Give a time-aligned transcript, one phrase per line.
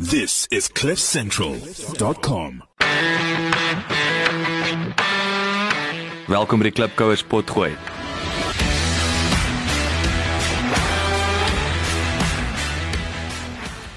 [0.00, 2.62] This is cliffcentral.com.
[6.26, 7.74] Welkom by die Klipkouers potgooi.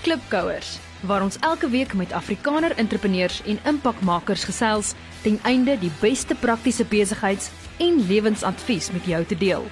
[0.04, 0.74] Klipkouers
[1.08, 4.92] waar ons elke week met Afrikaner entrepreneurs en impakmakers gesels
[5.22, 7.48] ten einde die beste praktiese besigheids-
[7.80, 9.72] en lewensadvies met jou te deel.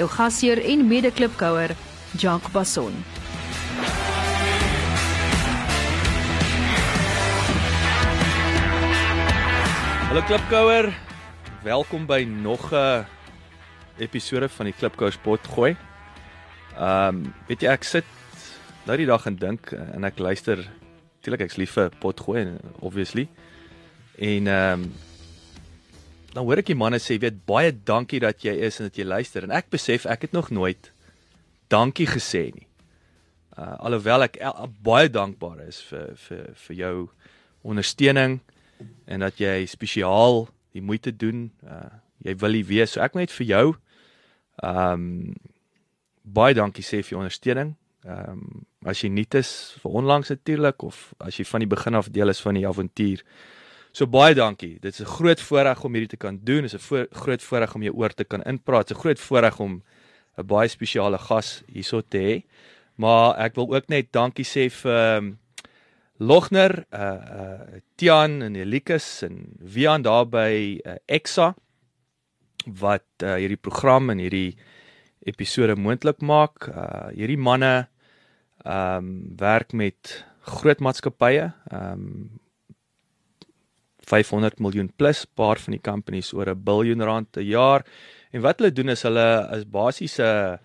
[0.00, 1.76] Jou gasheer en mede-klipkouer,
[2.16, 2.96] Jacques Basson.
[10.16, 10.94] Hallo Klipkouer.
[11.62, 13.04] Welkom by nog 'n
[13.98, 15.76] episode van die Klipkouers potgooi.
[16.76, 18.04] Ehm, um, weet jy ek sit
[18.86, 20.56] nou die dag en dink en ek luister
[21.16, 23.28] natuurlik ek's lief vir potgooi obviously.
[24.18, 24.94] En ehm um,
[26.32, 29.04] dan hoor ek die manne sê, weet baie dankie dat jy is en dat jy
[29.04, 30.92] luister en ek besef ek het nog nooit
[31.68, 32.66] dankie gesê nie.
[33.58, 37.10] Uh alhoewel ek el, baie dankbaar is vir vir vir jou
[37.62, 38.40] ondersteuning
[39.06, 41.50] en dat jy spesiaal die moeite doen.
[41.64, 41.88] Uh
[42.24, 42.94] jy wil hier wees.
[42.94, 43.66] So ek net vir jou
[44.64, 45.34] ehm um,
[46.26, 47.74] baie dankie sê vir jou ondersteuning.
[48.06, 49.50] Ehm um, as jy nuut is
[49.82, 53.22] vir onlangs natuurlik of as jy van die begin af deel is van die avontuur.
[53.96, 54.78] So baie dankie.
[54.80, 56.62] Dit is 'n groot voorreg om hierdie te kan doen.
[56.62, 58.88] Dit is 'n voor, groot voorreg om jou oor te kan inpraat.
[58.88, 59.82] Dit is 'n groot voorreg om
[60.38, 62.44] 'n baie spesiale gas hierso te hê.
[62.96, 65.38] Maar ek wil ook net dankie sê vir um,
[66.18, 71.54] Logner, uh uh Tian en Elikus en Wian daar by uh, Exa
[72.66, 74.56] wat uh, hierdie program en hierdie
[75.28, 76.68] episode moontlik maak.
[76.68, 77.88] Uh hierdie manne
[78.64, 82.40] ehm um, werk met groot maatskappye, ehm um,
[84.06, 87.84] 500 miljoen plus, paar van die companies oor 'n biljoen rand per jaar.
[88.30, 90.58] En wat hulle doen is hulle is basies 'n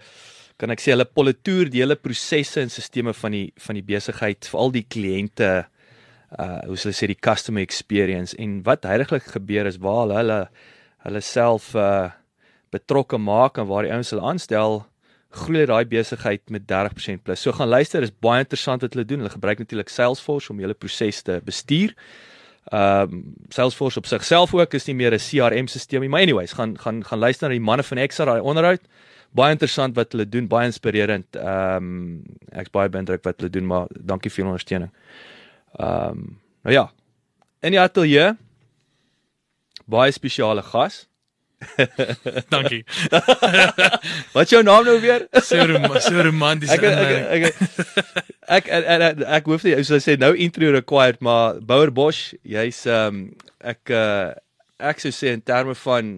[0.62, 4.46] kan ek sê hulle politoer die hele prosesse en sisteme van die van die besigheid
[4.52, 5.52] vir al die kliënte
[6.40, 10.40] uh hoe hulle sê die customer experience en wat heiliglik gebeur is waar hulle hulle
[11.08, 12.12] hulle self uh
[12.72, 14.84] betrokke maak en waar die ouens hulle aanstel
[15.32, 17.42] groei daai besigheid met 30% plus.
[17.42, 19.24] So gaan luister, is baie interessant wat hulle doen.
[19.24, 21.96] Hulle gebruik natuurlik Salesforce om hulle proses te bestuur.
[22.72, 26.78] Ehm um, Salesforce op sigself ook is nie meer 'n CRM-stelsel nie, maar anyways, gaan
[26.80, 28.82] gaan gaan luister na die manne van Exa daai onderhoud.
[29.38, 31.38] Baie interessant wat hulle doen, baie inspirerend.
[31.40, 34.92] Ehm um, ek's baie beïndruk wat hulle doen, maar dankie vir julle ondersteuning.
[35.80, 36.26] Ehm um,
[36.68, 36.90] nou ja.
[37.62, 38.34] In die ateljee
[39.92, 41.06] baie spesiale gas.
[42.54, 42.82] Dankie.
[44.36, 45.28] Wat jou naam nou weer?
[45.46, 46.72] So rom so romanties.
[46.74, 47.44] Ek ek ek
[48.48, 52.32] ek ek, ek, ek hoef nie soos hy sê nou intro required maar Bouer Bosch,
[52.42, 53.24] jy's ehm um,
[53.62, 54.34] ek uh,
[54.82, 56.14] ek sou sê in terme van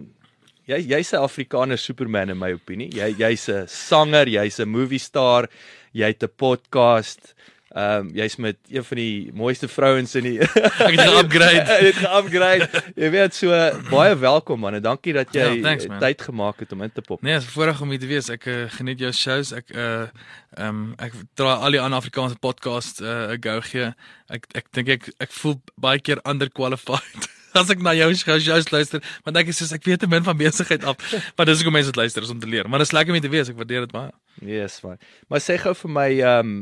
[0.68, 2.90] jy jy's 'n Afrikaner superman in my opinie.
[2.94, 5.50] Jy jy's 'n sanger, jy's 'n movie star,
[5.94, 7.34] jy het 'n podcast.
[7.76, 11.58] Ehm um, jy's met een van die mooiste vrouens in die Ek het ge-upgrade.
[11.62, 12.68] Ek het ge-upgrade.
[12.96, 13.50] Jy weet so
[13.90, 15.98] baie welkom man en dankie dat jy Ja, thanks, man.
[16.00, 17.22] tyd gemaak het om in te pop.
[17.24, 18.30] Nee, is voorreg om hier te wees.
[18.30, 19.52] Ek uh, geniet jou shows.
[19.54, 20.06] Ek uh
[20.54, 23.90] ehm um, ek dra al die ander Afrikaanse podcast uh 'n go gee.
[24.30, 27.26] Ek ek dink ek ek voel baie keer underqualified.
[27.54, 30.38] As ek na jou shows luister, want ek is soos ek weet te min van
[30.38, 30.98] besigheid af,
[31.38, 32.70] maar dis hoekom mense dit luister is om te leer.
[32.70, 33.52] Maar dit is lekker om te wees.
[33.52, 34.14] Ek waardeer dit baie.
[34.42, 34.98] Yes, man.
[35.30, 36.56] Maar sê gou vir my ehm um,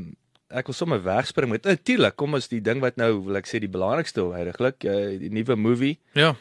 [0.51, 3.61] ek wil sommer wegspring met natuurlik, kom ons die ding wat nou wil ek sê
[3.63, 5.93] die belangrikste heiliglik, uh, die nuwe movie.
[6.17, 6.33] Ja.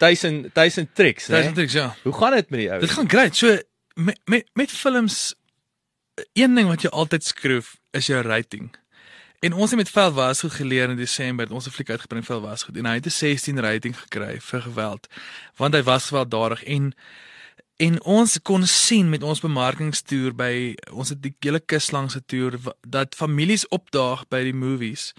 [0.00, 1.42] Tyson Tyson Tricks, né?
[1.44, 1.90] Dis net ja.
[2.06, 2.80] Hoe gaan dit met die ou?
[2.80, 3.36] Dit gaan great.
[3.36, 3.52] So
[4.00, 5.34] met met met films
[6.32, 8.70] een ding wat jy altyd skroef is jou rating.
[9.40, 12.24] En ons het met Vel was goed geleer in Desember het ons 'n fliek uitgebring
[12.24, 15.06] Vel was goed en hy het 'n 16 rating gekry vir geweld
[15.56, 16.94] want hy was gewelddadig en
[17.76, 22.22] en ons kon sien met ons bemarkingstoer by ons het die hele kus langs se
[22.26, 22.58] toer
[22.88, 25.12] dat families opdaag by die movies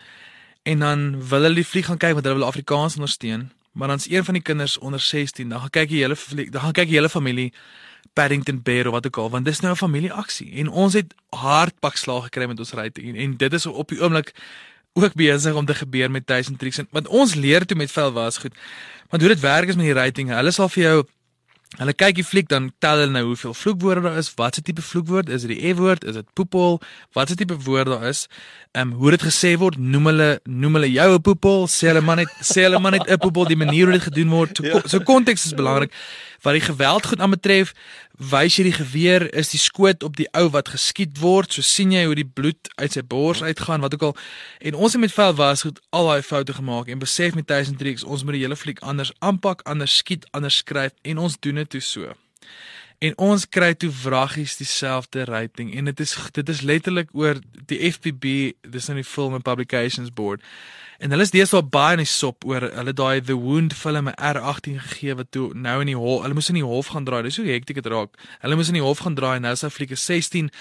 [0.62, 4.10] en dan wil hulle die fliek gaan kyk want hulle wil Afrikaans ondersteun maar dan's
[4.10, 6.88] een van die kinders onder 16 dan gaan kyk die hele fliek dan gaan kyk
[6.88, 7.54] die hele familie
[8.14, 11.96] Paddington Bear of wat ook al want dis nou 'n familieaksie en ons het hardpak
[11.96, 14.34] slag gekry met ons rating en, en dit is op die oomblik
[14.94, 18.12] ook besig om te gebeur met 1000 tricks en want ons leer toe met vel
[18.12, 18.56] was goed.
[19.10, 21.08] Want hoe dit werk is met die rating hulle sal vir jou
[21.80, 24.84] Hulle kyk die fliek dan tel hulle nou hoeveel vloekwoorde daar is, wat se tipe
[24.84, 26.82] vloekwoord, is dit die E-woord, is dit poepel,
[27.16, 28.26] wat se tipe woord daar is.
[28.76, 32.02] Ehm um, hoe dit gesê word, noem hulle noem hulle jou 'n poepel, sê hulle
[32.02, 34.58] maar net sê hulle maar net 'n poepel, die manier hoe dit gedoen word.
[34.58, 34.82] So, ja.
[34.86, 35.92] so konteks is belangrik.
[36.42, 37.74] Wat die geweld goed aanbetref,
[38.22, 41.94] wys jy die geweer is die skoot op die ou wat geskiet word, so sien
[41.96, 44.16] jy hoe die bloed uit sy bors uitgaan, wat ook al.
[44.60, 47.80] En ons het met vel was goed al daai foute gemaak en besef met 1000
[47.80, 51.61] tricks ons moet die hele fliek anders aanpak, anders skiet, anders skryf en ons doen
[51.64, 52.14] dit toe so.
[53.02, 57.40] en ons kry toe wraggies dieselfde rating en dit is dit is letterlik oor
[57.72, 58.34] die FPB
[58.76, 60.44] dis nou die Film and Publications Board.
[61.02, 64.14] En hulle is deesdae baie in die sop oor hulle daai The Wound film 'n
[64.14, 67.24] R18 gegee wat toe nou in die hof hulle moes in die hof gaan draai
[67.26, 68.14] dis hoe hektiek dit raak.
[68.46, 70.52] Hulle moes in die hof gaan draai en nou is hy flieke 16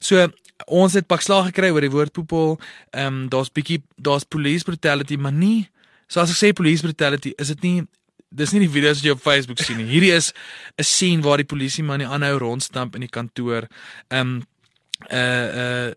[0.00, 0.24] so
[0.66, 2.56] ons het pak slag gekry oor die woord poepel
[2.90, 5.68] ehm um, daar's bietjie daar's police brutality maar nie
[6.08, 7.86] so as ek sê police brutality is dit nie
[8.30, 9.88] dis nie die video's wat jy op Facebook sien nie.
[9.90, 10.32] Hierdie is
[10.78, 13.68] 'n scene waar die polisie man die aanhou rondstamp in die kantoor.
[14.10, 14.42] Ehm um,
[15.10, 15.92] uh uh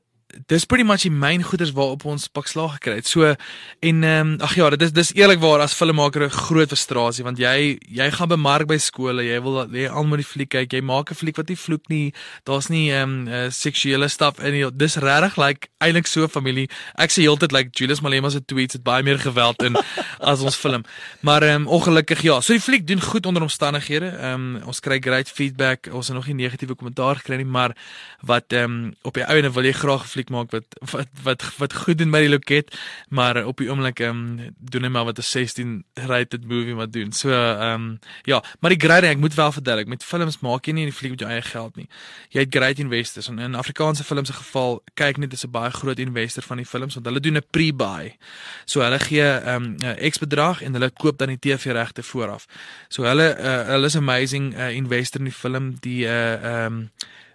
[0.47, 3.07] dis pretty much die myn goeders waarop ons pak slag gekry het.
[3.07, 7.23] So en ehm um, ag ja, dit is dis eerlikwaar as filmmaker 'n groot frustrasie
[7.23, 10.81] want jy jy gaan bemark by skole, jy wil jy almal die fliek kyk, jy
[10.81, 12.13] maak 'n fliek wat nie vloek nie.
[12.43, 14.71] Daar's nie ehm um, uh, seksuele stuff in nie.
[14.71, 16.69] Dis regtig like eintlik so familie.
[16.97, 19.75] Ek sê heeltyd like Julius Malema se tweets het baie meer geweld in
[20.31, 20.83] as ons film.
[21.21, 24.09] Maar ehm um, ongelukkig ja, so die fliek doen goed onder omstandighede.
[24.17, 25.89] Ehm um, ons kry great feedback.
[25.91, 27.75] Ons het nog nie negatiewe kommentaar gekry nie, maar
[28.21, 31.73] wat ehm um, op die einde wil jy graag fliek maak wat wat wat wat
[31.73, 32.71] goed doen by die loket,
[33.09, 36.93] maar op die oomblik ehm um, doen hy maar wat 'n 16 rated movie wat
[36.93, 37.11] doen.
[37.11, 40.73] So ehm um, ja, maar die great ek moet wel verduidelik, met films maak jy
[40.73, 41.87] nie die fliek met jou eie geld nie.
[42.29, 45.71] Jy het great investors en in Afrikaanse films se geval kyk net dis 'n baie
[45.71, 48.17] groot investor van die films want hulle doen 'n pre-buy.
[48.65, 52.03] So hulle gee ehm um, 'n X bedrag en hulle koop dan die TV regte
[52.03, 52.45] vooraf.
[52.87, 56.89] So hulle uh, hulle is amazing uh, investor in die film die uh ehm um,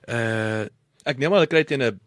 [0.08, 0.66] uh
[1.08, 2.00] Ek neem maar hulle kry teen 'n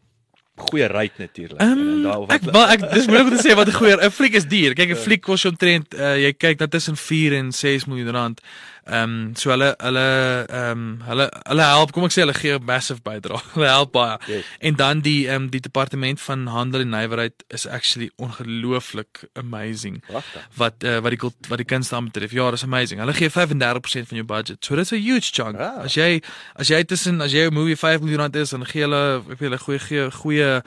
[0.56, 1.62] goeie rate natuurlik.
[1.62, 4.46] Um, ek wel ek dis moeilik om te sê wat 'n goeie 'n fliek is
[4.46, 4.74] duur.
[4.74, 5.02] Kyk 'n Ja.
[5.02, 8.42] fliek kos omtrent uh, jy kyk dat tussen 4 en 6 miljoen rand.
[8.86, 12.56] Ehm um, so hulle hulle ehm um, hulle hulle help, kom ek sê hulle gee
[12.58, 13.38] 'n massive bydrae.
[13.54, 14.18] hulle help baie.
[14.28, 14.46] Yes.
[14.60, 20.02] En dan die ehm um, die departement van handel en nywerheid is actually ongelooflik amazing
[20.08, 20.48] Pragtig.
[20.58, 22.32] wat uh, wat die kult- wat die kunste aan betref.
[22.32, 23.00] Ja, dis amazing.
[23.00, 24.66] Hulle gee 35% van jou budget.
[24.66, 25.58] So dis 'n huge chunk.
[25.60, 25.82] Ja.
[25.86, 26.22] As jy
[26.56, 29.38] as jy tussen as jy 'n movie 5 miljoen rand is, dan gee hulle ek
[29.40, 30.62] weet hulle goeie gee goeie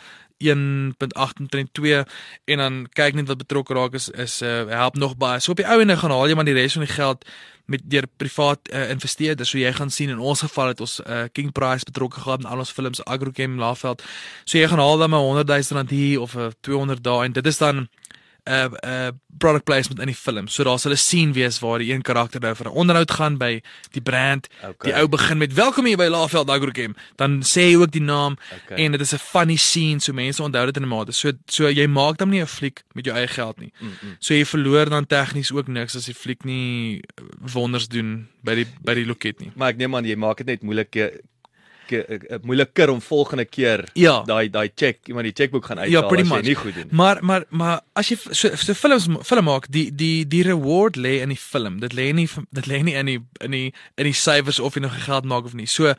[0.44, 2.04] 1.832
[2.44, 5.40] en dan kyk net wat betrokke raak is is uh, help nog baie.
[5.40, 7.24] So op die ou ende gaan haal jy maar die res van die geld
[7.64, 9.50] met deur privaat uh, investeerders.
[9.50, 12.48] So jy gaan sien in ons geval het ons uh, King Price betrokke gehad in
[12.50, 14.02] al ons films Agrochem Laveld.
[14.44, 17.32] So jy gaan haal dan maar 100 000 rand hier of uh, 200 daar en
[17.32, 17.88] dit is dan 'n
[18.44, 19.08] uh, uh,
[19.38, 20.48] product placement in die film.
[20.48, 23.38] So daar sal 'n scene wees waar die een karakter nou vir 'n onderhoud gaan
[23.38, 24.48] by die brand.
[24.62, 24.90] Okay.
[24.90, 26.94] Die ou begin met welkom hier by Laveld Agrochem.
[27.16, 28.84] Dan sê hy ook die naam Okay.
[28.84, 31.12] en dit is 'n funny scene so mense onthou dit in 'n mate.
[31.12, 33.72] So so jy maak dan nie 'n fliek met jou eie geld nie.
[33.80, 34.16] Mm -mm.
[34.18, 37.02] So jy verloor dan tegnies ook niks as die fliek nie
[37.52, 39.52] wonders doen by die by die loket nie.
[39.56, 41.18] Maar ek neem aan jy maak dit net eh,
[42.42, 44.22] moeiliker om volgende keer Ja.
[44.26, 46.42] daai daai check, iemand die chequeboek gaan uithaal Ja, as jy much.
[46.44, 46.88] nie goed doen.
[46.90, 51.20] Maar maar maar as jy so, so films film maak, die die die reward lê
[51.22, 51.80] in die film.
[51.80, 54.80] Dit lê nie dit lê nie in die in die in die syfers of jy
[54.80, 55.66] nog geld maak of nie.
[55.66, 55.94] So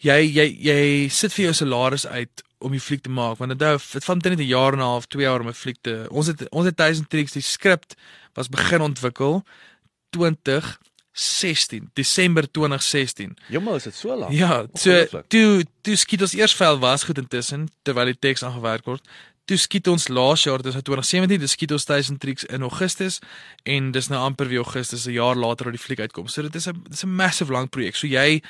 [0.00, 3.60] jy jy jy sit vir jou salaris uit om die fliek te maak want dit
[3.68, 6.06] hou dit vat net 'n jaar en 'n half, 2 jaar om 'n fliek te.
[6.10, 7.84] Ons het ons het 1000 tricks die skrip
[8.34, 9.44] was begin ontwikkel
[11.14, 13.36] 2016, Desember 2016.
[13.46, 14.32] Jommel, is dit so lank?
[14.32, 18.88] Ja, so toe toe skiet ons eers vel was goed intussen terwyl die teks aangewerk
[18.88, 19.06] word.
[19.46, 23.20] Toe skiet ons laas jaar, dis nou 2017, dis skiet ons 1000 tricks in Augustus
[23.68, 26.26] en dis nou amper weer Augustus 'n jaar later wat die fliek uitkom.
[26.28, 27.94] So dit is 'n dis 'n massive lang projek.
[27.94, 28.42] So jy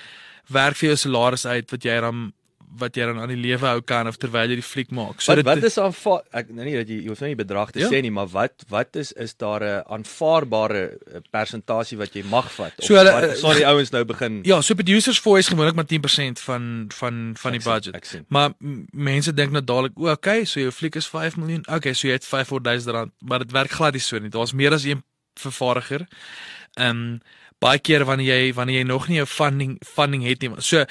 [0.48, 2.32] werk vir jou salaris uit wat jy dan
[2.78, 5.20] wat jy dan aan die lewe hou kan of terwyl jy die fliek maak.
[5.20, 7.38] So wat dit wat is aanvaar ek nou nie dat jy jy hoef nou nie
[7.44, 7.88] bedrag te Ja.
[7.88, 10.82] sê nie, maar wat wat is is daar 'n aanvaarbare
[11.14, 12.72] eh, persentasie wat jy mag vat?
[12.78, 15.86] Of So hulle- wat sal die ouens nou begin Ja, so producers voice gewoonlik maar
[15.86, 17.94] 10% van van van die Ek sien, budget.
[17.94, 18.24] Ek sien.
[18.28, 18.52] Maar
[18.92, 21.64] mense dink nou dadelik, o, okay, so jou fliek is 5 miljoen.
[21.68, 24.30] Okay, so jy het 500 000 rand, maar dit werk glad nie so nie.
[24.30, 25.02] Daar's meer as een
[25.38, 26.06] vervaardiger.
[26.76, 27.20] Ehm um,
[27.60, 30.50] baie keer wanneer jy wanneer jy nog nie jou funding funding het nie.
[30.58, 30.84] So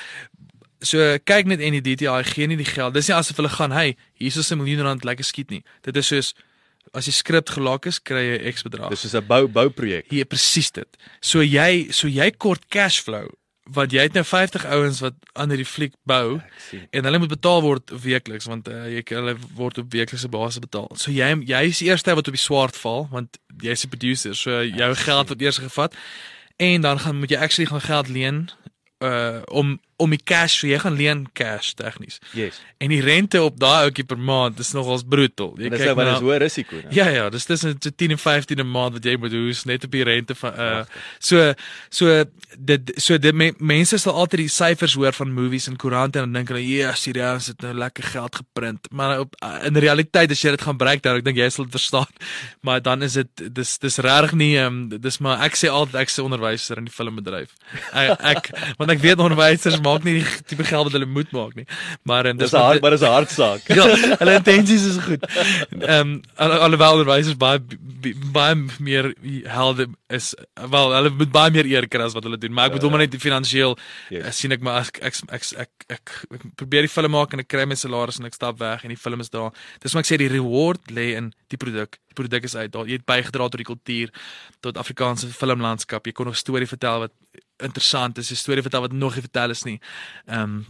[0.84, 2.94] so kyk net en die DTI gee nie die geld.
[2.94, 5.98] Dis nie asof hulle gaan, "Hey, hier is 'n miljoen rand lekker skiet nie." Dit
[5.98, 6.34] is soos
[6.92, 8.90] as die skrip gelaak is, kry jy X bedrag.
[8.90, 10.06] Dis soos 'n bou bouprojek.
[10.10, 10.98] Hier presies dit.
[11.22, 13.30] So jy so jy kort cash flow
[13.72, 16.88] want jy het nou 50 ouens wat aan hierdie fliek bou sien.
[16.92, 20.90] en hulle moet betaal word weekliks want uh, jy hulle word op weeklikse basis betaal.
[21.00, 24.36] So jy jy is die eerste wat op die swart val want jy's die producer.
[24.36, 25.96] So jou geld word eers gevat
[26.58, 28.50] en dan gaan moet jy actually gaan geld leen
[29.00, 32.20] uh om om die cash, so jy gaan leen cash tegnies.
[32.34, 32.60] Yes.
[32.78, 35.54] En die rente op daai ouetjie per maand is nogals brutal.
[35.58, 36.76] Jy Dis nou wat is hoë risiko.
[36.82, 36.92] né?
[36.96, 39.84] Ja ja, dis tussen so 10 en 15 'n maand wat jy moet hoes net
[39.84, 40.84] op die rente van uh
[41.20, 41.54] so
[41.90, 42.24] so
[42.58, 46.26] dit so dit me, mense sal altyd die syfers hoor van movies en koerante en
[46.26, 48.88] dan dink hulle ja, serieus, het nou lekker geld geprint.
[48.92, 51.66] Maar op uh, in realiteit as jy dit gaan breek dan ek dink jy sal
[51.66, 52.12] dit verstaan.
[52.66, 56.10] Maar dan is dit dis dis regtig nie um, dis maar ek sê altyd ek
[56.10, 57.52] se onderwyser in die filmbedryf.
[57.92, 61.56] Ek, ek want ek weet onderwysers maak nie die tipe geld wat hulle moet maak
[61.60, 61.66] nie.
[62.10, 63.68] Maar um, Dis dis wat- hard, maar dis 'n hartsaak.
[63.80, 63.86] ja,
[64.22, 65.24] hulle intensies is goed.
[65.80, 67.60] Ehm um, alle alhoewel onderwysers baie
[68.34, 69.14] baie meer
[69.48, 70.34] helde is
[70.70, 73.04] wel hulle moet baie meer eer kry as wat hulle doen, maar ek bedoel maar
[73.06, 73.78] net finansiëel
[74.10, 74.26] Yes.
[74.26, 74.38] yes.
[74.44, 77.48] sien ek maar ek ek ek, ek ek ek probeer die film maak en ek
[77.48, 79.52] kry my salaris en ek stap weg en die film is daar.
[79.82, 81.98] Dis maar ek sê die reward lê in die produk.
[82.14, 82.72] Die produk is uit.
[82.74, 84.14] Daar jy het bygedra tot die kultuur,
[84.62, 86.06] tot Afrikaanse filmlandskap.
[86.06, 87.14] Jy kon 'n storie vertel wat
[87.60, 89.80] interessant is, 'n storie vertel wat nog nie vertel is nie.
[90.28, 90.66] Ehm um,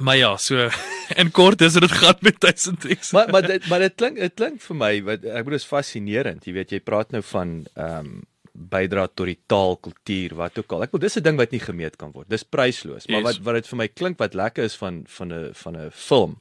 [0.00, 0.70] Maar ja, so
[1.20, 3.12] in kort is dit gaan met 1000 X.
[3.12, 6.46] maar maar dit maar dit klink dit klink vir my wat ek bedoel is fascinerend.
[6.46, 8.22] Jy weet jy praat nou van ehm um,
[8.52, 10.82] bydra tot die taal, kultuur, wat ook al.
[10.84, 12.28] Ek bedoel dis 'n ding wat nie gemeet kan word.
[12.28, 13.06] Dis prysloos.
[13.08, 13.24] Maar Yes.
[13.28, 16.40] wat wat dit vir my klink wat lekker is van van 'n van 'n film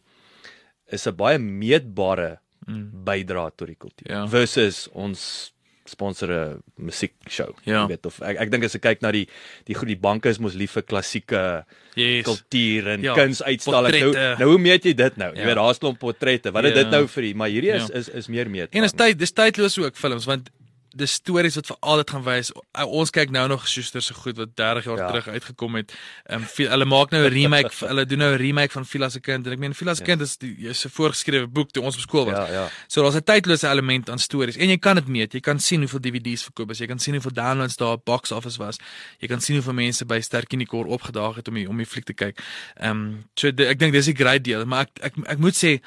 [0.91, 3.03] is 'n baie meetbare Mm.
[3.03, 4.27] bydra tot die kultuur Ja.
[4.27, 5.51] versus ons
[5.85, 7.55] sponsor 'n musiekshow.
[7.65, 7.81] Ja.
[7.81, 9.27] Jy weet of ek ek dink as ek kyk na die
[9.65, 11.65] die goed die banke is mos lief vir klassieke
[11.95, 12.23] Yes.
[12.25, 14.13] kultuur en Ja, kunsuitstallings.
[14.13, 15.33] Nou, nou hoe meet jy dit nou?
[15.33, 15.45] Jy Ja.
[15.45, 16.51] weet daar's 'n klomp portrette.
[16.51, 16.83] Wat is Ja.
[16.83, 17.33] dit nou vir die?
[17.35, 17.95] Maar hierdie is Ja.
[17.95, 18.69] is is meer meet.
[18.73, 20.49] En is tyd, dis tydloos ook films want
[20.95, 22.51] dis stories wat vir altyd gaan wys.
[22.85, 25.07] Ons kyk nou nog Schuster se goed wat 30 jaar Ja.
[25.07, 25.93] terug uitgekom het.
[26.25, 29.19] Ehm um, hulle maak nou 'n remake, hulle doen nou 'n remake van Villa se
[29.19, 30.05] kind en ek meen Villa se Ja.
[30.05, 32.49] kind is die is 'n voorgeskrewe boek toe ons op skool was.
[32.49, 32.69] Ja, ja.
[32.87, 35.33] So daar's 'n tydlose element aan stories en jy kan dit meet.
[35.33, 36.77] Jy kan sien hoeveel DVD's verkoop is.
[36.79, 38.77] Jy kan sien hoeveel downloads daar op box office was.
[39.19, 42.13] Jy kan sien hoeveel mense by Sterkinikor opgedaag het om die, om die fliek te
[42.13, 42.39] kyk.
[42.79, 45.55] Ehm um, so de, ek dink dis 'n great deel, maar ek ek ek moet
[45.55, 45.79] sê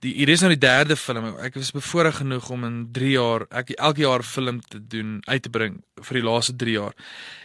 [0.00, 1.30] die hier is nou die derde film.
[1.42, 5.20] Ek was bevoorreg genoeg om in 3 jaar ek elke jaar 'n film te doen
[5.26, 6.94] uit te bring vir die laaste 3 jaar.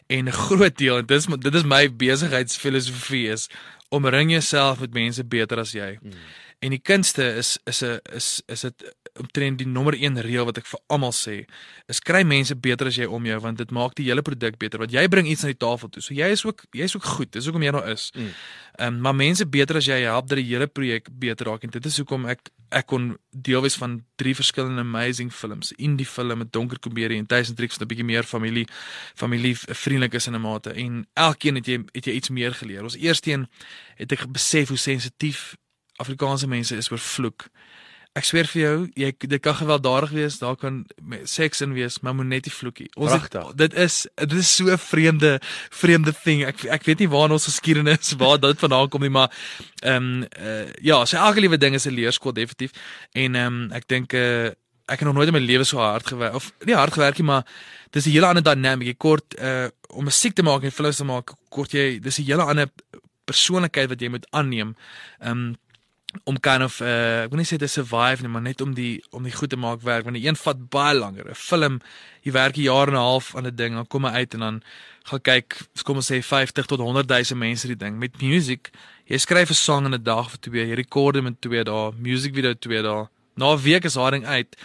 [0.08, 3.50] En 'n groot deel en dit is dit is my besigheidsfilosofie is
[3.90, 5.98] omring jouself met mense beter as jy.
[6.02, 6.12] Mm.
[6.60, 10.58] En die kunste is is 'n is is dit omtrent die nommer 1 reël wat
[10.58, 11.46] ek vir almal sê.
[11.88, 14.80] Is kry mense beter as jy om jou want dit maak die hele produk beter
[14.80, 16.02] want jy bring iets na die tafel toe.
[16.02, 17.32] So jy is ook jy is ook goed.
[17.32, 18.12] Dis hoekom jy daar is.
[18.16, 18.34] Ehm Mm.
[18.86, 21.86] um, maar mense beter as jy help dat die hele projek beter raak en dit
[21.86, 25.72] is hoekom ek ek kon deel wees van drie verskillende amazing films.
[25.78, 28.66] Indie film met donker komedie en Tuisen Tricks wat 'n bietjie meer familie
[29.16, 32.84] familie vriendelik is in 'n mate en elkeen het jy het jy iets meer geleer.
[32.84, 33.48] Ons eerste een
[33.96, 35.56] het ek besef hoe sensitief
[35.98, 37.46] Afrikaanse mense is oor vloek.
[38.14, 40.84] Ek sweer vir jou, jy dit kan gewelddadig wees, daar kan
[41.26, 42.90] seks in wees, maar moet net nie vloekie.
[42.94, 45.40] Ons het, dit is dit is so 'n vreemde
[45.74, 46.44] vreemde ding.
[46.46, 49.34] Ek ek weet nie waar in ons geskiedenis waar dit vandaan kom nie, maar
[49.82, 52.72] ehm um, uh, ja, so elke liewe ding is 'n leerskool definitief.
[53.14, 54.54] En ehm um, ek dink uh,
[54.86, 57.26] ek het nog nooit in my lewe so hard gewerk of nie hard gewerk nie,
[57.26, 57.46] maar
[57.90, 58.88] dis 'n hele ander dynamic.
[58.88, 62.26] Jy kort uh om musiek te maak en films te maak, kort jy dis 'n
[62.26, 62.70] hele ander
[63.26, 64.76] persoonlikheid wat jy moet aanneem.
[65.20, 65.56] Ehm um,
[66.24, 69.04] om kind of uh ek wil nie sê te survive nie, maar net om die
[69.12, 71.30] om die goed te maak werk want die een vat baie langer.
[71.30, 71.82] 'n Film,
[72.22, 74.40] jy werk 'n jaar en 'n half aan 'n ding, dan kom hy uit en
[74.40, 74.64] dan
[75.04, 77.98] gaan kyk, kom ons sê 50 tot 100 000 mense die ding.
[78.00, 78.72] Met music,
[79.06, 81.92] jy skryf 'n song in 'n dag of twee, jy rekord hom in 2 dae,
[81.98, 83.08] music video 2 dae.
[83.36, 84.56] Na 'n week is haar ding uit.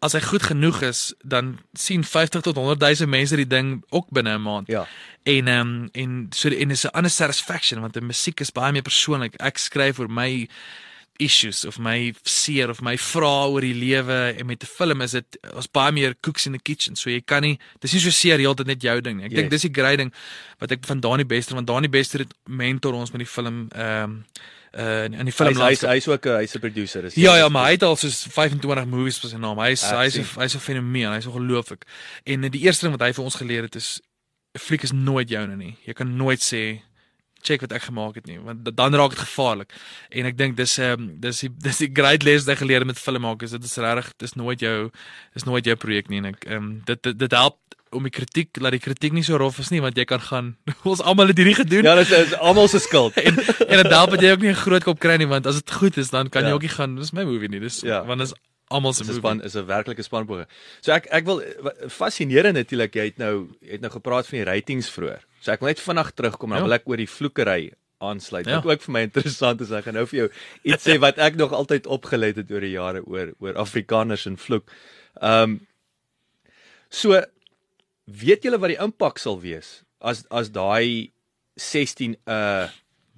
[0.00, 4.06] As hy goed genoeg is, dan sien 50 tot 100 000 mense die ding ook
[4.10, 4.68] binne 'n maand.
[4.68, 4.86] Ja.
[5.22, 8.72] En ehm um, en so en is 'n ander satisfaction want die musiek is baie
[8.72, 9.34] meer persoonlik.
[9.34, 10.48] Ek skryf oor my
[11.18, 15.10] issues of my seer of my vrae oor die lewe en met 'n film is
[15.12, 16.96] dit ons baie meer cooks in the kitchen.
[16.96, 19.24] So jy kan nie dis nie so seer heeltyd net jou ding nie.
[19.24, 19.40] Ek Yes.
[19.40, 20.12] dink dis die great ding
[20.60, 24.02] wat ek van Dani Bester want Dani Bester het mentor ons met die film ehm
[24.04, 24.24] um,
[24.78, 27.04] uh in die film Hy's hy's ook 'n hy's 'n producer.
[27.04, 29.58] Is Ja ja, maar hy het al soos 25 movies op sy naam.
[29.58, 31.12] Hy's Ek hy's hy's 'n fenomeen.
[31.12, 31.84] Hy's ongelooflik.
[32.24, 34.00] En die eerste ding wat hy vir ons geleer het is
[34.54, 35.76] 'n fliek is nooit joune nie.
[35.86, 36.80] Jy kan nooit sê
[37.46, 39.70] check wat ek gemaak het nie, want da- dan raak dit gevaarlik.
[40.10, 42.82] En ek dink dis ehm um, dis die dis die great les wat ek geleer
[42.82, 44.90] het met film maak is dit is regtig dis nooit jou
[45.34, 47.56] dis nooit jou projek nie en ek ehm um, dit, dit dit help
[47.96, 50.56] om die kritiek laat die kritiek nie so rof is nie want jy kan gaan
[50.92, 53.14] ons almal het hierdie gedoen Ja, dit is almal se skuld.
[53.26, 55.54] en en dit help dat jy ook nie 'n groot kop kry nie want as
[55.62, 56.48] dit goed is dan kan Ja.
[56.48, 58.04] jy ook nie gaan dis my movie nie dis Ja.
[58.04, 58.34] want dit is
[58.68, 60.46] almal se Dis movie span is 'n werklike spanboog.
[60.82, 61.40] So ek ek wil
[61.88, 65.22] fascinerend natuurlik jy het nou jy het nou gepraat van die ratings vroeër.
[65.46, 66.68] So ek wil net vinnig terugkom en dan Ja.
[66.68, 67.70] wil ek oor die vloekery
[68.02, 68.46] aansluit.
[68.50, 68.58] Ja.
[68.60, 70.28] Wat ook vir my interessant is, ek gaan nou vir jou
[70.72, 74.36] iets sê wat ek nog altyd opgelet het oor die jare oor oor Afrikaners en
[74.36, 74.68] vloek.
[75.22, 75.60] Ehm um,
[76.90, 77.16] so
[78.06, 81.10] weet julle wat die impak sal wees as as daai
[81.58, 82.66] 16 uh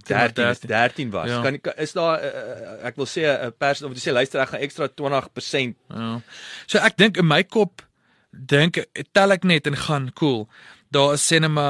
[0.08, 1.28] 13 is 13 was.
[1.28, 1.42] Ja.
[1.42, 4.48] Kan kan- is daar uh, ek wil sê 'n pers of jy sê luister ek
[4.54, 6.20] gaan ekstra 20% Ja.
[6.66, 7.82] So ek dink in my kop
[8.32, 8.78] dink
[9.12, 10.48] tel ek net en gaan cool.
[10.90, 11.68] Daar is sinema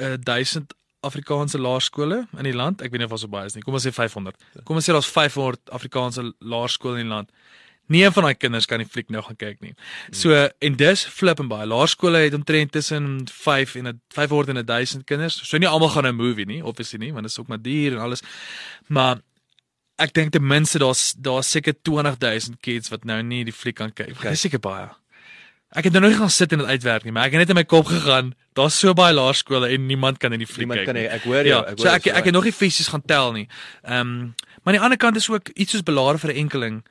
[0.00, 2.82] uh, 1000 Afrikaanse laerskole in die land.
[2.82, 3.64] Ek weet nie of ons so baie is nie.
[3.66, 4.36] Kom ons sê 500.
[4.68, 7.32] Kom ons sê daar's 500 Afrikaanse laerskole in die land.
[7.90, 9.72] Nie een van daai kinders kan die fliek nou gaan kyk nie.
[10.14, 11.66] So en dis flip en baie.
[11.66, 15.40] Laerskole het omtrent tussen 5 en 'n 500 en 1000 kinders.
[15.48, 17.92] So nie almal gaan 'n movie nie, obviously nie, want dit is ook maar duur
[17.92, 18.22] en alles.
[18.86, 19.20] Maar
[19.98, 23.92] ek dink ten minste daar's daar's seker 20000 kids wat nou nie die fliek kan
[23.92, 24.20] kyk.
[24.22, 24.88] Dis seker baie.
[25.72, 27.52] Ek het nou nog nie gaan sit en dit uitwerk nie, maar ek het net
[27.54, 30.82] in my kop gegaan, daar's so baie laerskole en niemand kan in die fliek Niemand
[30.82, 31.08] kyk kan nie.
[31.08, 33.04] Ek hoor jou, Ja, ek hoor so ek jou, ek het nog nie fisies gaan
[33.06, 33.46] tel nie.
[33.82, 36.82] Ehm um, maar aan die ander kant is ook iets soos belare vir 'n enkeling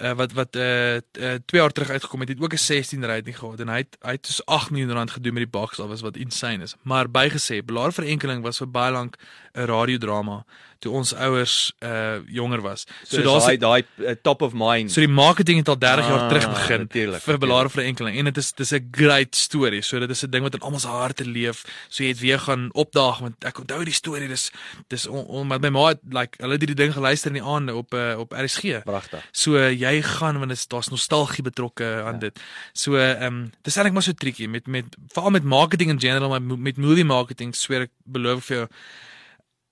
[0.00, 3.38] uh, wat wat uh, uh 2 jaar terug uitgekom het, het ook 'n 16 rating
[3.38, 6.02] gehad en hy het hy het so 8 miljoen rand gedoen met die box office
[6.02, 6.74] wat insane is.
[6.82, 9.16] Maar bygesê, belare vir 'n enkeling was vir baie lank
[9.54, 10.44] 'n radiodrama
[10.78, 12.86] toe ons ouers uh jonger was.
[13.04, 14.92] So, so daar's daai daai uh, top of mind.
[14.92, 17.86] So die marketing het al 30 jaar Ah, terug begin natuurlijk, vir belare vir 'n
[17.86, 19.82] enkeling en dit is dis 'n great storie.
[19.82, 21.64] So dit is 'n ding wat in almal se harte leef.
[21.88, 24.50] So jy het weer gaan opdaag want ek onthou die storie dis
[24.88, 27.48] dis on, on, met my ma het like hulle het hierdie ding geluister in die
[27.54, 28.82] aande op uh, op RSG.
[28.84, 29.22] Pragtig.
[29.32, 32.28] So uh, jy gaan want dit daar's nostalgie betrokke aan ja.
[32.28, 32.40] dit.
[32.72, 36.28] So ehm um, dis eintlik maar so triekie met met veral met marketing in general
[36.28, 38.68] maar mo- met movie marketing swear ek beloof vir jou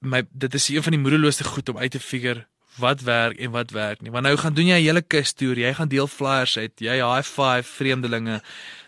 [0.05, 3.51] my dit is een van die moedeloosste goed om uit te figure wat werk en
[3.51, 4.11] wat werk nie.
[4.11, 7.29] Want nou gaan doen jy 'n hele kustoer, jy gaan deel flyers uit, jy high
[7.29, 8.43] five vreemdelinge.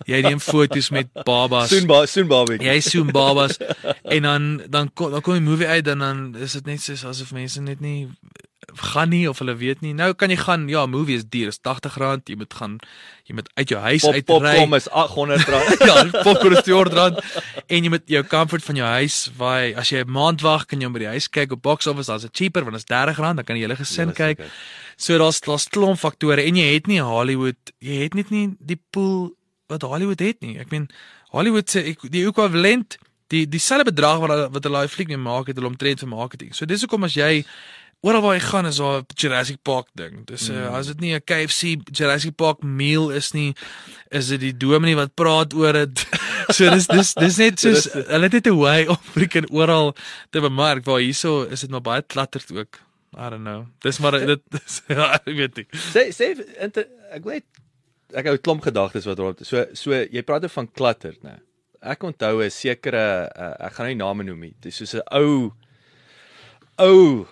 [0.04, 1.68] Jy neem foto's met babas.
[1.68, 2.58] Soon ba soon Barbie.
[2.62, 3.58] Jy soen babas
[4.02, 7.04] en dan dan kom dan kom die movie uit dan dan is dit net soos
[7.04, 8.08] asof mense net nie
[8.74, 9.92] gaan nie of hulle weet nie.
[9.94, 12.78] Nou kan jy gaan, ja, movie is duur, is R80, jy moet gaan
[13.26, 14.54] jy moet uit jou huis uit pop ry.
[14.58, 15.78] kom is 800 rand.
[15.86, 17.20] ja, popcorn is 200 rand
[17.66, 19.74] en jy moet jou comfort van jou huis waai.
[19.74, 22.16] As jy 'n maand wag, kan jy by die huis kyk op box office, dan
[22.16, 24.38] is dit cheaper want dit is 30 rand, dan kan jy hele gesin Julle kyk.
[24.38, 24.52] seker.
[24.96, 28.80] So daar's daar's klomp faktore en jy het nie Hollywood, jy het net nie die
[28.90, 29.32] pool
[29.68, 30.58] wat Hollywood het nie.
[30.58, 30.88] Ek meen
[31.34, 35.56] Hollywood se die ekwivalent die dieselfde bedrag wat wat hulle daai fliek mee maak het
[35.58, 36.54] hulle omtrent vir marketing.
[36.54, 37.44] So dis hoekom as jy
[38.06, 40.24] oral waar jy gaan is daar 'n Jurassic Park ding.
[40.26, 43.54] Dis uh, as dit nie 'n KFC Jurassic Park meal is nie,
[44.10, 46.06] is dit die dominee wat praat oor dit.
[46.46, 49.96] So dis dis dis net soos hulle het net 'n way om freaking oral
[50.30, 52.78] te bemark waar hierso is dit maar baie klatterd ook.
[53.18, 53.66] I don't know.
[53.82, 55.66] Dis maar dit dis, ja, ek weet nie.
[55.74, 56.36] Sê sê
[57.10, 57.44] ek weet
[58.14, 59.46] ek het 'n klomp gedagtes wat rond.
[59.46, 61.40] So so jy praat oor van klatter, né?
[61.82, 64.54] Ek onthou 'n sekere uh, ek gaan nou nie name noem nie.
[64.60, 65.50] Dis soos 'n ou
[66.78, 67.26] ou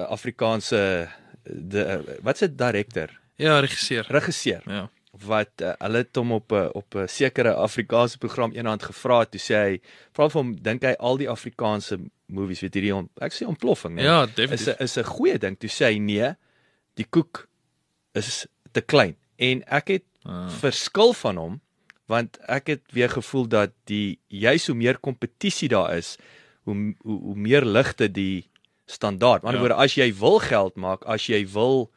[0.00, 1.08] Afrikaanse
[1.44, 4.04] de uh, wat's dit direkteur, Ja, regisseur.
[4.08, 4.88] regisseur Ja.
[5.26, 9.40] wat uh, hulle het hom op 'n op 'n sekere Afrikaanse program eendag gevra toe
[9.40, 9.80] sê hy
[10.12, 13.94] vra vir hom dink hy al die Afrikaanse movies weet hierdie on, ek sê ontploffing
[13.94, 14.78] nee Ja, is definitief.
[14.78, 16.34] 'n is 'n goeie ding toe sê hy nee
[16.94, 17.48] die koek
[18.14, 20.48] is te klein en ek het Ah.
[20.48, 21.60] verskil van hom
[22.06, 26.16] want ek het weer gevoel dat die juis hoe meer kompetisie daar is
[26.64, 28.48] hoe hoe, hoe meer ligte die
[28.86, 29.42] standaard.
[29.44, 29.66] Aan die Ja.
[29.66, 31.90] woorde as jy wil geld maak, as jy wil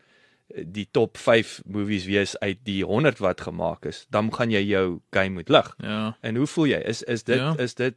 [0.55, 4.61] eh, die top 5 movies wees uit die 100 wat gemaak is, dan gaan jy
[4.61, 5.75] jou game moet lig.
[5.81, 6.15] Ja.
[6.21, 6.77] En hoe voel jy?
[6.85, 7.55] Is is dit Ja.
[7.57, 7.95] is dit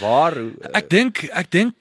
[0.00, 1.74] waar hoe, Ek dink ek dink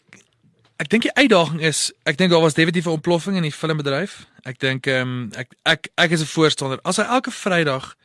[0.80, 4.26] ek dink die uitdaging is ek dink daar was definitief 'n ontploffing in die filmbedryf.
[4.43, 7.95] Ek dink ehm um, ek ek ek is 'n voorstander as hy elke Vrydag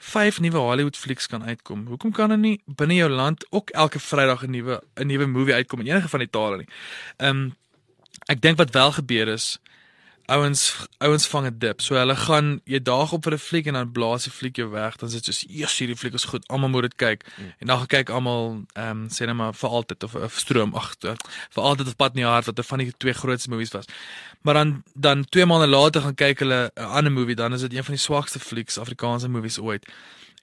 [0.00, 1.86] vyf nuwe Hollywood flieks kan uitkom.
[1.86, 5.54] Hoekom kan er nie binne jou land ook elke Vrydag 'n nuwe 'n nuwe movie
[5.54, 6.68] uitkom in enige van die tale nie?
[7.18, 7.54] Ehm um,
[8.26, 9.58] ek dink wat wel gebeur is
[10.28, 11.80] ouens ouens vang 'n dip.
[11.80, 14.70] So hulle gaan jy daag op vir 'n fliek en dan blaas die fliek jou
[14.70, 14.96] weg.
[14.96, 16.48] Dan is dit soos, "Jesus, hierdie fliek is goed.
[16.48, 17.52] Almal moet dit kyk." Mm.
[17.58, 20.74] En dan gaan kyk almal ehm um, sê net maar vir altyd of, of stroom
[20.74, 21.14] ag eh,
[21.50, 23.84] vir altyd of pad in die hart wat een van die twee grootste movies was.
[24.42, 27.72] Maar dan dan 2 maande later gaan kyk hulle 'n ander movie, dan is dit
[27.72, 29.86] een van die swakste flieks Afrikaanse movies ooit.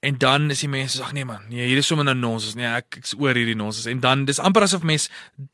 [0.06, 2.54] En dan is die mense sê ag nee man, nee, hier is sommer nou nonsens.
[2.60, 3.88] Nee, ek ek's oor hierdie nonsens.
[3.90, 5.08] En dan dis amper asof mens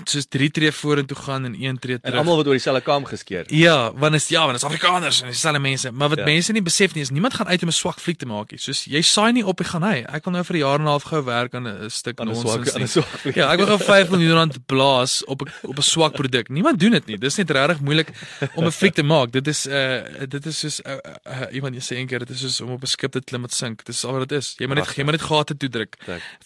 [0.04, 2.20] soos 3 tree vorentoe gaan en 1 tree en terug.
[2.20, 3.46] almal word oor dieselfde kam geskeer.
[3.48, 6.26] Ja, want is ja, want is Afrikaners en dieselfde mense, maar wat Ja.
[6.26, 8.60] mense nie besef nie is niemand gaan uit om 'n swak fliek te maak nie.
[8.60, 10.04] Soos jy saai nie op jy gaan hy.
[10.10, 12.30] Ek wil nou vir 'n jaar en 'n half gou werk aan 'n stuk Aan
[12.30, 12.76] 'n swak nonsens.
[12.76, 13.36] aan 'n swak fliek.
[13.36, 16.50] Ja, ek wil gou 5 miljoen rand blaas op 'n op 'n swak produk.
[16.50, 17.18] Niemand doen dit nie.
[17.18, 18.10] Dis net regtig moeilik
[18.56, 19.32] om 'n fliek te maak.
[19.32, 22.40] Dit is uh dit is soos uh, uh, iemand jy sê een keer dit is
[22.42, 23.86] soos om op 'n skip te klim met sink.
[23.86, 24.41] Dis al wat dit is.
[24.60, 25.98] Jy moet net jy moet net gate toedruk.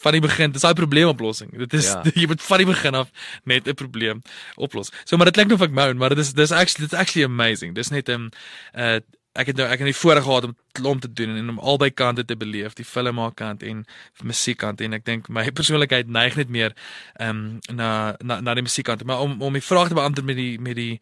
[0.04, 1.52] Van die begin, dis daai probleemoplossing.
[1.66, 2.02] Dit is Ja.
[2.22, 3.12] jy moet van die begin af
[3.44, 4.22] net 'n probleem
[4.56, 4.92] oplos.
[5.04, 7.26] So maar dit klink nou of ek moan, maar dit is dis actually dit's actually
[7.26, 7.76] amazing.
[7.76, 8.30] Dis net 'n um,
[8.74, 9.00] uh
[9.36, 11.90] ek het nou ek het die voorreg gehad om klomp te doen en om albei
[11.92, 13.84] kante te beleef, die filmmaak en
[14.24, 16.76] musiekkant en ek dink my persoonlikheid neig net meer
[17.20, 19.04] ehm um, na na na die musiekkant.
[19.04, 21.02] Maar om om die vraag te beantwoord met die met die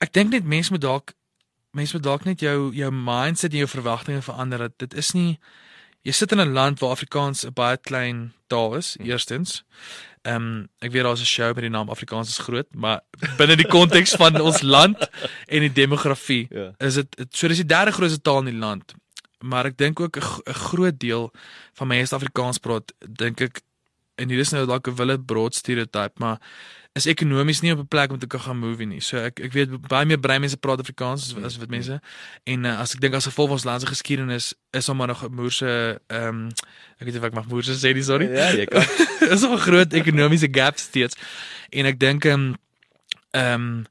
[0.00, 1.14] ek dink net mense moet dalk
[1.74, 5.38] mense moet dalk net jou jou mindset en jou verwagtinge verander dat dit is nie
[6.04, 9.64] jy sit in 'n land waar Afrikaans 'n baie klein taal is, eerstens.
[10.22, 13.00] Ehm um, ek weet daar's 'n show met die naam Afrikaans is groot, maar
[13.36, 14.98] binne die konteks van ons land
[15.48, 16.72] en die demografie Ja.
[16.78, 18.94] is dit so dis die derde grootste taal in die land.
[19.40, 21.32] Maar ek dink ook 'n groot deel
[21.74, 23.60] van mense Afrikaans praat, dink ek
[24.16, 26.38] en hier is nou dalk 'n wille broad stereotype, maar
[26.94, 29.00] is ekonomies nie op 'n plek om te kan gaan movie nie.
[29.00, 32.00] So ek ek weet baie meer brein mense praat Afrikaans as as wat mense
[32.44, 35.06] en uh, as ek dink as gevolg van ons land se geskiedenis is hom maar
[35.06, 36.48] nog 'n moerse ehm um,
[36.98, 38.30] ek weet nie of ek mag moerse sê nie, sorry.
[38.30, 38.86] Ja, jy kan.
[39.34, 41.16] is 'n groot ekonomiese gap steeds.
[41.70, 42.56] En ek dink ehm um,
[43.30, 43.86] ehm um,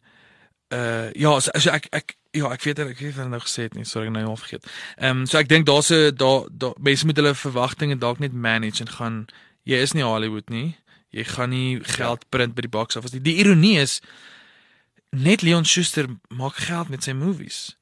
[0.74, 3.84] uh ja, so, so ek ek ja, ek weet ek het nou gesê het nie,
[3.84, 4.64] sorry, ek nou al vergeet.
[4.98, 8.34] Ehm um, so ek dink daar's 'n daar daar mense moet hulle verwagtinge dalk net
[8.34, 9.26] manage en gaan
[9.64, 10.76] jy is nie Hollywood nie.
[11.14, 13.22] Jy gaan nie geld print by die box office nie.
[13.22, 14.00] Die ironie is
[15.14, 17.76] net Leon Schuster maak geld met sy movies.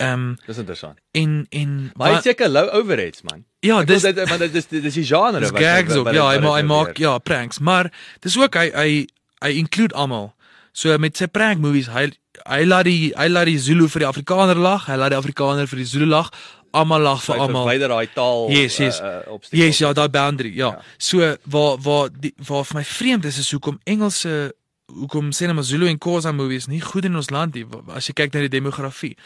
[0.00, 0.98] Ehm um, Dis interessant.
[1.12, 3.44] en en Maar hy seker low overheads man.
[3.60, 6.26] ja, dis dit want dit is dit is die genre Dis wat gags wat- Ja,
[6.30, 9.06] hy dit ma hy maak ja, pranks, maar dis ook hy hy
[9.44, 10.32] hy include almal.
[10.72, 12.10] So met sy prank movies, hy
[12.46, 15.66] hy laat die hy laat die Zulu vir die Afrikaner lag, hy laat die Afrikaner
[15.70, 16.30] vir die Zulu lag.
[16.72, 17.64] Almal lag vir Hy almal.
[17.66, 19.00] verwyder daai taal Yes, yes.
[19.02, 19.58] uh, uh, obstakel.
[19.58, 20.68] Yes, ja, daai boundary, ja.
[20.76, 20.82] Ja.
[20.98, 21.18] So
[21.50, 24.52] waar waar die waar vir my vreemd is is hoekom Engelse
[24.86, 28.06] hoekom sê net maar Zulu en Xhosa movies nie goed in ons land nie as
[28.06, 29.16] jy kyk na die demografie.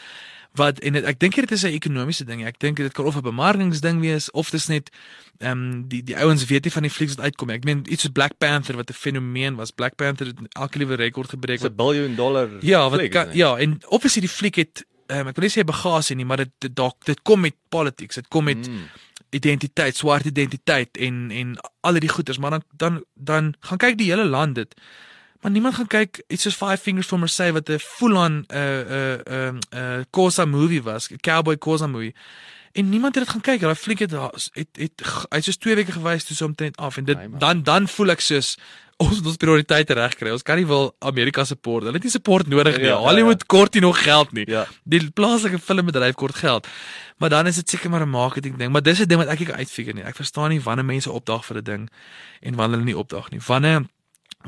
[0.55, 2.45] Wat en het, ek dink dit is 'n ekonomiese ding.
[2.45, 4.89] Ek dink dit kan of 'n bemarkingsding wees of dis net
[5.39, 7.55] ehm um, die die ouens weet nie van die flieks wat uitkom nie.
[7.57, 9.71] Ek meen iets soos Black Panther wat 'n fenomeen was.
[9.71, 11.61] Black Panther het elke liewe rekord gebreek.
[11.63, 12.49] 'n biljoen dollar.
[12.61, 13.37] ja, wat fliek, kan, is dit?
[13.37, 16.37] ja, en obviously die fliek het ehm um, ek wil nie sê bagasie nie, maar
[16.37, 18.15] dit dit dalk dit kom met politics.
[18.15, 18.87] Dit kom met Mm.
[19.29, 24.09] identiteit, swart identiteit en en al die goeters, maar dan dan dan gaan kyk die
[24.11, 24.75] hele land dit.
[25.45, 29.21] Maar niemand gaan kyk iets soos Five Fingers for Mercy wat 'n full-on 'n 'n
[29.29, 32.15] 'n 'n Xhosa movie was, 'n cowboy Xhosa movie.
[32.71, 33.59] En niemand het dit gaan kyk.
[33.59, 36.97] Daai fliek het het het, het hy's soos 2 weke gewys toe so omtrent af
[36.97, 38.57] en dit Nee, dan dan voel ek soos
[39.03, 40.31] ons moet ons prioriteite regkry.
[40.31, 41.83] Ons kan nie wil Amerika support.
[41.83, 42.85] Hulle het nie support nodig nie.
[42.85, 43.07] Ja, ja, ja.
[43.07, 44.49] Hollywood kort nie nog geld nie.
[44.49, 44.67] Ja.
[44.83, 46.67] Die plaaslike filmbedryf kort geld.
[47.17, 49.39] Maar dan is dit seker maar 'n marketing ding, maar dis 'n ding wat ek
[49.39, 50.03] nie kan uitfigure nie.
[50.03, 51.89] Ek verstaan nie wanneer mense opdag vir 'n ding
[52.41, 53.39] en wanneer hulle nie opdag nie.
[53.45, 53.85] Wanneer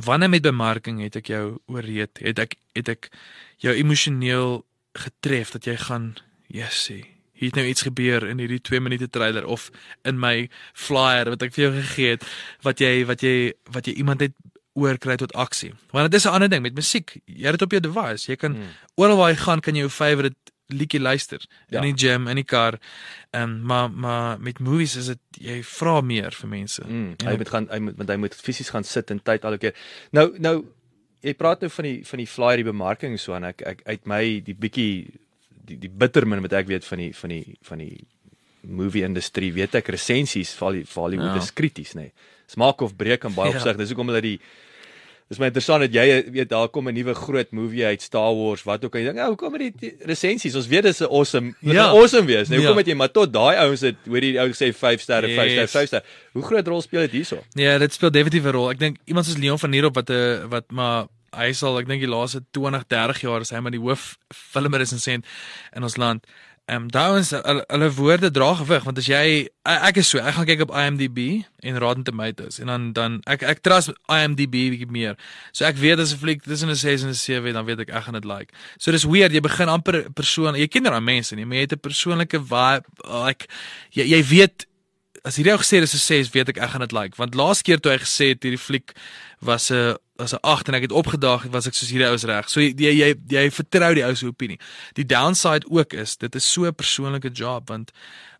[0.03, 2.19] wanneer met bemarking het ek jou ooreed?
[2.21, 3.09] Het ek het ek
[3.57, 4.65] jou emosioneel
[4.97, 6.15] getref dat jy gaan
[6.47, 7.03] Jessie,
[7.37, 9.69] hier het nou iets gebeur in hierdie 2 minute trailer of
[10.03, 12.23] in my flyer wat ek vir jou gegee het
[12.65, 14.33] wat jy wat jy wat jy iemand het
[14.77, 15.73] oorkry tot aksie.
[15.91, 17.17] Want dit is 'n ander ding met musiek.
[17.25, 18.31] Jy het dit op jou device.
[18.31, 18.69] Jy kan Hmm.
[18.95, 20.35] oral waar jy gaan kan jy jou favorite
[20.69, 21.81] liedjie luister Ja.
[21.81, 22.77] in die gym, in die kar.
[23.31, 26.83] Ehm um, maar maar met movies is dit jy vra meer vir mense.
[26.87, 29.57] Mm, hy moet gaan hy moet want hy moet fisies gaan sit en tyd al
[29.57, 29.73] keer.
[30.11, 30.65] Nou nou
[31.23, 34.05] jy praat nou van die van die flyer die bemarking so en ek ek uit
[34.07, 35.07] my die bietjie
[35.67, 38.03] die die bittermin wat ek weet van die van die van die
[38.67, 41.41] movie industrie weet ek resensies vir al die vir Hollywood Ja.
[41.43, 42.01] is krities nê.
[42.09, 42.11] Nee.
[42.47, 43.57] Smaak of breek in baie Ja.
[43.57, 43.77] opsigte.
[43.77, 44.39] Dis hoekom hulle die
[45.27, 48.63] Dis my interessant dat jy weet daar kom 'n nuwe groot movie uit Star Wars
[48.63, 50.55] wat ook al jy dink, "Ou, hoekom het die resensies?
[50.55, 51.83] Ons weet dis 'n awesome, dit Ja.
[51.83, 52.65] gaan awesome wees." Nou Ja.
[52.65, 55.35] hoekom het jy maar tot daai ouens het hoor die ou sê 5 sterre, 5
[55.51, 55.71] sterre, Yes.
[55.71, 56.03] 5 sterre.
[56.33, 57.43] Hoe groot rol speel dit hierso?
[57.55, 58.69] Ja, dit speel definitief 'n rol.
[58.71, 61.99] Ek dink iemand soos Leon van Nierop wat 'n wat maar hy sal ek dink
[62.01, 65.25] die laaste 20, 30 jaar is hy maar die hoof filmresensent
[65.75, 66.25] in ons land.
[66.67, 69.19] Ehm um, daans hulle hulle woorde dra gewig want as jy
[69.71, 73.15] ek ek is so, ek gaan kyk op IMDb en Rotten Tomatoes en dan dan
[73.23, 75.15] ek ek trust IMDb bietjie meer.
[75.55, 77.95] So ek weet as 'n fliek tussen 'n 6 en 'n 7 dan weet ek
[77.95, 78.51] ek gaan dit like.
[78.83, 81.79] So dis weird, jy begin amper persoon, jy ken daai mense nie, maar jy het
[81.79, 82.83] 'n persoonlike vibe
[83.23, 83.47] like
[83.95, 84.67] jy jy weet
[85.23, 87.15] as hierdie ou gesê dis 'n 6, weet ek ek gaan dit like.
[87.15, 88.91] Want laas keer toe hy gesê het hierdie fliek
[89.39, 92.13] was 'n was 'n 8 en ek het opgedaag het was ek soos hierdie ou
[92.13, 92.49] is reg.
[92.49, 94.59] So jy jy jy, jy vertrou die ou se opinie.
[94.93, 97.91] Die downside ook is dit is so 'n persoonlike job want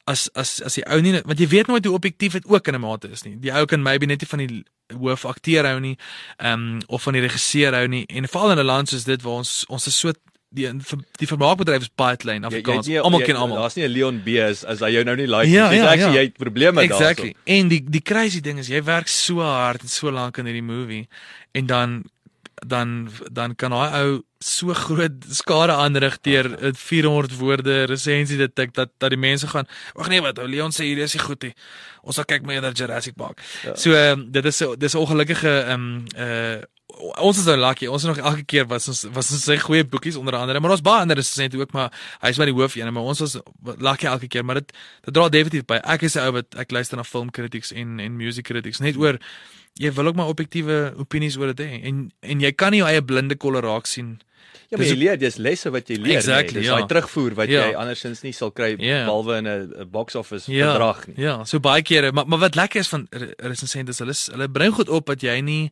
[0.06, 2.76] as as as die ou nie want jy weet nooit hoe objektief dit ook in
[2.76, 3.40] 'n mate is nie.
[3.40, 4.63] Die ou kan maybe net nie van die
[4.96, 5.98] hoof akteur hou nie,
[6.38, 8.06] ehm um, of van die regisseur hou nie.
[8.06, 10.12] En veral in 'n land soos dit waar ons ons is so
[10.50, 10.70] die
[11.20, 12.88] die vermaakbedryf is baie klein Afrikaans.
[13.02, 13.58] Almal ken almal.
[13.62, 15.78] Daar's nie 'n Leon B as as hy jou nou nie like Ja, nie.
[15.78, 16.22] Dis ja, actually ja.
[16.22, 17.04] jy het probleme daarso.
[17.04, 17.36] Exactly.
[17.44, 20.64] En die die crazy ding is jy werk so hard en so lank in hierdie
[20.64, 21.08] movie
[21.52, 22.04] en dan
[22.66, 28.56] dan dan kan daai ou so groot skade aanrig deur 'n 400 woorde resensie dit
[28.56, 31.24] tik dat dat die mense gaan wag nee wat ou Leon sê hier is nie
[31.24, 31.54] goed nie.
[32.02, 33.42] Ons sal kyk meer na Jurassic Park.
[33.64, 33.76] Ja.
[33.76, 36.62] So um, dit is so dis 'n ongelukkige um uh
[37.00, 37.88] ons is nou lucky.
[37.88, 40.72] Ons is nog elke keer was ons was ons sy goeie boekies onder andere, maar
[40.72, 43.38] ons baie ander resensente ook, maar hy's maar die hoof een, maar ons was
[43.78, 44.72] lucky elke keer, maar dit
[45.06, 45.80] dit dra definitief by.
[45.84, 48.98] Ek is 'n ou wat ek luister na film critics en en music critics net
[48.98, 49.18] oor
[49.80, 52.88] jy wil ook maar objektiewe opinies oor dit hê en en jy kan nie jou
[52.90, 54.20] eie blinde kolle raak sien
[54.70, 56.18] Ja, maar Dis jy leer, dis lesse wat jy leer.
[56.18, 56.62] Exactly, nee.
[56.62, 56.76] Dis ja.
[56.76, 57.68] daai terugvoer wat Ja.
[57.70, 59.06] jy andersins nie sal kry Ja.
[59.06, 61.16] behalwe in 'n box office Ja, bedrag nie.
[61.24, 64.28] ja, so baie kere, maar maar wat lekker is van re- resensente is hulle is-
[64.32, 65.72] hulle bring goed op wat jy nie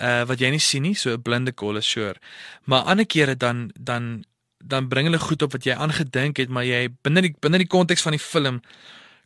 [0.00, 2.16] uh wat jy nie sien nie, so 'n blinde call is sure.
[2.64, 4.24] Maar ander kere dan dan
[4.64, 7.66] dan bring hulle goed op wat jy aangedink het, maar jy binne die binne die
[7.66, 8.60] konteks van die film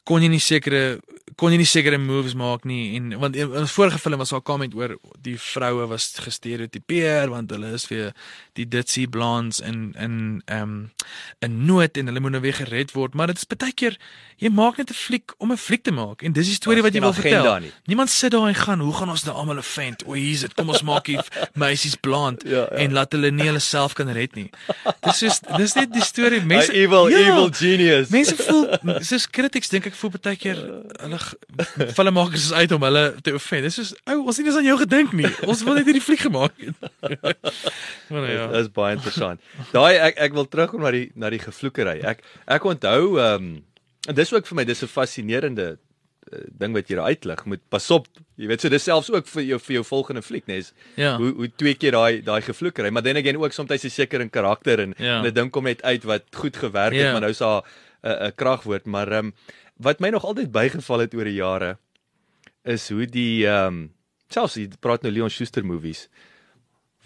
[0.05, 1.01] kon jy nie sekere
[1.41, 4.41] kon jy nie sekere moves maak nie en want in 'n vorige film was daar
[4.41, 8.13] 'n comment oor die vroue was gestereotipeer want hulle is weer
[8.55, 10.91] die ditsie blondes en en ehm um,
[11.45, 13.99] 'n nood en hulle moet nou weer gered word maar dit is baie keer
[14.39, 16.95] jy maak net 'n fliek om 'n fliek te maak en dis die storie wat
[16.95, 17.73] jy wil vertel nie.
[17.87, 20.55] niemand sit daar en gaan hoe gaan ons nou almal 'n vent o hier's dit
[20.55, 22.67] kom ons maak hier meisies blond Ja, ja.
[22.67, 24.51] en laat hulle nie hulle self kan red nie
[25.03, 27.19] dis is dis net die storie Mense, mense evil Ja.
[27.19, 28.09] evil genius.
[28.09, 30.57] Mense voel soos critics dink ek voel baie keer
[31.01, 31.19] hulle
[31.95, 33.63] filmmakers is uit om hulle te offend.
[33.63, 35.31] Dis soos ou, ons het nie eens aan jou gedink nie.
[35.47, 36.75] Ons wil net hierdie fliek gemaak het.
[38.11, 38.44] maar nou ja.
[38.53, 39.41] Dit is baie interessant.
[39.73, 42.01] Daai ek ek wil terugkom na die na die gevloekery.
[42.05, 43.65] Ek ek onthou ehm um,
[44.09, 45.79] en dis ook vir my dis 'n fascinerende
[46.33, 47.45] uh, ding wat jy daar uitlig.
[47.45, 48.07] Moet pas op.
[48.37, 50.73] Jy weet so dis selfs ook vir jou vir jou volgende fliek, nes.
[50.97, 51.17] Ja.
[51.17, 54.31] Hoe hoe twee keer daai daai gevloekery, maar dan again ook soms hy seker in
[54.31, 55.23] karakter en Ja.
[55.23, 57.13] 'n ding kom net uit wat goed gewerk het, Ja.
[57.13, 57.63] maar nou is daar
[58.03, 59.35] 'n 'n kragwoord, maar ehm um,
[59.77, 61.79] wat my nog altyd bygeval het oor die jare
[62.65, 63.91] is hoe die ehm um,
[64.31, 66.09] selfs jy praat nou Leon Schuster movies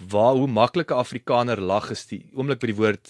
[0.09, 3.09] waar hoe maklike Afrikaner lag is die oomblik by die woord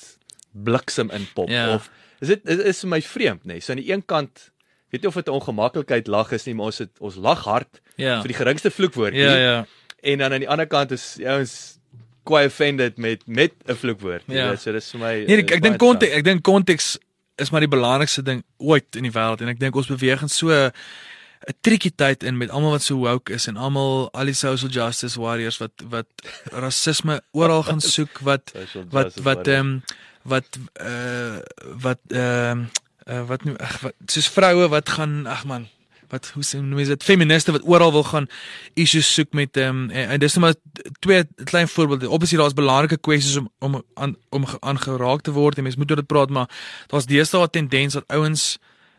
[0.53, 1.74] bliksem in pop Ja.
[1.74, 3.61] of is dit is, is vir my vreemd nê nee?
[3.61, 4.51] so aan die een kant
[4.90, 7.81] weet nie of dit 'n ongemaklikheid lag is nie maar ons het ons lag hard
[7.96, 8.20] Ja.
[8.22, 9.66] vir die geringste vloekwoordjie Ja, ja.
[10.03, 11.79] en dan aan die ander kant is ons
[12.24, 14.51] quite offended met met 'n vloekwoord Ja.
[14.51, 16.98] weet so dis vir my Nee, ek, is ek dink konteks, ek dink konteks
[17.37, 20.29] is maar die belangrikste ding ooit in die wêreld en ek dink ons beweeg in
[20.29, 20.70] so
[21.46, 24.70] 'n tricky tyd in met almal wat so woke is en almal al die social
[24.70, 26.07] justice warriors wat wat
[26.64, 28.53] rasisme oral gaan soek wat
[28.90, 29.48] wat justice wat warriors.
[29.48, 29.83] ehm um,
[30.22, 31.38] wat uh
[31.81, 32.64] wat ehm
[33.07, 35.68] uh, wat nou ag wat soos vroue wat gaan ag man
[36.09, 38.27] wat hoe sê jy dit feministe wat oral wil gaan
[38.74, 40.55] issues soek met ehm um, en, en dis net maar
[41.01, 42.09] twee klein voorbeelde.
[42.11, 45.90] Obviously daar's belangrike kwessies om om aan om ge- aangeraak te word en mense moet
[45.90, 46.48] oor dit praat, maar
[46.87, 48.59] daar's deesdae 'n tendens dat ouens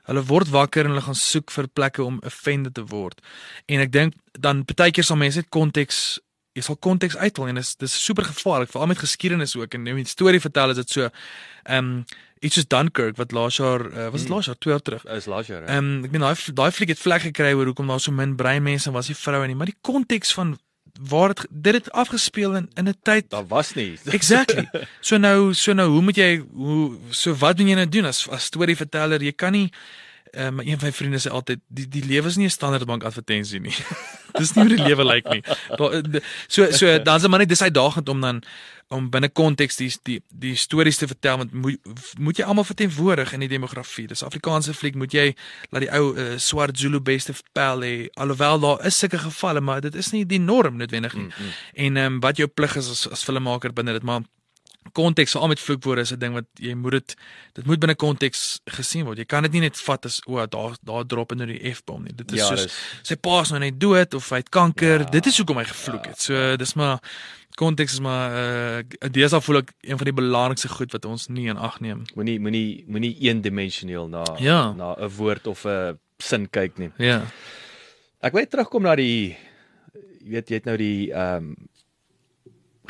[0.10, 3.22] hulle word wakker en hulle gaan soek vir plekke om offended te word.
[3.69, 6.19] En ek dink dan partykeer sal mense net konteks
[6.58, 10.10] jy sal konteks uithaal en dis dis super gevaarlik veral met geskiedenis ook en net
[10.10, 11.93] storie vertel is dit so ehm um,
[12.39, 15.28] iets soos Dunkirk wat laas jaar uh, was dit laas jaar 2 jaar terug is
[15.28, 15.63] laas jaar.
[15.67, 18.36] Ehm um, ek meen daai daai fliek het vlek gekry oor hoekom daar so min
[18.39, 20.56] brein mense was, nie vroue nie, maar die konteks van
[20.99, 23.99] waar dit dit het afgespeel in in 'n tyd daar was nie.
[24.17, 24.69] Exactly.
[24.99, 28.27] So nou so nou hoe moet jy hoe so wat doen jy nou doen as
[28.29, 29.23] as storieverteller?
[29.23, 29.71] Jy kan nie
[30.32, 32.86] Ehm um, een van my vriende sê altyd die die lewe is nie 'n standaard
[32.86, 33.73] bank advertensie nie.
[34.39, 35.43] Dis nie hoe die lewe lyk nie.
[35.75, 38.43] Daar de- so so dan is dit maar net dis uitdagend om dan
[38.88, 41.77] om binne konteks die die die stories te vertel want moet
[42.17, 44.08] moet jy almal verteenwoordig in die demografie.
[44.08, 45.36] Dis Afrikaanse fliek moet jy
[45.69, 49.82] laat die ou uh, swart Zulu beste pel hê alhoewel daar is sulke gevalle maar
[49.82, 51.23] dit is nie die norm noodwendig nie.
[51.23, 51.53] Mm -hmm.
[51.73, 54.21] En ehm um, wat jou plig is as as filmmaker binne dit maar
[54.91, 57.15] konteks veral met vloekwoorde is 'n ding wat jy moet dit
[57.54, 59.17] dit moet binne konteks gesien word.
[59.17, 62.13] Jy kan dit nie net vat as o, daar daar drop nou die F-bom nie.
[62.15, 62.73] Dit is Ja, soos dis-
[63.04, 64.99] sy pa is nou net dood of hy het kanker.
[64.99, 66.21] Ja, dit is hoekom hy gevloek het.
[66.21, 66.99] So dis maar
[67.56, 71.47] konteks is maar uh deesdae voel ek een van die belangrikste goed wat ons nie
[71.49, 72.04] in ag neem.
[72.15, 74.71] Moenie moenie moenie eendimensioneel na Ja.
[74.73, 76.91] na 'n woord of 'n sin kyk nie.
[76.97, 77.23] Ja.
[78.21, 79.38] Ek wil terugkom na die
[80.21, 81.56] jy weet jy het nou die ehm um,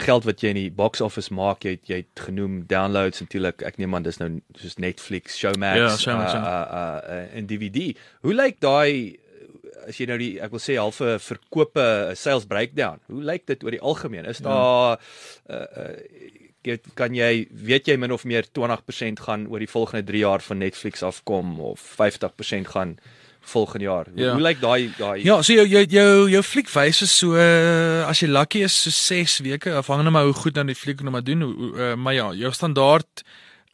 [0.03, 3.63] geld wat jy in die box office maak, jy het, jy het genoem downloads natuurlik.
[3.67, 6.59] Ek neem aan dis nou soos Netflix, Showmax, Ja, Showmax, uh, ja.
[6.65, 7.91] uh, uh, en DVD.
[8.25, 9.17] Hoe lyk daai
[9.89, 13.01] as jy nou die ek wil sê halfe verkope uh, sales breakdown.
[13.09, 14.29] Hoe lyk dit oor die algemeen?
[14.29, 14.99] Is daar
[15.49, 15.89] uh, uh
[16.59, 20.43] Get, kan jy weet jy min of meer 20% gaan oor die volgende 3 jaar
[20.43, 22.97] van Netflix afkom of 50% gaan
[23.41, 24.05] volgende jaar.
[24.13, 24.31] Hoe, Ja.
[24.33, 28.07] hoe lyk daai daai Ja, so jou jou jou, jou fliek wys is so uh,
[28.07, 31.11] as jy lucky is so 6 weke afhangende maar hoe goed dan die fliek nou
[31.11, 31.41] maar doen.
[31.41, 33.23] Uh, maar ja, jou standaard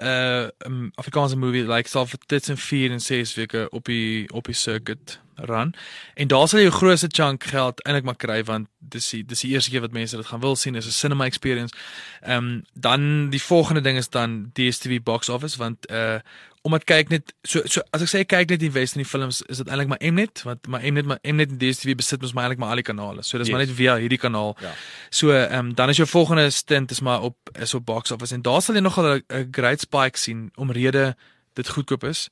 [0.02, 4.46] uh um, Afrikaanse movie like sal vir tussen 4 en 6 weke op die op
[4.46, 5.74] die circuit run.
[6.16, 9.40] En daar sal jy jou grootste chunk geld eintlik maar kry want dis die dis
[9.40, 11.74] die eerste keer wat mense dit gaan wil sien is 'n cinema experience.
[12.22, 16.20] Ehm um, dan die volgende ding is dan DStv box office want uh
[16.66, 19.08] omdat kyk net so so as ek sê ek kyk net die Wes in die
[19.08, 22.34] films is dit eintlik maar Mnet want maar Mnet maar Mnet en DStv besit mos
[22.34, 23.22] maar eintlik maar al die kanale.
[23.22, 23.54] So dis yes.
[23.54, 24.56] maar net via hierdie kanaal.
[24.64, 24.74] Ja.
[25.14, 28.34] So ehm um, dan is jou volgende stint is maar op is op box office
[28.34, 31.16] en daar sal jy nogal 'n great spike sien omrede
[31.54, 32.30] dit goedkoop is.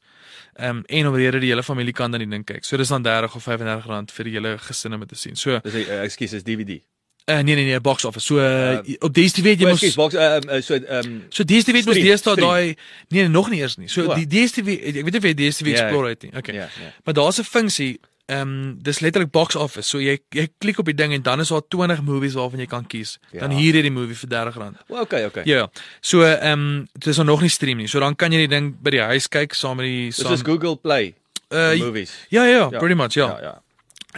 [0.54, 2.66] Ehm um, en omrede die hele familie kan dan die ding kyk.
[2.66, 5.36] So dis dan 30 of 35 rand vir die hele gesin om dit te sien.
[5.36, 6.82] So Dis 'n uh, ekskuus is DVD.
[7.26, 8.26] Uh, nee nee nee, box office.
[8.26, 11.24] So uh, Uh, op DStv het jy Jy mos moet box ehm um, so um,
[11.30, 12.76] So DStv het mos deesdae daai
[13.08, 13.88] nee nog nie eers nie.
[13.88, 14.16] So O.
[14.16, 16.34] die DStv ek weet nie of jy DStv Ja, Explorer het nie.
[16.36, 16.56] Okay.
[16.56, 16.92] ja, ja.
[17.04, 19.90] Maar daar's 'n funksie Ehm um, dis letterlik box office.
[19.90, 22.66] So jy jy klik op die ding en dan is daar 20 movies waarvan jy
[22.66, 23.20] kan kies.
[23.32, 23.40] Ja.
[23.40, 24.78] Dan hier het jy die movie vir R30.
[24.88, 25.44] Well, okay, okay.
[25.46, 25.70] Ja.
[26.02, 27.88] So ehm um, dit is nog nie stream nie.
[27.88, 30.34] So dan kan jy die ding by die huis kyk saam met die Dis saam
[30.34, 31.14] is Google Play
[31.54, 32.12] uh, movies.
[32.30, 32.78] Ja, ja, ja, Ja.
[32.78, 33.28] pretty much, ja.
[33.28, 33.42] ja.
[33.42, 33.63] ja.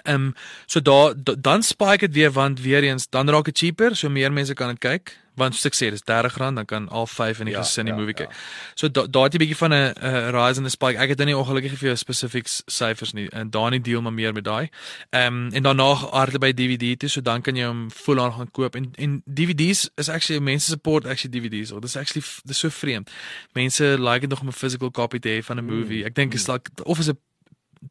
[0.04, 0.34] Ehm um,
[0.66, 4.10] so daar da, dan spike dit weer want weer eens dan raak dit cheaper, so
[4.10, 5.18] meer mense kan dit kyk.
[5.36, 7.94] Want soos ek sê, dis R30, dan kan al 5 in die Ja, gesin die
[7.94, 8.24] ja, movie ja.
[8.24, 8.36] kyk.
[8.80, 10.98] So da, daar het 'n bietjie van 'n uh, rise in the spike.
[10.98, 13.30] Ek het nou nie ongelukkig vir jou spesifiek syfers nie.
[13.30, 14.70] En daar nie deel maar meer met daai.
[15.10, 18.32] Ehm um, en daarna hardloop by DVD toe, so dan kan jy hom full aan
[18.34, 18.76] gaan koop.
[18.76, 21.72] En en DVD's is actually mense support actually DVD's.
[21.72, 23.12] Or dis actually dis so vreemd.
[23.54, 26.06] Mense like dit nog om 'n physical copy te hê van 'n movie.
[26.06, 27.20] Ek dink is like of is 'n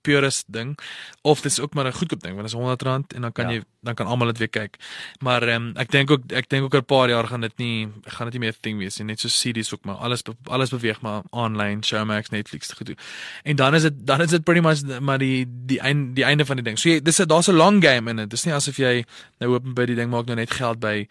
[0.02, 0.78] purist ding
[1.22, 3.52] of dis ook maar 'n goedkoop ding want dit is R100 en dan kan Ja.
[3.54, 4.76] jy dan kan almal dit weer kyk.
[5.20, 7.56] Maar ehm um, ek dink ook ek dink ook oor 'n paar jaar gaan dit
[7.58, 9.06] nie gaan dit nie meer 'n ding wees nie.
[9.06, 12.96] Net so CD's ook maar alles alles beweeg maar online, Showmax, Netflix te gedoen.
[13.42, 16.44] En dan is dit dan is dit pretty much maar die die einde die einde
[16.46, 16.78] van die ding.
[16.78, 18.30] So jy dis 'n daar's 'n long game in dit.
[18.30, 19.04] Dis nie asof jy
[19.38, 21.08] nou hoop by die ding maak nou net geld by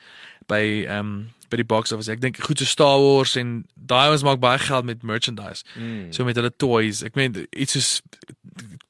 [0.47, 2.09] by ehm um, by die box office.
[2.09, 5.61] Ek dink goed so Star Wars en daai ons maak baie geld met merchandise.
[5.77, 6.09] Mm.
[6.15, 7.03] So met hulle toys.
[7.05, 7.91] Ek meen iets soos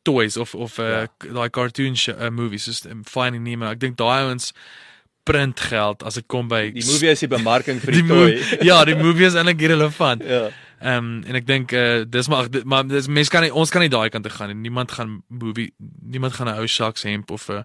[0.08, 1.08] toys of of uh, Ja.
[1.40, 3.70] daai cartoon show, uh, movies soos um, Finding Nemo.
[3.72, 4.54] Ek dink daai ouens
[5.24, 8.32] print geld as dit kom by Die movie is die bemarking vir die, die toy.
[8.70, 10.24] ja, die movie is eintlik irrelevant.
[10.28, 10.50] ja.
[10.84, 13.72] Ehm um, en ek dink uh, dis maar dit, maar dis mense kan nie ons
[13.72, 14.58] kan nie daai kant toe gaan nie.
[14.68, 15.70] Niemand gaan movie
[16.04, 17.64] niemand gaan 'n ou Sharks hemp of 'n uh,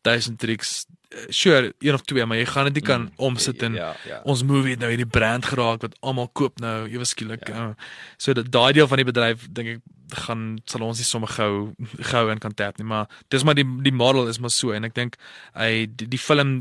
[0.00, 0.94] Duisend Tricks uh,
[1.28, 4.20] sure een of twee, maar jy gaan dit nie kan omsit in ja, ja.
[4.24, 7.48] ons movie het nou hierdie brand geraak wat almal koop nou ewe skielik.
[7.48, 7.54] Ja.
[7.54, 7.66] Ja.
[7.68, 9.82] Uh, so dat daai deel van die bedryf dink ek
[10.14, 11.72] gaan sal ons nie sommer gou
[12.10, 14.84] gou in kan tap nie, maar dis maar die die model is maar so en
[14.84, 15.16] ek dink
[15.56, 16.52] hy die, die film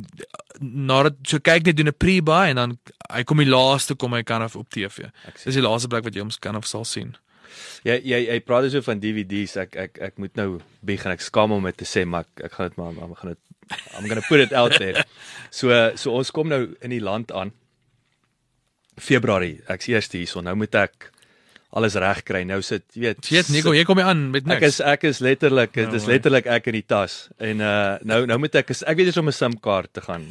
[0.60, 2.78] nadat so kyk net doen 'n pre-buy en dan
[3.12, 5.10] hy kom die laaste kom hy kan of op TV.
[5.44, 7.16] Dis die laaste plek wat jy hom kan of sal sien.
[7.84, 9.58] Jy jy jy praat so van DVD's.
[9.60, 12.56] Ek ek ek moet nou begin ek skaam om dit te sê, maar ek, ek
[12.58, 13.42] gaan dit maar maar gaan dit
[13.98, 15.04] I'm going to put it out there.
[15.52, 17.52] So so ons kom nou in die land aan.
[19.00, 19.60] Februarie.
[19.74, 20.42] Ek's eers hierso.
[20.46, 21.10] Nou moet ek
[21.74, 22.44] alles reg kry.
[22.46, 24.76] Nou sit, jy weet, Shit, Nico, jy kom hier aan met Ek niks.
[24.76, 26.16] is ek is letterlik dit No is way.
[26.16, 29.32] letterlik ek in die tas en uh nou nou moet ek ek weet nie om
[29.32, 30.28] 'n SIM-kaart te gaan.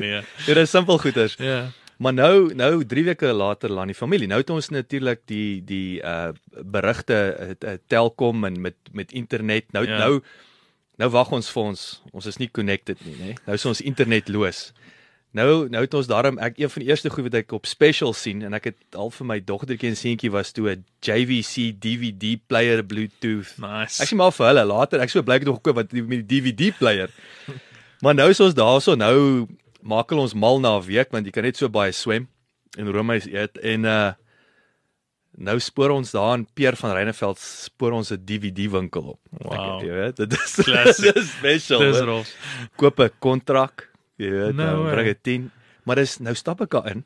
[0.00, 0.22] nee.
[0.46, 1.36] Dit is simpel goeders.
[1.38, 1.68] Ja.
[1.98, 4.28] Maar nou nou 3 weke later land die familie.
[4.30, 6.30] Nou het ons natuurlik die die uh
[6.64, 9.68] berigte uh, Telkom en met met internet.
[9.72, 9.98] Nou Ja.
[9.98, 10.22] nou
[10.98, 11.86] nou wag ons vir ons.
[12.12, 13.34] Ons is nie connected nie, nê.
[13.46, 14.68] Nou is ons internetloos.
[15.36, 18.14] Nou nou het ons daarom ek een van die eerste goed wat ek op special
[18.16, 22.38] sien en ek het al vir my dogtertjie en seentjie was toe 'n JVC DVD
[22.48, 23.52] player Bluetooth.
[23.60, 24.00] Nice.
[24.02, 26.72] Ek sê maar vir hulle later, ek sou blyk nog gekoop wat met die DVD
[26.78, 27.10] player.
[28.02, 29.46] maar nou is ons daarso, nou
[29.82, 32.28] maak hulle ons mal na 'n week want jy kan net so baie swem
[32.78, 34.12] en roomys eet en uh
[35.38, 39.20] nou spoor ons daar in Peer van Reyneveld spoor ons 'n DVD winkel op.
[39.30, 39.54] Wow.
[39.54, 41.04] Ek, jy weet, dit is Classic.
[41.04, 41.80] dit is special.
[41.80, 42.32] Dis rof.
[42.76, 44.92] Koop 'n kontrak, jy weet, No nou way.
[44.92, 45.50] bring dit 10.
[45.84, 47.04] Maar dis nou stap ek daarin.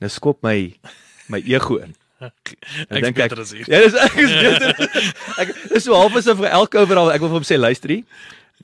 [0.00, 0.74] Nou skop my
[1.28, 1.94] my ego in.
[2.92, 3.66] Ek dink is hier.
[3.66, 4.74] Ja, dis ek is beter.
[5.42, 8.04] Ek dis so half asof vir elke overal ek wil vir hom sê luister hier.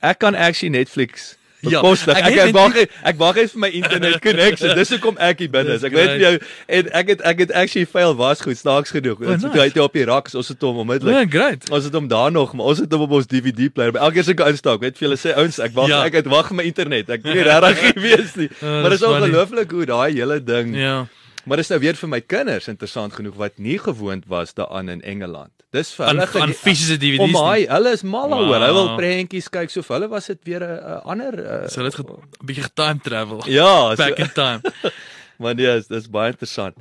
[0.01, 2.15] Ek kan actually Netflix Ja, bekostig.
[2.15, 4.75] ek ek het ek wag ek wag net vir my internet connection.
[4.77, 5.83] Dis hoekom ek hier binne is.
[5.83, 6.31] Ek weet vir jou
[6.77, 9.19] en ek het ek het actually fail was goed snaaks genoeg.
[9.19, 9.47] Dit nice.
[9.49, 11.31] het hy het op die rak, ons het hom Ja, onmiddellik.
[11.35, 11.69] great.
[11.69, 13.91] Ons het hom daar nog, maar ons het hom op ons DVD player.
[13.91, 16.03] By elke keer as ek instap, weet vir julle sê ouens, ek wag Ja.
[16.07, 17.09] ek het wag vir my internet.
[17.09, 18.49] Ek weet nie regtig gewees nie.
[18.63, 21.07] Maar dis ongelooflik hoe daai hele ding Ja.
[21.45, 25.01] Maar dis nou weer vir my kinders interessant genoeg wat nie gewoond was daaraan in
[25.01, 25.51] Engeland.
[25.71, 27.21] Dis vir Aan hulle aan fisiese DVD's.
[27.27, 28.53] Om my, hulle is mal daaroor.
[28.55, 28.95] Hulle wil Wow.
[28.97, 29.69] prentjies kyk.
[29.69, 32.05] So vir hulle was dit weer 'n ander uh, So dit 'n
[32.45, 33.43] bietjie time travel.
[33.45, 34.61] Ja, Back so, in time.
[35.39, 36.75] maar nee, dis dis baie interessant.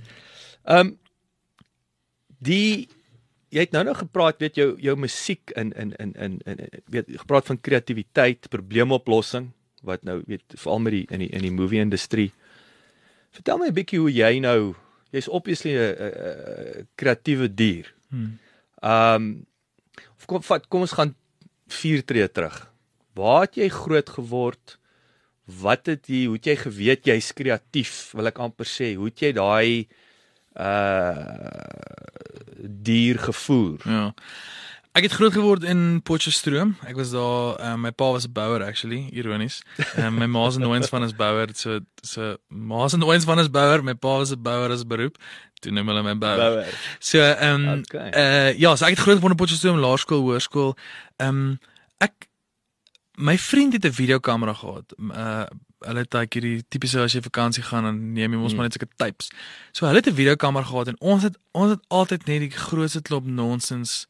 [0.65, 0.99] Ehm um,
[2.41, 2.89] die
[3.51, 7.07] jy het nou nog gepraat weet jou jou musiek in in in in, in weet
[7.17, 9.51] gepraat van kreatiwiteit, probleemoplossing
[9.83, 12.33] wat nou weet veral met die in die in die movie industrie.
[13.31, 14.75] Vertel my 'n bietjie hoe jy nou
[15.13, 17.93] jy's obviously 'n kreatiewe dier.
[18.11, 18.39] Hmm.
[18.83, 19.47] Ehm um,
[20.29, 21.15] kom vat kom ons gaan
[21.73, 22.59] vier tree terug.
[23.17, 24.77] Waar het jy groot geword?
[25.49, 28.13] Wat het jy hoe het jy geweet jy's kreatief?
[28.13, 29.89] Wil ek amper sê, hoe het jy daai
[30.59, 31.27] uh
[32.59, 33.79] dier gevoer?
[33.87, 34.13] Ja.
[34.99, 36.73] Ek het groot geword in Potchefstroom.
[36.83, 39.63] Ek was daar, um, my pa was 'n bouer actually, ironies.
[39.97, 43.51] Um, my ma se nooit van is bouer, so so ma se nooit van is
[43.51, 45.17] bouer, my pa was 'n bouer as beroep.
[45.59, 46.37] Toe noem hulle my bouer.
[46.37, 46.75] Bouer.
[46.99, 48.11] So ehm um, Okay.
[48.11, 50.77] uh ja, so ek het groot geword in Potchefstroom Laerskool, Hoërskool.
[51.17, 51.59] Ehm um,
[51.99, 52.29] ek
[53.19, 54.95] my vriend het 'n videokamera gehad.
[54.99, 55.45] Uh
[55.87, 58.75] hulle het daai hierdie tipiese as jy vakansie gaan dan neem jy mos maar net
[58.75, 59.29] sulke tapes.
[59.73, 63.03] So hulle het 'n videokamera gehad en ons het ons het altyd net die grootste
[63.03, 64.07] klop nonsens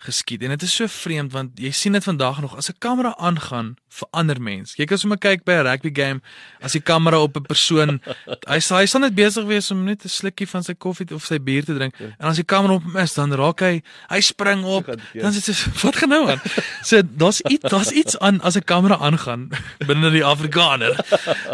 [0.00, 0.42] geskied.
[0.42, 3.76] En dit is so vreemd want jy sien dit vandag nog as 'n kamera aangaan
[3.88, 4.74] vir ander mense.
[4.78, 6.20] Jy kan sommer kyk by 'n rugby game
[6.60, 8.00] as die kamera op 'n persoon
[8.52, 11.38] hy hy sal net besig wees om net 'n slukkie van sy koffie of sy
[11.38, 11.94] bier te drink.
[12.00, 14.86] En as die kamera op hom is, dan raak hy hy spring op.
[14.86, 16.40] Dan sê hy wat gaan nou aan?
[16.82, 19.48] So daar's iets daar's iets aan as 'n kamera aangaan
[19.88, 20.96] binne die Afrikaner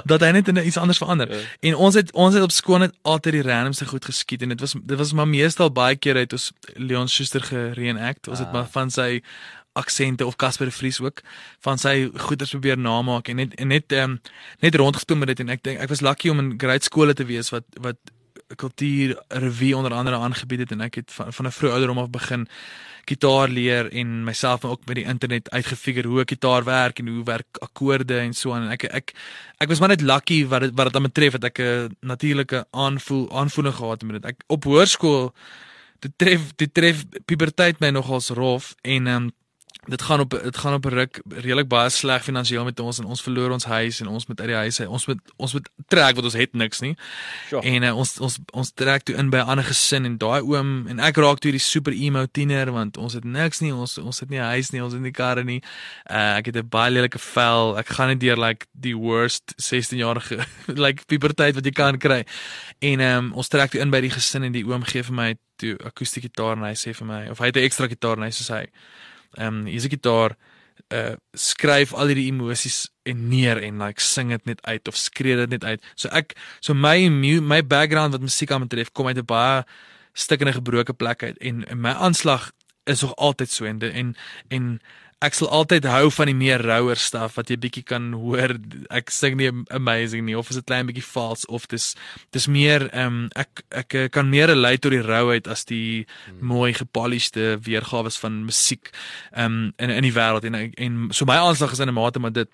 [0.04, 1.28] dat hy net in iets anders verander.
[1.60, 4.60] En ons het ons het op skool net altyd die randomste goed geskiet en dit
[4.60, 8.68] was dit was maar meestal baie keer uit ons Leon Schuster gereenact was dit maar
[8.72, 9.22] van sy
[9.76, 11.22] aksente of Casper Vries ook
[11.64, 14.18] van sy goeders probeer namaak en net en net um,
[14.64, 17.26] net rondgespeel met dit en ek dink ek was lucky om in grade skole te
[17.28, 18.00] wees wat wat
[18.56, 22.10] kultuur revue onder andere aangebied het en ek het van, van 'n vroeë ouderdom af
[22.10, 22.46] begin
[23.06, 27.58] gitaar leer en myself ook by die internet uitgefigure hoe gitaar werk en hoe werk
[27.60, 29.14] akkoorde en so aan en ek ek
[29.58, 32.66] ek was maar net lucky wat het, wat dit aan betref dat ek 'n natuurlike
[32.70, 34.30] aanvoel aanvoeling gehad het met dit.
[34.30, 35.34] Ek op hoërskool
[35.98, 39.30] dit tref dit tref puberteit my nogals rof en um,
[39.86, 43.04] dit gaan op dit gaan op 'n ruk redelik baie sleg finansiëel met ons en
[43.04, 45.68] ons verloor ons huis en ons moet uit die huis uit ons moet ons moet
[45.86, 46.96] trek want ons het niks nie.
[47.48, 47.62] Sure.
[47.62, 50.86] En uh, ons ons ons trek toe in by 'n ander gesin en daai oom
[50.86, 54.20] en ek raak toe die super emo tiener want ons het niks nie ons ons
[54.20, 55.62] het nie 'n huis nie ons het nie karre nie.
[56.10, 57.78] Uh, ek het 'n baie lelike vel.
[57.78, 60.46] Ek gaan net deur like die worst 16 jarige
[60.84, 62.26] like puberteit wat jy kan kry.
[62.78, 65.36] En um, ons trek toe in by die gesin en die oom gee vir my
[65.56, 68.22] toe akoestiese gitaar en hy sê vir my of hy het 'n ekstra gitaar en
[68.22, 68.66] hy sê hy
[69.36, 70.36] ehm um, hier's 'n gitaar
[70.94, 75.36] uh skryf al hierdie emosies en neer en like sing dit net uit of skree
[75.36, 75.82] dit net uit.
[75.94, 79.64] So ek so my my background wat musiek aan betref kom uit 'n baie
[80.12, 82.52] stikkende gebroke plek uit en, en my aanslag
[82.84, 84.16] is nog altyd so en en
[84.48, 84.80] en
[85.24, 88.52] ek sal altyd hou van die meer rouer stuff wat jy bietjie kan hoor.
[88.92, 91.94] Ek sing nie amazing nie of is dit klein bietjie vals of dis
[92.36, 96.44] dis meer ehm um, ek ek kan meer relate tot die rouheid as die hmm.
[96.52, 98.92] mooi gepolished weergawe van musiek
[99.32, 102.20] ehm um, in in die wêreld en en so my aanslag is in 'n mate
[102.20, 102.50] maar dit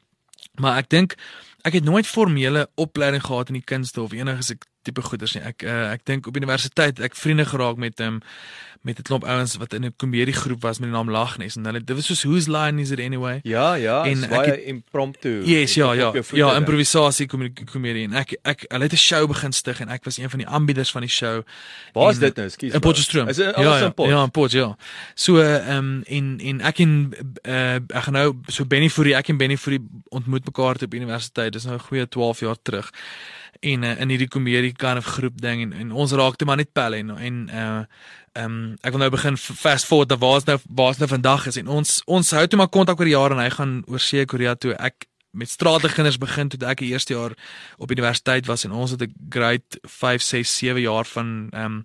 [0.61, 1.17] maar ek dink
[1.63, 5.43] ek het nooit formele opleiding gehad in die kunste of enige tipe goeders nie.
[5.47, 8.23] Ek uh, ek dink op universiteit ek vriende geraak met ehm um,
[8.83, 11.65] met 'n klomp ouens wat in 'n komedie groep was met die naam Lagnes en
[11.65, 13.41] hulle dit was soos who's line is it anyway?
[13.43, 15.43] Ja, ja, en baie het, impromptu.
[15.45, 16.13] Yes, ja, ja.
[16.33, 17.27] Ja, improvisasie
[17.65, 20.39] komedie en ek ek hulle het 'n show begin stig en ek was een van
[20.39, 21.43] die aanbieders van die show.
[21.93, 22.49] Waar is dit nou?
[22.49, 22.73] Skus.
[22.73, 23.29] In Potchefstroom.
[23.29, 24.09] Is dit alles ja, in Pot?
[24.09, 24.77] Ja, in Pot, ja.
[25.15, 27.13] So ehm um, en en ek en
[27.43, 31.53] uh, ek gaan nou so Benny Fourie, ek en Benny Fourie ontmoet mekaar op universiteit.
[31.53, 32.91] Dis nou 'n goeie 12 jaar terug
[33.63, 36.73] en uh, in hierdie komedie kind of groep ding en, en ons raakte maar net
[36.75, 37.83] pelle en en uh
[38.33, 41.57] ehm um, ek wil nou begin fast forward dat waar's nou waar's nou vandag is.
[41.57, 44.25] En ons ons hou toe maar kontak oor die jare en hy gaan oor see
[44.25, 44.73] Korea toe.
[44.79, 47.33] Ek met straatkinders begin toe ek die eerste jaar
[47.81, 51.85] op universiteit was en ons het 'n grade 5 6 7 jaar van ehm um,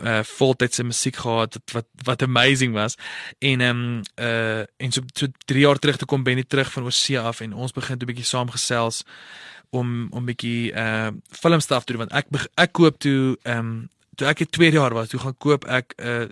[0.00, 2.96] uh voltydse musiek gehad wat wat, amazing was.
[3.38, 6.84] En ehm um, uh en so so 3 jaar terug toe kom Benny terug van
[6.84, 9.04] oorsee af en ons begin 'n bietjie saamgesels
[9.70, 12.06] om om bietjie uh filmstaf te doen.
[12.08, 15.36] Want ek ek koop toe ehm um, toe ek 'n tweede jaar was, toe gaan
[15.38, 16.26] koop ek 'n uh,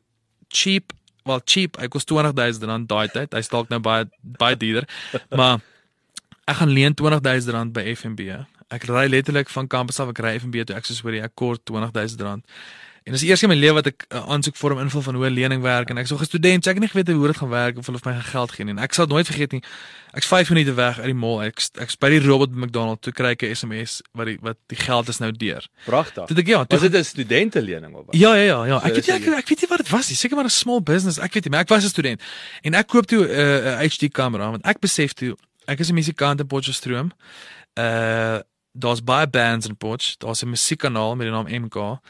[0.49, 0.93] cheap,
[1.27, 3.33] wel cheap, ek kos 20000 rand daai tyd.
[3.35, 4.87] Hy stalk nou baie baie duurder.
[5.41, 5.63] maar
[6.47, 8.47] ek gaan leen 20000 rand by FNB.
[8.71, 11.63] Ek ry letterlik van kampus af ek ry FNB toe ek sê hoor ek kort
[11.71, 12.45] 20000 rand.
[13.07, 15.33] En dis eers in my lewe wat ek 'n uh, aansoekvorm invul van hoe 'n
[15.33, 17.49] lening werk en ek so 'n student, so ek het nie geweet hoe dit gaan
[17.49, 18.75] werk of hulle vir my geld gee nie.
[18.75, 19.63] En ek sal nooit vergeet nie.
[20.13, 21.43] Ek's 5 minute weg uit die mall.
[21.43, 24.57] Ek ek's by die robot by McDonald toe kry ek 'n SMS wat die wat
[24.67, 25.63] die geld is nou deur.
[25.85, 26.27] Pragtig.
[26.27, 28.17] Dit ek ja, toe, was dit 'n studentelening of wat?
[28.17, 28.79] Ja, ja, ja, ja.
[28.81, 30.17] So, ek weet ek, ek weet nie wat dit was nie.
[30.17, 31.19] Seker maar 'n small business.
[31.19, 32.23] Ek weet nie, maar ek was 'n student.
[32.63, 35.37] En ek koop toe 'n uh, uh, HD kamera want ek besef toe
[35.67, 37.13] ek is 'n musikant in Potchefstroom.
[37.79, 38.41] Uh
[38.79, 40.17] daar's baie bands in Potch.
[40.17, 42.01] Daar's 'n musiekkanaal met die naam MK.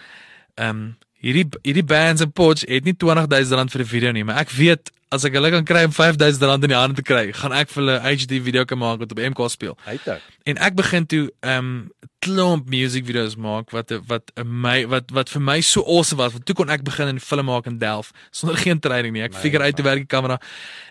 [0.57, 0.97] Ehm um,
[1.27, 4.51] hierdie hierdie bands in Potch het nie 20000 rand vir 'n video nie, maar ek
[4.51, 7.55] weet as ek hulle kan kry om 5000 rand in die hande te kry, gaan
[7.55, 9.77] ek vir hulle HD video kan maak wat op MK speel.
[9.87, 10.23] Uitak.
[10.45, 11.91] En ek begin toe ehm um,
[12.27, 16.33] klomp music videos maak wat wat my wat wat vir my so awesome was.
[16.33, 19.23] Want toe kon ek begin in film maak in Delft sonder geen training nie.
[19.23, 20.41] Ek figure uit hoe werk die kamera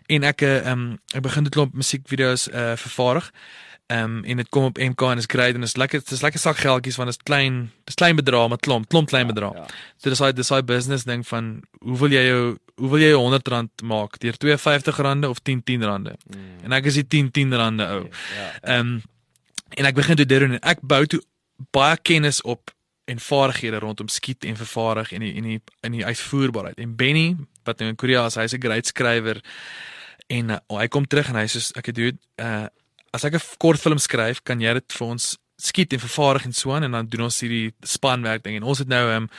[0.07, 3.32] en ek ehm um, ek begin dit klomp musiek videos uh, vervaardig.
[3.88, 6.39] Ehm um, en dit kom op MK en is great en is lekker dis lekker
[6.39, 9.53] sak geldjies want is klein dis klein bedrag maar klomp klomp klein ja, bedrag.
[9.53, 9.83] Ja, ja.
[9.97, 13.11] So dis daai dis daai business ding van hoe wil jy jou hoe wil jy
[13.13, 16.15] jou 100 rand maak deur 52 rande of 10 10 rande.
[16.29, 16.49] Mm.
[16.63, 18.01] En ek is die 10 10 rande ou.
[18.09, 18.49] Ja, ja.
[18.61, 19.01] Ehm ja, um,
[19.75, 21.21] en ek begin toe dit doen en ek bou toe
[21.71, 22.71] baie kennis op
[23.05, 26.79] en vaardighede rondom skiet en vervaardig en die en die in die uitvoerbaarheid.
[26.81, 29.41] En Benny wat nou in Korea is, hy's 'n great skrywer
[30.27, 32.65] En uh, hy kom terug en hy sê ek het doen uh
[33.16, 36.53] as ek 'n kort film skryf, kan jy dit vir ons skiet en vervaardig en
[36.53, 38.57] so aan en dan doen ons hierdie spanwerk ding.
[38.59, 39.30] En ons het nou ehm um,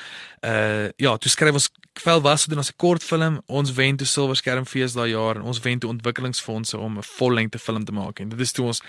[0.43, 1.70] uh ja, toe skryf ons
[2.01, 5.37] vel was dit ons 'n kort film, ons wen toe Silver Skerm Fees daai jaar
[5.37, 8.20] en ons wen toe ontwikkelingsfondse om 'n vollengte film te maak.
[8.20, 8.83] En dit is toe ons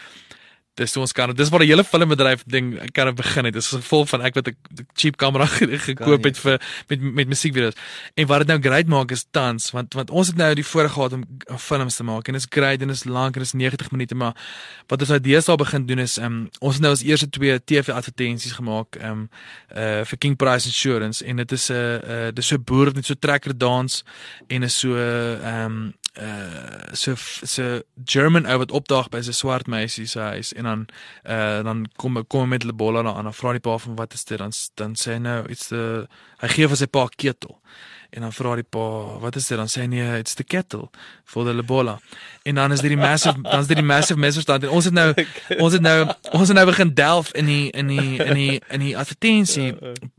[0.78, 3.56] dis toe ons kan dis waar die hele filmbedryf ding kan begin het.
[3.58, 5.46] Dis gevolg van ek wat 'n cheap kamera
[5.90, 7.74] gekoop het vir met met musiekvideo's.
[8.16, 10.94] En wat dit nou great maak is tans want want ons het nou die voorreg
[10.94, 11.24] gehad om
[11.58, 13.92] films te maak en dit is great en dit is lank en dit is 90
[13.92, 14.36] minute maar
[14.88, 17.94] wat ons nou deesdae begin doen is um, ons het nou ons eerste twee TV
[17.94, 19.30] advertensies gemaak um
[19.76, 23.06] uh vir King Price Insurance en dit is 'n uh, uh, dis so boer net
[23.06, 24.04] so trekker dans
[24.48, 30.08] en is so um uh so so German ou wat opdaag by sy swart meisie
[30.10, 30.86] se huis en dan
[31.30, 34.14] uh dan kom kom met hulle bolle na aan en vra die pa van wat
[34.14, 34.38] is dit?
[34.38, 36.08] Dan dan sê hy nou it's the
[36.42, 37.60] hy gee vir sy pa ketel.
[38.10, 38.86] En dan vra die pa
[39.22, 39.58] wat is dit?
[39.58, 40.90] Dan sê hy nee it's the kettle.
[41.26, 42.00] For the lebola
[42.44, 44.64] en dan is dit die massive dan is dit die massive misverstand.
[44.64, 45.14] En ons het nou
[45.64, 46.00] ons het nou
[46.32, 49.76] ons het nou begin delf in die in die in die in die advertensie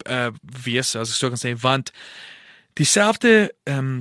[0.07, 0.28] uh
[0.64, 1.90] wees as ek so kan sê want
[2.78, 3.99] dieselfde ehm um,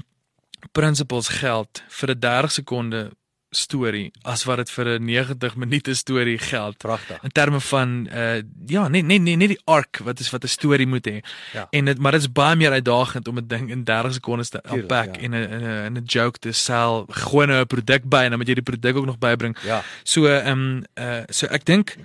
[0.72, 3.12] principles geld vir 'n 30 sekonde
[3.50, 6.78] storie as wat dit vir 'n 90 minute storie geld.
[6.78, 7.24] Pragtig.
[7.24, 10.48] In terme van uh ja, nee nee nee nee die arc wat is wat 'n
[10.48, 11.20] storie moet hê.
[11.54, 11.68] Ja.
[11.70, 14.64] En dit maar dit is baie meer uitdagend om 'n ding in 30 sekondes te
[14.72, 15.22] unpack ja.
[15.22, 18.54] en 'n 'n 'n joke te sell, gewoon 'n produk by en dan moet jy
[18.54, 19.58] die produk ook nog bybring.
[19.64, 19.84] Ja.
[20.04, 21.98] So ehm um, uh so ek dink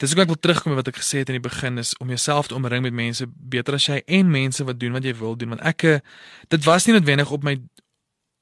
[0.00, 2.08] dis ook ek wil terugkom met wat ek gesê het in die begin is om
[2.08, 5.36] jouself te omring met mense beter as jy en mense wat doen wat jy wil
[5.36, 5.98] doen want ek eh,
[6.48, 7.58] dit was nie noodwendig op my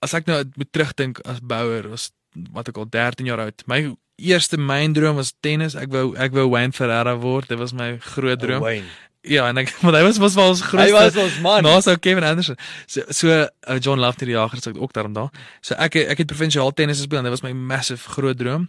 [0.03, 2.11] as ek nou moet terugdink as bouer was
[2.55, 3.63] wat ek al 13 jaar oud.
[3.67, 3.81] My
[4.19, 5.75] eerste myn droom was tennis.
[5.79, 7.49] Ek wou ek wou Wayne Ferreira word.
[7.49, 8.61] Dit was my groot droom.
[8.63, 8.87] Wayne.
[9.29, 10.93] Ja, en ek want hy was was wel ons Hy grootste.
[10.95, 11.63] was ons man.
[11.67, 12.57] Nou so Kevin Anderson.
[12.87, 15.31] So so uh, John Love die jager sê ook daarom daar.
[15.61, 18.69] So ek ek het provinsiaal tennis gespeel en dit was my massive groot droom.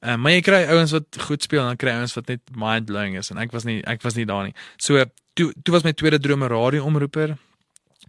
[0.00, 2.88] Uh, maar jy kry ouens wat goed speel en dan kry ouens wat net mind
[2.88, 4.56] blowing is en ek was nie ek was nie daar nie.
[4.80, 5.04] So
[5.36, 7.36] toe toe was my tweede droom 'n radioomroeper.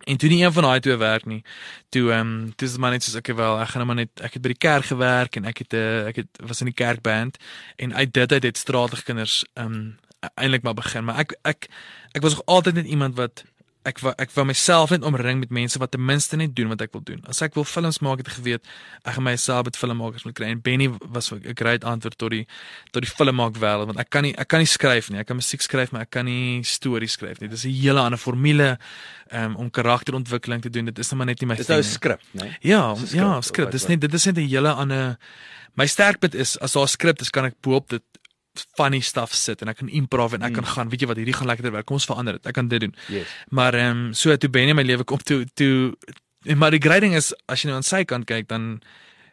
[0.04, 1.43] En toe nie een van daai twee werk nie.
[1.89, 4.04] Toe ehm um, toe is dit maar net soos ek wel, ek gaan nou maar
[4.06, 6.60] net ek het by die kerk gewerk en ek het 'n uh, ek het was
[6.60, 7.38] in die kerkband
[7.76, 9.97] en uit dit uit het stratige kinders ehm um,
[10.36, 11.70] eintlik maar begin, maar ek ek
[12.12, 13.43] ek was nog altyd net iemand wat
[13.88, 16.84] ek wou ek wou myself net omring met mense wat ten minste net doen wat
[16.86, 17.21] ek wil doen.
[17.29, 18.67] As ek wil films maak, het ek geweet
[19.01, 22.45] ek gaan myself met filmmakers moet kry en Benny was 'n great antwoord tot die
[22.91, 25.19] tot die filmmaak wêreld want ek kan nie ek kan nie skryf nie.
[25.19, 27.49] Ek kan musiek skryf, maar ek kan nie stories skryf nie.
[27.49, 28.77] Dit is 'n hele ander formule
[29.32, 30.86] um, om karakterontwikkeling te doen.
[30.86, 32.57] Dit is nou maar net nie my Dis nou 'n ding skrip, né?
[32.61, 35.17] Ja, Dis 'n ja, skrip, Dis net dit is net 'n hele ander
[35.75, 38.03] my sterkpunt is as daar 'n skrip is, kan ek bo-op dit
[38.78, 41.36] funny stuff sit en ek kan improv en ek kan gaan, weet jy wat, hierdie
[41.38, 41.86] gaan lekkerder werk.
[41.86, 42.45] Kom ons verander dit.
[42.45, 42.95] Ek kan dit doen.
[43.10, 43.28] Yes.
[43.49, 45.95] Maar ehm um, so toe Benny in my lewe kom toe toe
[46.45, 48.82] en maar die grading is as jy nou aan sy kant kyk dan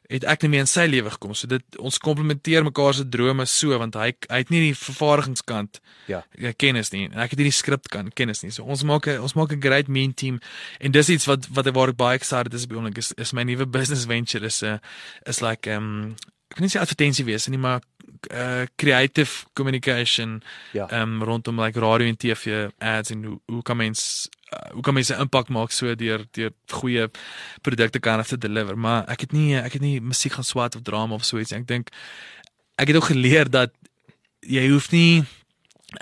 [0.09, 1.35] het ek nie meer in sy lewe gekom.
[1.37, 5.83] So dit ons komplementeer mekaar se drome so want hy hy het nie die vervaardigingskant
[6.09, 6.23] Ja.
[6.41, 8.51] ja, kennis nie en ek het nie die skrip kan kennis nie.
[8.55, 10.41] So ons maak 'n ons maak 'n great mean team
[10.81, 13.67] en dis iets wat wat waar ek baie excited is by is, is my nuwe
[13.67, 14.79] business venture is 'n uh,
[15.27, 16.17] is like um,
[16.49, 17.81] ek kan nie sê advertensie wees nie maar
[18.33, 20.43] uh creative communication
[20.73, 21.01] Ja.
[21.01, 24.95] um, rondom like radio en TV ads en hoe hoe kan mens uh, hoe kan
[24.95, 27.11] mense impak maak so deur deur goeie
[27.61, 30.77] produkte kan af te deliver maar ek het nie ek het nie musiek gaan swat
[30.77, 31.89] of drama of so iets ek dink
[32.77, 33.71] ek het ook geleer dat
[34.41, 35.25] jy hoef nie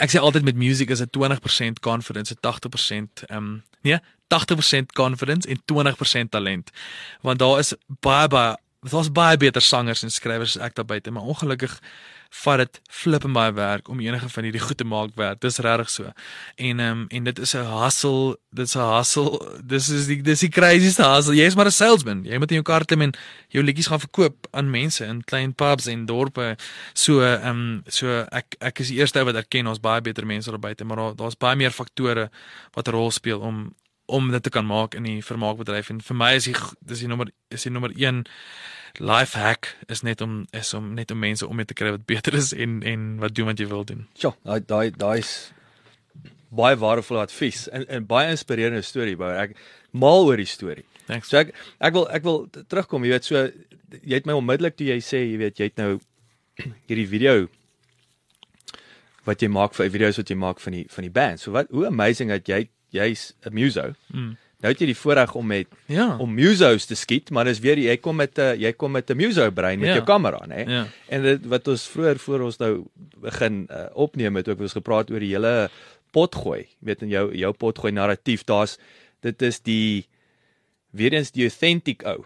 [0.02, 3.98] ek sê altyd met music is 'n 20% confidence, 'n 80% ehm um, nee,
[4.28, 6.70] 80% confidence en 20% talent.
[7.20, 8.56] Want daar is baie baie
[8.90, 11.80] daar's baie beter sangers en skrywers as ek daar buite, maar ongelukkig
[12.42, 15.40] vat dit flip en baie werk om enige van hierdie goed te maak werk.
[15.40, 16.12] Dis regtig so.
[16.56, 19.60] En ehm um, en dit is 'n hustle, dit is 'n hustle.
[19.64, 21.34] Dis is die dis die craziest hustle.
[21.34, 22.24] Jy is maar 'n salesman.
[22.24, 23.14] Jy moet in jou kar klim en
[23.48, 26.56] jou liedjies gaan verkoop aan mense in klein pubs en dorpe.
[26.92, 30.50] So ehm um, so ek ek is die eerste wat erken ons baie beter mense
[30.50, 32.30] daar buite, maar daar daar's baie meer faktore
[32.72, 33.74] wat 'n rol speel om
[34.06, 36.54] om dit te kan maak in die vermaakbedryf en vir my is die
[36.86, 38.24] dis die nommer is die nommer 1
[39.00, 42.06] life hack is net om is om net om mense om mee te kry wat
[42.06, 44.06] beter is en en wat doen wat jy wil doen.
[44.22, 45.52] Ja, daai daai daai's
[46.56, 49.30] baie waardevolle advies en en baie inspirerende storie, bou.
[49.30, 49.56] Ek
[49.92, 50.86] mal oor die storie.
[51.06, 51.30] Thanks.
[51.30, 53.44] So ek ek wil ek wil terugkom, jy weet, so
[54.02, 55.92] jy het my onmiddellik toe jy sê, jy weet, jy het nou
[56.88, 57.46] hierdie video
[59.26, 61.42] wat jy maak vir video's wat jy maak van die van die band.
[61.42, 63.94] So wat hoe amazing dat jy jy's 'n muso.
[64.12, 64.36] Mm.
[64.60, 66.16] Nou het jy die voorreg om met Ja.
[66.18, 69.16] om musos te skiet, maar dis weer jy kom met 'n jy kom met 'n
[69.16, 69.94] muso brein met Ja.
[69.94, 70.68] jou kamera, nê?
[70.68, 70.86] Ja.
[71.08, 72.84] En dit wat ons vroeër voor ons nou
[73.20, 75.68] begin uh, opneem het ook ons gepraat oor die hele
[76.12, 76.66] potgooi.
[76.80, 78.78] Weet in jou jou potgooi narratief, daar's
[79.20, 80.06] dit is die
[80.92, 82.24] weer eens die authentic ou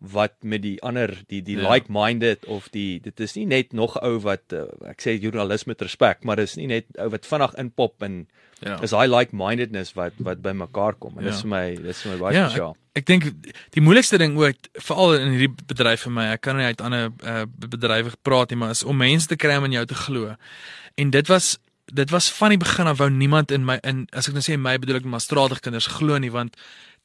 [0.00, 1.72] wat met die ander die die Ja.
[1.72, 5.82] like-minded of die dit is nie net nog ou wat uh, ek sê journalisme met
[5.82, 8.26] respek, maar dis nie net ou wat vinnig inpop en
[8.64, 8.78] Ja.
[8.82, 11.18] is daai like-mindedness wat wat by mekaar kom.
[11.18, 11.30] En Ja.
[11.30, 12.76] dis vir my dis vir my baie Ja, spesiaal.
[12.96, 13.24] Ek dink
[13.70, 17.10] die moeilikste ding ook veral in hierdie bedryf vir my, ek kan nie uit ander
[17.24, 20.34] uh, bedrywe praat nie, maar is om mense te kry om in jou te glo.
[20.96, 21.58] En dit was
[21.92, 24.56] dit was van die begin af wou niemand in my in as ek nou sê
[24.58, 26.56] my bedoel ek maar stratige kinders glo nie want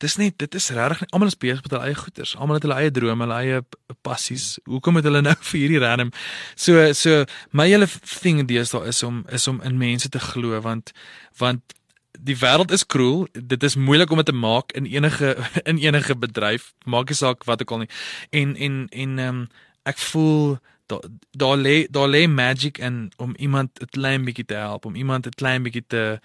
[0.02, 2.36] dis net dit is regtig almal is besig met hulle eie goeders.
[2.38, 3.62] Almal het hulle eie drome, hulle eie
[4.06, 4.48] passies.
[4.70, 6.14] Hoekom het hulle nou vir hierdie random
[6.56, 7.90] so so my hele
[8.22, 10.94] ding deesdae is om is om in mense te glo want
[11.42, 11.78] want
[12.20, 13.28] die wêreld is cruel.
[13.34, 15.36] Dit is moeilik om dit te maak in enige
[15.70, 16.74] in enige bedryf.
[16.86, 17.92] Maak nie saak wat ook al nie.
[18.30, 19.48] En en en ehm um,
[19.84, 20.60] ek voel
[20.92, 24.96] daar daar lê daar lê magic in om iemand 'n klein bietjie te help, om
[24.96, 26.20] iemand 'n klein bietjie te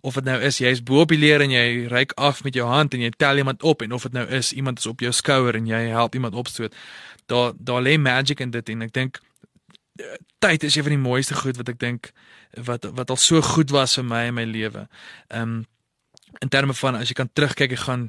[0.00, 2.66] of dit nou is jy's bo op die leer en jy reik af met jou
[2.68, 5.12] hand en jy tel iemand op en of dit nou is iemand is op jou
[5.12, 6.74] skouer en jy help iemand opstoot.
[7.26, 9.20] Daar daar lê magic in dit en ek dink
[10.00, 12.12] eh, tyd is een van die mooiste goed wat ek dink
[12.56, 14.88] wat wat al so goed was vir my in my lewe.
[15.28, 15.60] Ehm um,
[16.40, 18.04] in terme van as jy kan terugkyk en gaan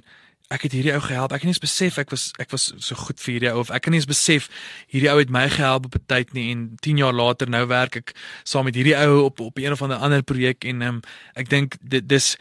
[0.52, 1.32] ek het hierdie ou gehelp.
[1.32, 3.72] Ek het nie eens besef ek was ek was so goed vir hierdie ou of
[3.72, 4.50] ek kan nie eens besef
[4.92, 7.96] hierdie ou het my gehelp op 'n tyd nie en 10 jaar later nou werk
[7.96, 11.02] ek saam met hierdie ou op op een of ander ander projek en um,
[11.36, 12.38] ek dink dit dis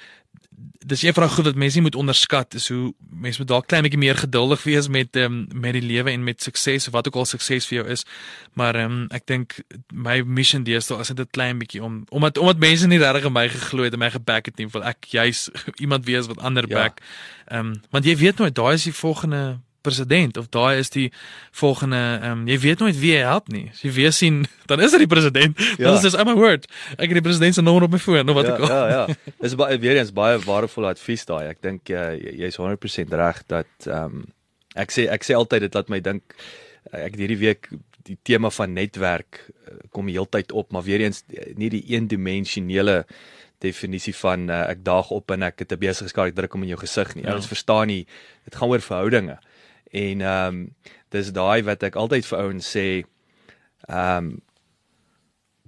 [0.84, 3.66] dis een van daai goed wat mense nie moet onderskat is hoe mense moet dalk
[3.66, 7.06] klein bietjie meer geduldig wees met um, met die lewe en met sukses of wat
[7.06, 8.04] ook al sukses vir jou is.
[8.58, 9.58] Maar um, ek dink
[9.92, 13.32] my mission deesdae is net 'n klein bietjie om omdat omdat mense nie regtig in
[13.32, 15.48] my geglo het en my geback het nie, wil ek juis
[15.84, 16.74] iemand wees wat ander Ja.
[16.74, 17.00] back.
[17.46, 21.08] Ehm um, want jy weet nooit daai is die volgende president of daai is die
[21.56, 23.68] volgende ehm um, jy weet nooit wie hy help nie.
[23.72, 25.58] As jy weer sien, dan is dit die president.
[25.80, 25.86] Ja.
[25.86, 26.66] Dan is dit I'm a word.
[26.96, 28.72] Ek het die president se nommer op my foon of wat ja, ook al.
[28.74, 29.18] ja, ja.
[29.44, 31.52] Dis baie weer eens baie waardevolle advies daai.
[31.54, 34.26] Ek dink uh, jy's 100% reg dat ehm um,
[34.78, 36.36] ek sê ek sê altyd dit laat my dink
[36.94, 37.70] ek hierdie week
[38.06, 43.04] die tema van netwerk uh, kom heeltyd op, maar weer eens eh, nie die eendimensionele
[43.60, 46.72] definisie van uh, ek daag op en ek het 'n besigheidskaart ek druk hom in
[46.72, 47.24] jou gesig nie.
[47.24, 47.36] Ja.
[47.36, 48.06] Ons verstaan nie.
[48.44, 49.36] Dit gaan oor verhoudinge.
[49.92, 50.74] En ehm um,
[51.10, 52.86] dis daai wat ek altyd vir ouens sê
[53.88, 54.40] ehm um,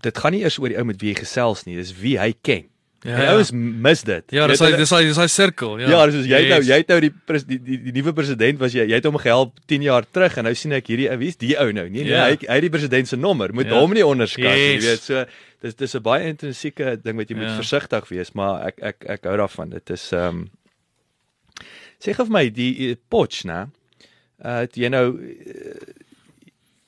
[0.02, 2.32] dit gaan nie eers oor die ou met wie jy gesels nie, dis wie hy
[2.42, 2.64] ken.
[3.02, 3.30] Ja, en ja.
[3.34, 4.24] ouens mis dit.
[4.34, 5.88] Ja, dis hy dis hy dis hy sirkel, ja.
[5.90, 6.48] Ja, dis jy yes.
[6.50, 6.68] nou Yes.
[6.70, 9.56] jy het nou die die die, die nuwe president was jy jy het hom gehelp
[9.70, 11.88] 10 jaar terug en nou sien ek hierdie wie's die ou nou?
[11.88, 12.28] Nee, nee, Ja.
[12.30, 13.52] hy hy het die president se nommer.
[13.54, 13.80] Moet Ja.
[13.80, 14.84] hom nie onderskat nie, Yes.
[14.84, 15.02] jy weet.
[15.02, 15.24] So
[15.62, 17.56] dis dis 'n baie intrinsieke ding wat jy moet Ja.
[17.56, 19.70] versigtig wees, maar ek ek ek hou daarvan.
[19.70, 20.50] Dit is ehm um,
[22.02, 23.68] Sê gou vir my die uh, Potch, né?
[24.44, 25.90] Uh jy nou uh,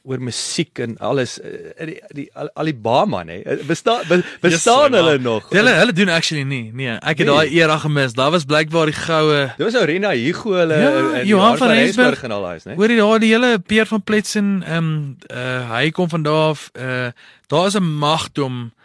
[0.05, 5.15] oor musiek en alles uh, die, die Al- Alibama nê bestaan be, bestaan Yes, hulle
[5.19, 6.73] nog Hulle hulle doen actually nie.
[6.77, 7.33] Nee, ek het Nee.
[7.33, 8.13] daai era gemis.
[8.13, 11.57] Daar was blykbaar die goue Dit was ou Rena Hugo hulle Ja, en- en Johan
[11.57, 14.77] van Rensburg en al daai nê Hoor jy daar die hele Peer van Pletsen ehm
[14.77, 16.71] um, uh hy kom van daar af.
[16.77, 17.09] Uh
[17.49, 18.84] daar is 'n magdom uh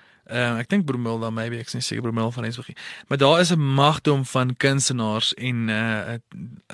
[0.60, 2.78] ek dink Bromel dan maybe ek is nie seker Bromel van Rensburg nie.
[3.08, 6.18] Maar daar is 'n magdom van kunstenaars en uh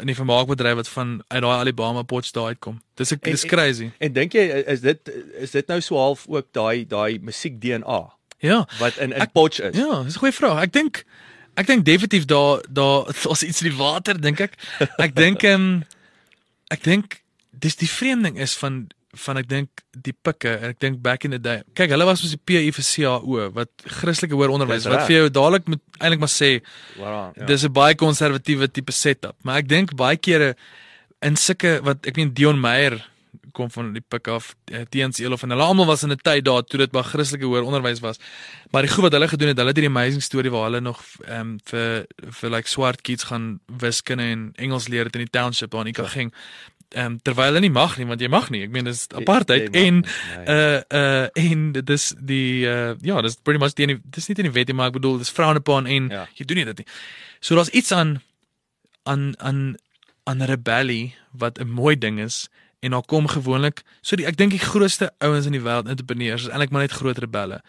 [0.01, 2.82] in die vermaakbedryf wat van uit daai Alabama pots daar uitkom.
[2.95, 3.91] Dis ek En- dis en- crazy.
[3.99, 4.99] En dink jy is dit
[5.39, 8.68] is dit nou so half ook daai daai musiek DNA Ja.
[8.80, 9.76] wat in in Ek- Potch is?
[9.78, 10.62] Ja, dis 'n goeie vraag.
[10.62, 11.06] Ek dink
[11.56, 14.53] ek dink definitief daar daar was iets in die water dink ek.
[14.97, 15.84] Ek dink ehm um,
[16.68, 21.01] ek dink dis die vreemding is van van ek dink die pikke en ek dink
[21.01, 21.63] back in the day.
[21.74, 25.30] Kyk, hulle was mos die PE vir CAO wat Christelike hoër onderwys wat vir jou
[25.30, 26.61] dadelik moet eintlik maar sê
[26.97, 27.34] Wow.
[27.36, 27.45] ja.
[27.45, 29.36] dis 'n baie konservatiewe tipe setup.
[29.43, 30.55] Maar ek dink baie kere
[31.22, 32.99] in sulke wat ek meen Dion Meyer
[33.55, 36.43] kom van die pik af eh, teens Elof en hulle almal was in 'n tyd
[36.45, 38.20] daar toe dit maar Christelike hoër onderwys was.
[38.72, 40.99] Maar die goed wat hulle gedoen het, hulle het hierdie amazing storie waar hulle nog
[41.24, 42.05] ehm um, vir
[42.39, 45.93] vir like swart kids gaan wiskunde en Engels leer het in die township daar in
[45.93, 46.34] Ikageng.
[46.94, 48.62] Ehm um, terwyl hulle nie mag nie want jy mag nie.
[48.64, 50.56] Ek meen dis apartheid jy mag en nie, nee.
[50.56, 54.52] uh uh en dis die uh ja, dis pretty much die dis nie in die
[54.60, 56.28] wet nie, maar ek bedoel dis frowned upon en Ja.
[56.36, 56.88] jy doen nie dit nie.
[57.42, 58.22] So daar's iets aan
[59.04, 59.76] aan aan
[60.24, 62.50] aan rebellie wat 'n mooi ding is
[62.82, 66.44] en daar kom gewoonlik so die ek dink die grootste ouens in die wêreld entrepreneurs
[66.44, 67.62] is eintlik maar net groot rebelle.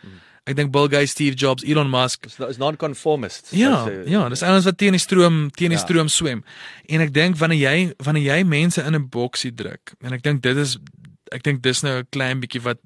[0.46, 2.26] Ek dink Bill Gates, Steve Jobs, Elon Musk.
[2.26, 3.48] Is is non-conformist.
[3.50, 5.84] Ja, ja, dis ouens wat teen die stroom teen die Ja.
[5.84, 6.44] stroom swem.
[6.88, 10.42] En ek dink wanneer jy wanneer jy mense in 'n boksie druk en ek dink
[10.42, 10.76] dit is
[11.32, 12.78] ek dink dis nou 'n klein bietjie wat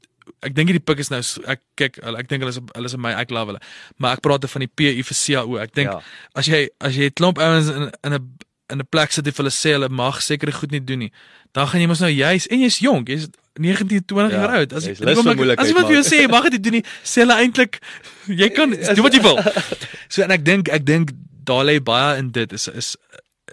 [0.42, 2.86] ek dink hierdie pik is nou so- ek kyk hulle- ek dink hulle is hulle
[2.86, 3.60] is my ek love hulle.
[3.98, 5.56] Maar ek praat van die PU vir CAO.
[5.60, 6.00] Ek dink Ja.
[6.34, 8.38] as jy as jy 'n klomp ouens in in 'n
[8.70, 11.12] in 'n plek sit vir hulle sê hulle mag sekere goed nie doen nie,
[11.52, 13.28] dan gaan jy mos nou juis en jy's jonk, jy's
[13.58, 14.72] 19, 20 Ja, jaar oud.
[14.72, 17.20] As jy vir as iemand vir jou maar- sê jy mag dit doen nie, sê
[17.24, 17.80] hulle eintlik
[18.26, 19.38] jy kan doen wat jy wil.
[20.12, 21.10] So en ek dink ek dink
[21.44, 22.96] daar lê baie in dit is is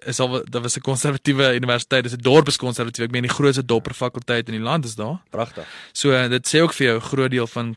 [0.06, 3.06] is al daar was 'n konservatiewe universiteit, dis 'n dorp is konservatief.
[3.06, 5.18] Ek meen die grootste dopper fakulteit in die land is daar.
[5.32, 5.66] Pragtig.
[5.94, 7.76] So dit sê ook vir jou 'n groot deel van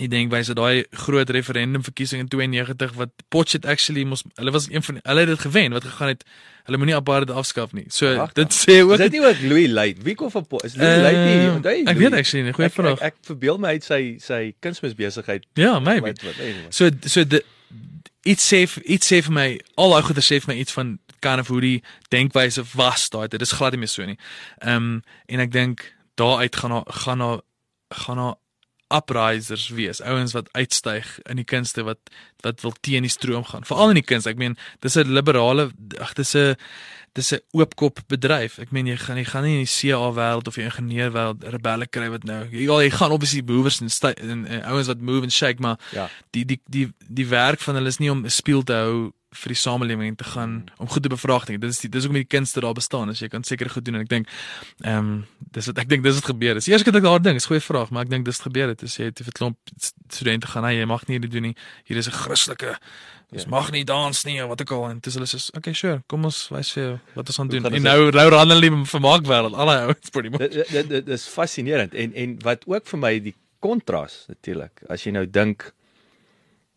[0.00, 4.82] die denkwyse daai groot referendum verkiesing in 92 wat Potchefstroom actually mos hulle was een
[4.82, 6.24] van hulle het dit gewen wat gegaan het
[6.66, 7.84] hulle moenie apartheid afskaf nie.
[7.88, 8.34] So Pragtig.
[8.48, 10.02] dit sê ook Is dit nie ook Louis Luyt?
[10.02, 11.46] Wie kom van Po- is Louis Luyt nie?
[11.46, 12.98] Eh, Onthou jy Ek weet actually nie, goeie Ek, vraag.
[12.98, 15.46] ek, ek verbeel my uit sy sy kunsmisbesigheid.
[15.54, 16.06] Ja, maybe.
[16.10, 16.70] Wat wat anyway.
[16.70, 17.42] So so die
[18.24, 21.40] iets sê iets sê vir my al daai goeie sê vir my iets van kind
[21.40, 24.18] of hoe die denkwyse was daai dit is glad nie meer so nie.
[24.58, 27.40] Ehm um, en ek dink daaruit gaan daar gaan daar
[27.94, 28.34] gaan daar
[28.92, 31.98] uprisers wees, ouens wat uitstyg in die kunste wat
[32.44, 33.64] wat wil teen die stroom gaan.
[33.64, 34.26] Veral in die kuns.
[34.26, 35.70] Ek meen, dis 'n liberale
[36.00, 36.54] ag dis 'n
[37.14, 38.58] dis 'n oopkop bedryf.
[38.58, 41.44] Ek meen jy gaan jy gaan nie in die CA wêreld of die ingenieur wêreld
[41.52, 42.44] rebelle kry wat nou.
[42.50, 45.78] Ja, jy gaan obviously movers en, stu- en, en ouens wat move and shake, maar
[45.92, 46.08] Ja.
[46.32, 49.54] die die die die werk van hulle is nie om 'n speel te hou vir
[49.54, 51.60] die samelewing en te gaan om goed te bevraagting.
[51.60, 53.10] Dit is die, dis ook met die kunste daar bestaan.
[53.12, 54.28] As jy kan seker goed doen en ek dink
[54.82, 56.54] ehm um, dis wat ek dink dis wat gebeur.
[56.58, 58.46] Dis eers ek ek daar ding, is 'n goeie vraag, maar ek dink dis wat
[58.50, 58.82] gebeur het.
[58.82, 59.58] As jy het 'n klomp
[60.08, 61.56] studente gaan, hey, jy mag nie hierdie doen nie.
[61.84, 62.78] Hier is 'n Christelike
[63.34, 63.50] Ons Ja.
[63.50, 66.24] mag nie dans nie of wat ook al en dis hulle sê, "Okay, sure, kom
[66.24, 69.54] ons wys vir jou wat ons gaan Hoe doen." En nou nou randel die vermaakwêreld,
[69.54, 70.38] al die ouens pretty much.
[70.38, 74.82] Dit dit dit is fascinerend en en wat ook vir my die kontras natuurlik.
[74.88, 75.72] As jy nou dink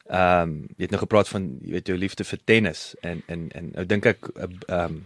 [0.09, 3.49] ehm um, jy het nou gepraat van jy weet jou liefde vir tennis en en
[3.51, 5.05] en nou dink ek eh, ehm um,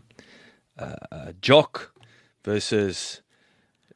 [0.78, 1.94] 'n uh, uh, jock
[2.44, 3.22] versus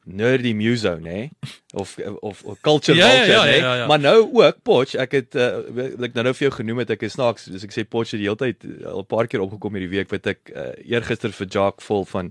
[0.06, 1.30] nerdy muso, nê?
[1.74, 3.58] Of of of culture Ja, ja, vulture, ja, nê?
[3.58, 3.86] ja, ja.
[3.86, 5.58] Maar nou ook Potch, ek het uh,
[6.06, 8.22] ek nou nou vir jou genoem het ek is snaaks, dus ek sê Potch het
[8.22, 11.34] die hele tyd uh, al 'n paar keer opgekom hierdie week wat ek uh, eergister
[11.34, 12.30] vir Jock vol van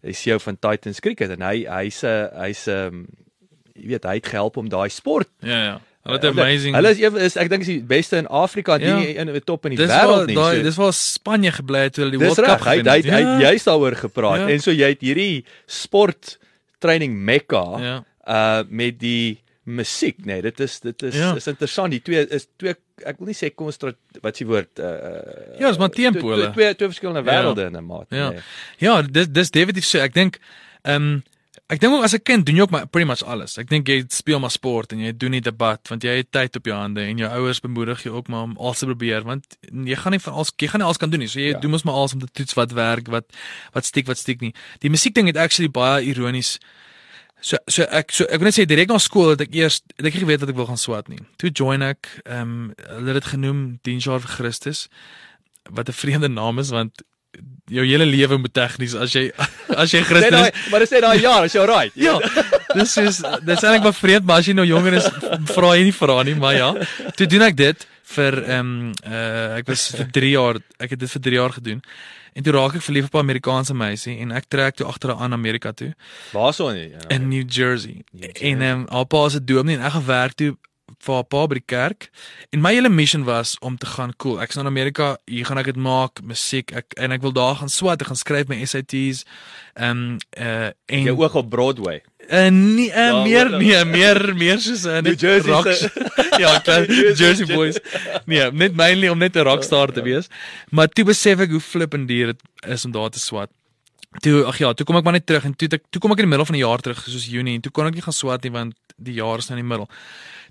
[0.00, 3.06] die CEO van Titans Cricket en hy hy's 'n hy's 'n um,
[3.76, 5.80] jy weet hy het gehelp om daai sport Ja, ja.
[6.12, 6.74] Het amazing.
[6.74, 8.96] Hulle is is ek dink is die beste in Afrika, Ja.
[8.98, 10.34] nie in die top in die Dis waar wêreld nie.
[10.34, 12.56] daai So- dis waar Spanje gebly het toe hulle die Dis World reg.
[12.58, 13.04] Cup gewen hy het.
[13.04, 13.50] hy Ja.
[13.50, 14.48] jy's daaroor gepraat Ja.
[14.48, 16.38] en so jy het hierdie sport
[16.80, 18.04] training mekka Ja.
[18.26, 21.34] uh met die musiek, nee, dit is dit is Ja.
[21.36, 21.90] is interessant.
[21.90, 22.74] Die twee is twee
[23.06, 23.92] ek wil nie sê konstra
[24.22, 26.36] wat s'ie woord uh Ja, dis maar teempole.
[26.36, 27.42] Twee, twee, twee verskillende Ja.
[27.42, 28.06] wêrelde in 'n maat.
[28.10, 28.30] Ja.
[28.30, 28.40] nee.
[28.78, 29.98] Ja, dis dis definitief so.
[29.98, 30.38] Ek dink
[30.82, 31.22] ehm um,
[31.70, 33.58] ek dink ook as 'n kind doen jy ook maar pretty much alles.
[33.58, 36.56] Ek dink jy speel maar sport en jy doen nie debat want jy het tyd
[36.56, 39.44] op jou hande en jou ouers bemoedig jou ook maar om alles te probeer want
[39.72, 41.28] jy gaan nie van alles jy gaan nie alles kan doen nie.
[41.28, 41.58] So jy Ja.
[41.58, 43.24] doen mos maar alles om te toets wat werk, wat
[43.72, 44.54] wat stiek, wat stiek nie.
[44.80, 46.58] Die musiek ding het actually baie ironies
[47.42, 50.06] So so ek so ek wil net sê direk na skool het ek eers het
[50.06, 51.18] ek geweet wat ek wil gaan swat nie.
[51.38, 54.88] Toe join ek ehm um, hulle het dit genoem 10 jaar vir Christus
[55.70, 57.02] wat 'n vreemde naam is want
[57.70, 59.30] jou hele lewe moet tegnies as jy
[59.82, 60.66] as jy Christen daai is.
[60.70, 61.94] maar dis net daai jaar, as jy right.
[61.94, 62.18] Ja.
[62.74, 65.08] Dis is dis eintlik maar vreemd maar as jy nou jonger is
[65.54, 66.70] vra jy nie vra nie maar ja.
[67.16, 71.00] Toe doen ek dit vir ehm um, uh ek was vir 3 jaar ek het
[71.04, 71.82] dit vir 3 jaar gedoen.
[72.34, 75.22] En toe raak ek verlief op 'n Amerikaanse meisie en ek trek toe agter haar
[75.26, 75.94] aan Amerika toe
[76.32, 76.70] Waarso.
[76.70, 76.98] Ja.
[77.08, 78.02] in New Jersey.
[78.12, 78.50] New Jersey.
[78.50, 80.56] En ehm um, haar pa 'n dominee en ek gaan werk toe
[81.00, 82.10] vir haar pa by die kerk.
[82.52, 84.40] En my hele mission was om te gaan cool.
[84.42, 86.72] Ek's nou in Amerika, hier gaan ek dit maak, musiek.
[86.76, 89.24] Ek en ek wil daar gaan swat, ek gaan skryf my SATs.
[89.74, 92.02] Ehm um, uh en Jou oog op Broadway.
[92.30, 95.72] uh, nie uh, Waar- meer waar- nee, meer meer soos 'n New Jersey rock.
[95.72, 95.90] se-
[96.42, 97.78] ja, klaar, New Jersey- Jersey boys.
[98.26, 100.28] Nee, net mainly om net 'n rockstar te wees.
[100.70, 103.50] Maar toe besef ek hoe flippend duur dit is om daar te swat.
[104.20, 106.24] Toe ag ja, toe kom ek maar net terug en toe toe kom ek in
[106.26, 108.42] die middel van die jaar terug soos Junie en toe kon ek nie gaan swat
[108.42, 109.88] nie want die jaar is nou in die middel.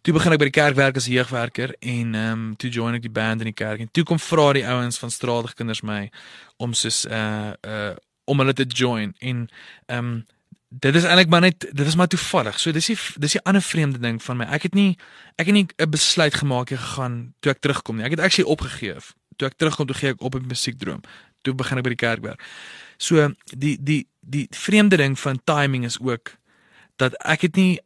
[0.02, 3.02] Toe begin ek by die kerk werk as jeugwerker en ehm um, toe join ek
[3.02, 6.10] die band in die kerk en toe kom vra die ouens van Stradige Kinders my
[6.58, 7.96] om soos uh uh
[8.30, 9.48] om hulle te join en
[9.88, 10.26] ehm um,
[10.70, 12.60] dit is eintlik maar net dit was maar toevallig.
[12.60, 14.46] So dis die dis die ander vreemde ding van my.
[14.46, 14.98] Ek het nie
[15.36, 18.06] ek het nie 'n besluit gemaak hier gegaan toe ek terugkom nie.
[18.06, 18.96] Ek het actually opgegee.
[19.36, 21.02] Toe ek terugkom toe gee ek op met musiekdroom.
[21.42, 22.42] Toe begin ek by die kerk werk.
[22.98, 26.38] So die die die vreemde ding van timing is ook
[26.96, 27.80] dat ek het nie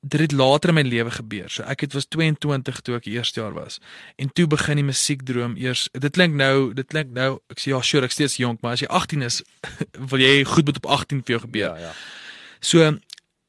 [0.00, 1.50] dit het later in my lewe gebeur.
[1.50, 3.80] So ek het was 22 toe ek eerste jaar was.
[4.16, 5.88] En toe begin die musiekdroom eers.
[5.92, 8.84] Dit klink nou, dit klink nou, ek sê ja, sure, ek steeds jonk, maar as
[8.84, 9.42] jy 18 is,
[10.12, 11.74] wil jy goed moet op 18 vir jou gebeur.
[11.74, 11.92] Ja, ja.
[12.60, 12.86] So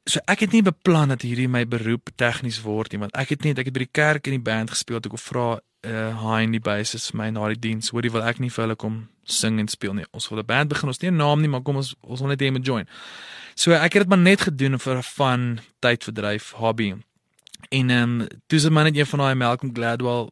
[0.10, 3.46] so ek het nie beplan dat hierdie my beroep tegnies word nie, want ek het
[3.46, 5.48] net ek het by die kerk in die band gespeel toe ek vra
[5.88, 8.76] uh hy in die basis my na die diens, hoorie wil ek nie vir hulle
[8.76, 10.06] kom sing en speel nie.
[10.12, 12.20] Ons wil 'n band begin, ons het nie 'n naam nie, maar kom ons ons
[12.20, 12.88] wil net hê moet join.
[13.56, 16.96] So ek het dit maar net gedoen vir 'n fun tydverdryf hobby.
[17.70, 20.30] En ehm um, dis maar net een van daai Malcolm Gladwell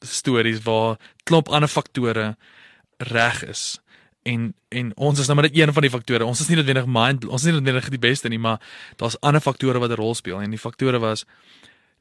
[0.00, 2.36] stories waar klomp ander faktore
[2.98, 3.80] reg is.
[4.22, 6.24] En en ons is nou maar net een van die faktore.
[6.24, 8.60] Ons is nie noodwendig mind ons is nie noodwendig die beste nie, maar
[8.96, 11.24] daar's ander faktore wat 'n rol speel en die faktore was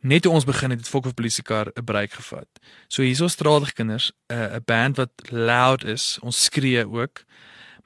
[0.01, 2.47] net toe ons begin het, het Fokker polisiekar 'n breek gevat.
[2.87, 7.25] So hierso stratige kinders, 'n 'n band wat loud is, ons skree ook.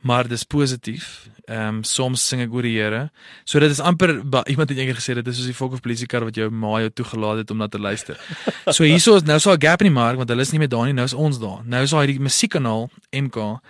[0.01, 1.27] maar dis positief.
[1.45, 3.09] Ehm um, soms sing ek oor die Here.
[3.45, 5.81] So dit is amper ba- iemand het eendag gesê dit is soos die volk of
[5.81, 8.17] polisiekar wat jou ma jou toegelaat het om na te luister.
[8.75, 10.69] So hierso is nou so 'n gap in die mark want hulle is nie meer
[10.69, 11.61] daar nie, nou is ons daar.
[11.65, 13.61] Nou is hierdie musiekkanaal MK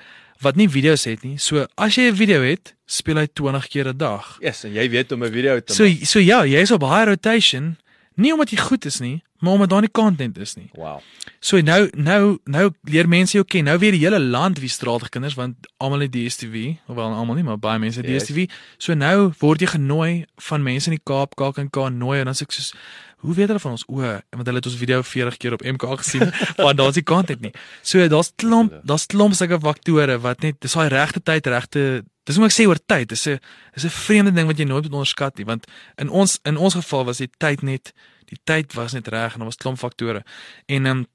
[0.42, 1.38] wat nie video's het nie.
[1.38, 4.38] So as jy 'n video het, speel hy 20 keer 'n dag.
[4.42, 6.06] Yes, en jy weet om 'n video te So maak.
[6.06, 7.78] so ja, jy's op high rotation,
[8.16, 10.70] nie omdat jy goed is nie, maar omdat daar nie content is nie.
[10.74, 11.00] Wow.
[11.40, 13.64] So nou nou nou leer mense jou ken.
[13.64, 17.44] Nou weet die hele land wie straatige kinders want almal het DStv, hoewel almal nie,
[17.44, 18.24] maar baie mense het Yes.
[18.24, 18.50] DStv.
[18.78, 22.42] So nou word jy genooi van mense in die Kaap, KAK nooi en dan sê
[22.44, 22.74] ek soos
[23.22, 23.84] Hoe weet hulle van ons?
[23.88, 27.42] O, want hulle het ons video 40 keer op MK gesien, want daar's nie content
[27.46, 27.52] nie.
[27.86, 31.84] So daar's klomp, daar's klomp sulke faktore wat net dis daai regte tyd, regte
[32.30, 33.10] Dis hoe ek sê oor tyd.
[33.10, 33.40] Dis 'n
[33.74, 35.66] dis 'n vreemde ding wat jy nooit moet onderskat nie, want
[35.98, 37.94] in ons in ons geval was die tyd net
[38.30, 40.24] die tyd was net reg en daar was klomp faktore.
[40.68, 41.08] En ehm um,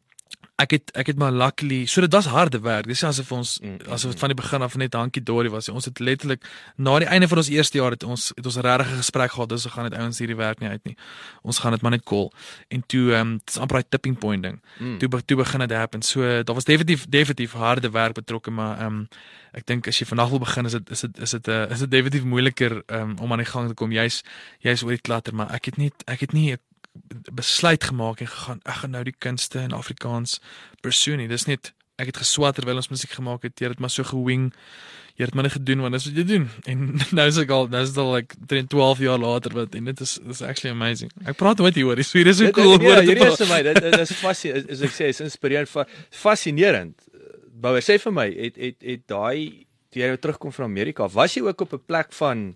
[0.57, 2.87] ek het ek het maar luckily so dit was harde werk.
[2.89, 5.69] Dis asof ons Mm, asof dit van die begin af net hankie dorie was.
[5.69, 6.45] Ons het letterlik
[6.77, 9.49] na die einde van ons eerste jaar het ons het ons 'n regte gesprek gehad.
[9.49, 10.97] Dis gaan net ouens hierdie werk nie uit nie.
[11.43, 12.31] Ons gaan dit maar net call.
[12.69, 14.61] En toe ehm um, dis amper 'n tipping point ding.
[14.79, 14.99] Mm.
[14.99, 16.03] Toe toe begin dit happen.
[16.03, 19.09] So daar was definitief definitief harde werk betrokke, maar ehm um,
[19.53, 21.71] ek dink as jy vandag wil begin is dit is dit is dit 'n uh,
[21.71, 23.93] is dit definitief moeiliker um, om aan die gang te kom.
[23.93, 24.23] Jy's
[24.59, 26.59] jy's oor die klatter, maar ek het nie ek het nie 'n
[27.33, 30.41] besluit gemaak en gegaan ek gaan nou die kunste in Afrikaans
[30.83, 31.29] pursue nie.
[31.29, 33.57] Dis net ek het geswat terwyl ons musiek gemaak het.
[33.59, 34.53] Jy het dit maar so gewing.
[35.17, 36.49] Jy het maar net gedoen want dis wat jy doen.
[36.71, 36.83] En
[37.17, 39.85] nou is ek al nou is dit al like 3 12 jaar later wat en
[39.85, 41.11] dit is dis actually amazing.
[41.25, 41.97] Ek praat nooit hieroor.
[41.97, 42.77] Dis hier is so cool.
[42.85, 44.69] Ja, hierdie is vir my dit is fascinerend.
[44.71, 46.95] Is ek sê is inspirerend, fa- fascinerend.
[47.57, 51.33] Bouwer sê vir my, het het het daai toe jy nou terugkom van Amerika, was
[51.39, 52.55] jy ook op 'n plek van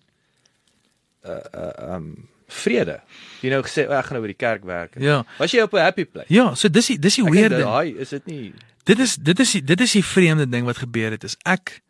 [1.24, 3.00] uh uh um vrede?
[3.40, 4.98] Jy nou gesê "O, ek gaan nou by die kerk werk.
[5.00, 5.24] Ja.
[5.38, 6.28] Was jy op 'n happy plek?
[6.28, 7.62] Ja, so dis die dis die weird ding.
[7.62, 8.52] daai is dit nie
[8.84, 11.80] Dit is dit is die, dit is die vreemde ding wat gebeur het is ek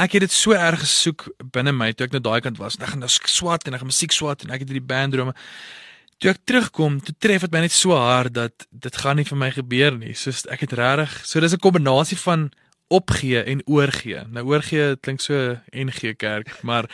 [0.00, 2.78] ek het dit so erg gesoek binne my toe ek nou daai kant was.
[2.80, 5.34] Ek gaan nou swat en ek gaan musiek swat en ek het hierdie banddrome.
[6.22, 9.38] Toe ek terugkom, toe tref dit my net so hard dat dit gaan nie vir
[9.38, 10.14] my gebeur nie.
[10.14, 12.50] Soos ek het regtig, so dis 'n kombinasie van
[12.88, 14.24] opgee en oorgee.
[14.30, 16.88] Nou oorgee klink so NG kerk, maar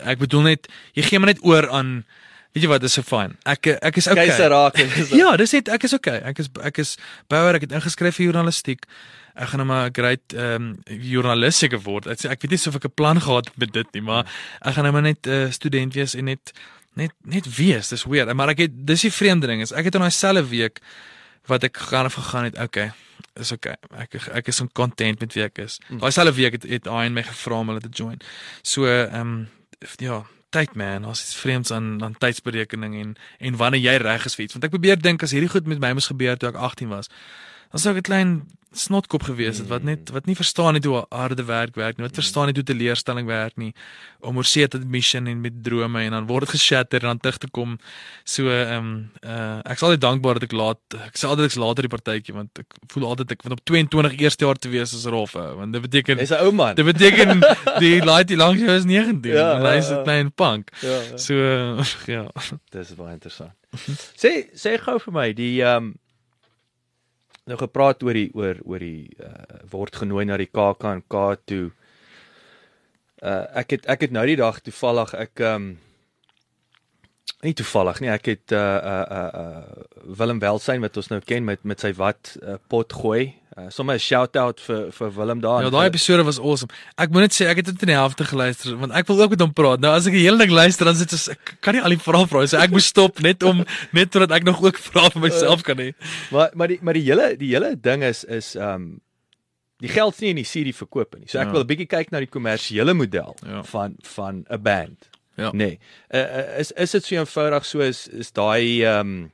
[0.00, 2.04] ek bedoel net jy gee maar net oor aan
[2.52, 3.36] weet jy wat, dis so fyn.
[3.48, 4.26] Ek ek is okay.
[4.26, 6.20] keiser raak en dis Ja, dis net ek is okay.
[6.32, 6.96] Ek is ek is
[7.32, 8.84] bouer, ek het ingeskryf vir journalistiek.
[9.32, 12.06] Ek gaan nou maar 'n great ehm um, joernalis seker word.
[12.06, 14.26] Ek, sê- ek weet nie of ek 'n plan gehad het met dit nie, maar
[14.60, 16.52] ek gaan nou maar net 'n uh, student wees en net
[16.94, 17.88] net net wees.
[17.88, 18.32] Dis weird.
[18.34, 20.80] Maar ek het dis die vreemde ding is ek het in daai selfe week
[21.48, 22.92] wat ek gaan of gegaan het, okay.
[23.40, 23.76] Is okay.
[23.96, 25.78] Ek ek is content met wie ek is.
[25.88, 28.20] Daai selfe week het het Ian my gevra om hulle te join.
[28.62, 29.48] So ehm um,
[29.98, 30.22] ja,
[30.52, 34.44] tyd man, ons is vreemds aan aan tydsberekening en en wanneer jy reg is vir
[34.44, 34.58] iets.
[34.58, 37.10] Want ek probeer dink as hierdie goed met my moes gebeur toe ek 18 was.
[37.72, 38.32] Dan sou ek 'n klein
[38.72, 42.06] snotkop gewees het wat net wat nie verstaan het hoe harde werk werk nie.
[42.06, 43.72] Wat verstaan het hoe teleurstelling werk nie.
[44.20, 47.20] Om oor see te mission en met drome en dan word dit geshatter en dan
[47.20, 47.78] terug te kom.
[48.24, 48.92] So ehm um,
[49.24, 52.34] uh ek is altyd dankbaar dat ek laat ek sê altyd ek's later die partytjie
[52.34, 55.48] want ek voel altyd ek want op 22 eerste jaar te wees is rof ou
[55.60, 56.74] want dit beteken Jy's 'n ou man.
[56.74, 57.40] dit beteken
[57.78, 60.02] die laaitjie langs jou is 19 Ja, en hy ja, is 'n ja.
[60.02, 60.70] klein punk.
[60.80, 61.16] Ja, ja.
[61.16, 61.84] So uh,
[62.16, 62.26] ja.
[62.70, 63.52] Dis baie interessant.
[64.16, 65.94] sê sê gou vir my die ehm um,
[67.50, 71.64] nou gepraat oor die oor oor die uh, word genooi na die KAK&K toe.
[73.22, 75.72] Uh ek het ek het nou die dag toevallig ek um,
[77.42, 81.46] nie toevallig nie, ek het uh uh uh, uh Willem Welsyn wat ons nou ken
[81.46, 83.32] met met sy wat uh, pot gooi.
[83.58, 85.62] Uh, sommer 'n shout out vir vir Willem daar.
[85.62, 86.70] Ja, daai episode was awesome.
[86.96, 89.30] Ek moet net sê ek het dit in die helfte geluister want ek wil ook
[89.30, 89.80] met hom praat.
[89.80, 91.98] Nou as ek die hele ding luister dan sit dit ek kan nie al die
[92.00, 92.46] vrae vra nie.
[92.48, 93.60] So ek moes stop net om
[93.92, 95.92] net sodat ek nog ook vra vir myself kan hê.
[96.30, 99.00] Maar maar die maar die hele die hele ding is is ehm um,
[99.82, 101.26] die geld nie in die CD verkoop nie.
[101.28, 101.52] So ek Ja.
[101.52, 103.62] wil 'n bietjie kyk na die kommersiële model Ja.
[103.62, 105.08] van van 'n band.
[105.36, 105.50] Ja.
[105.52, 105.78] Nee.
[106.14, 109.32] Uh, is is dit so eenvoudig so is is daai ehm um,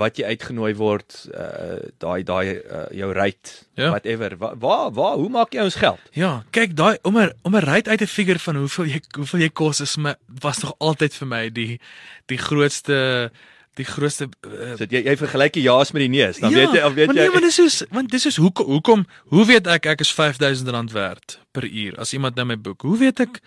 [0.00, 3.90] wat jy uitgenooi word uh daai daai uh, jou rate Ja.
[3.92, 6.00] whatever waar waar waar hoe maak jy ons geld?
[6.16, 9.40] Ja, kyk daai om 'n om 'n rate uit te figure van hoeveel jy hoeveel
[9.46, 11.80] jy kos is my was nog altyd vir my die
[12.26, 13.30] die grootste
[13.78, 16.72] die grootste uh, So jy jy vergelyk die ja's met die neus, dan ja, weet
[16.74, 19.66] jy of weet jy nee, maar dis soos want dis is hoekom hoekom hoe weet
[19.66, 22.82] ek ek is R5000 werd per uur as iemand nou my boek.
[22.82, 23.40] Hoe weet ek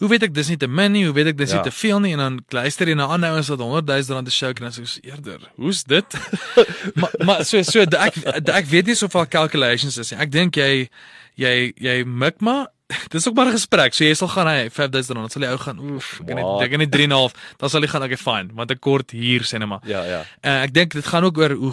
[0.00, 1.60] hoe weet ek dis nie te min nie, hoe weet ek dis Ja.
[1.60, 4.30] nie te veel nie en dan luister jy na ander ouens wat 100000 rand 'n
[4.30, 6.18] show sê ek eerder, hoe's dit?
[7.00, 8.16] maar maar so so ek
[8.48, 10.20] ek weet nie soveel calculations is nie.
[10.20, 10.88] Ek dink jy
[11.36, 12.66] jy jy mik maar
[13.12, 13.94] Dis ook maar 'n gesprek.
[13.94, 16.62] So jy sal gaan hy 5000 rand, sal jy ou gaan oef, ek kan net
[16.64, 18.80] ek kan net 3 en 'n half, dan sal jy gaan okay fine, want ek
[18.80, 19.80] kort hier sê net maar.
[19.86, 20.24] Ja, ja.
[20.42, 21.72] Uh, ek dink dit gaan ook oor hoe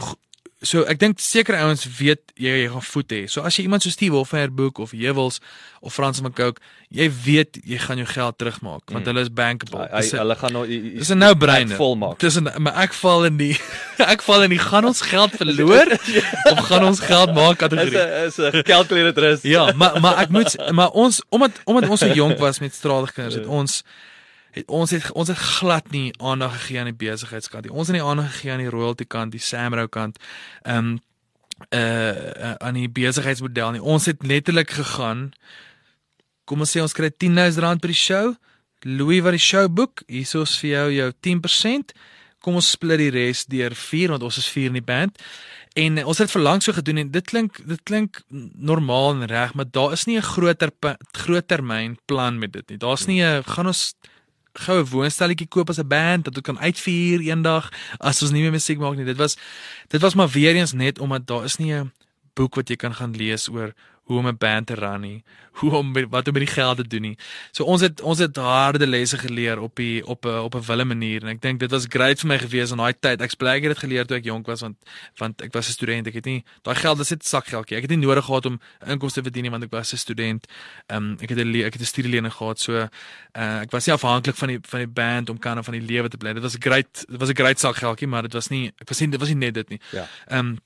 [0.62, 3.28] so ek dink sekere ouens weet jy jy gaan voet hê.
[3.30, 5.39] So as jy iemand so Steve Hoffer boek of Hewels
[5.82, 9.12] of Frans van Cooke, jy weet jy gaan jou geld terugmaak want Mm.
[9.12, 9.86] hulle is bankable.
[9.91, 11.78] Hy, 'n- hulle gaan nou Dis 'n no-brainer.
[12.18, 13.53] Dis 'n maar ek val in die
[14.14, 15.88] ek val in die gaan ons geld verloor
[16.51, 18.26] of gaan ons geld maak kategorie.
[18.26, 19.43] is 'n calculated risk.
[19.43, 23.14] Ja, maar maar ek moet maar ons omdat omdat ons so jonk was met stralige
[23.14, 23.84] kinders het ons
[24.58, 27.74] het ons het ons het glad nie aandag gegee aan die besigheidskant nie.
[27.74, 30.18] Ons het nie aandag gegee aan die royalty kant, die Samro kant.
[30.64, 30.97] Ehm um,
[31.74, 33.82] uh aan die besigheidsmodel nie.
[33.82, 35.32] Ons het letterlik gegaan
[36.47, 38.36] kom ons sê ons kry 10000 rand per die show.
[38.86, 41.95] Louis wat die show boek, hiersoos vir jou jou 10%.
[42.45, 45.18] Kom ons split die res deur 4 want ons is 4 in die band.
[45.78, 49.53] En uh, ons het verlang so gedoen en dit klink dit klink normaal en reg,
[49.58, 52.78] maar daar is nie 'n groter pa- groottermyn plan met dit nie.
[52.78, 53.93] Daar's nie 'n gaan ons
[54.60, 58.51] goue woonstelletjie koop as 'n band dat ons kan uitvier eendag as ons nie meer
[58.51, 59.05] musiek maak nie.
[59.05, 59.38] Dit was
[59.88, 61.91] dit was maar weer eens net omdat daar is nie 'n
[62.34, 63.74] boek wat jy kan gaan lees oor
[64.08, 65.24] hoe om 'n band te run nie,
[65.60, 67.18] hoe om wat om met die geld te doen nie.
[67.51, 70.86] So ons het ons het harde lesse geleer op die op 'n op 'n wille
[70.86, 73.22] manier en ek dink dit was great vir my gewees in daai tyd.
[73.22, 74.78] Ek bly ek het dit geleer toe ek jonk was want
[75.18, 76.08] want ek was 'n student.
[76.08, 77.78] Ek het nie daai geld is net sakgeldjie.
[77.78, 80.47] Ek het nie nodig gehad om inkomste te verdien nie want ek was 'n student.
[80.88, 82.60] Ehm um, ek het 'n ek het 'n studielening gehad.
[82.60, 85.82] So uh, ek was nie afhanklik van die van die band om kan van die
[85.82, 86.34] lewe te bly.
[86.34, 88.99] Dit was 'n great dit was 'n great sakgeldjie, maar dit was nie ek was
[88.99, 89.80] nie dit was nie net dit nie.
[89.91, 90.08] Ja.
[90.28, 90.58] Ehm um,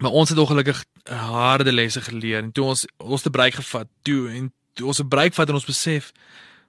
[0.00, 4.28] maar ons het ongelukkig harde lesse geleer en toe ons ons te bereik gevat, toe
[4.30, 6.12] en toe ons 'n bereik vat en ons besef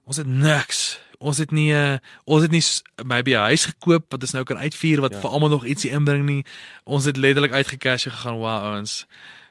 [0.06, 1.00] ons het niks.
[1.20, 2.64] Ons het nie uh, ons het nie
[3.04, 5.20] maybe 'n huis gekoop wat ons nou kan uitvier wat Ja.
[5.20, 6.46] vir almal nog ietsie inbring nie.
[6.86, 9.06] Ons het letterlik uitgecash en gegaan, wow ouens.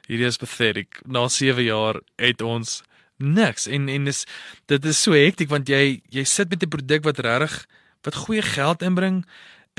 [0.07, 0.99] Hierdie is pathetic.
[1.05, 2.81] Na 7 jaar het ons
[3.17, 4.25] niks en en dis
[4.65, 7.65] dit is so hektiek want jy jy sit met 'n produk wat regtig
[8.03, 9.25] wat goeie geld inbring.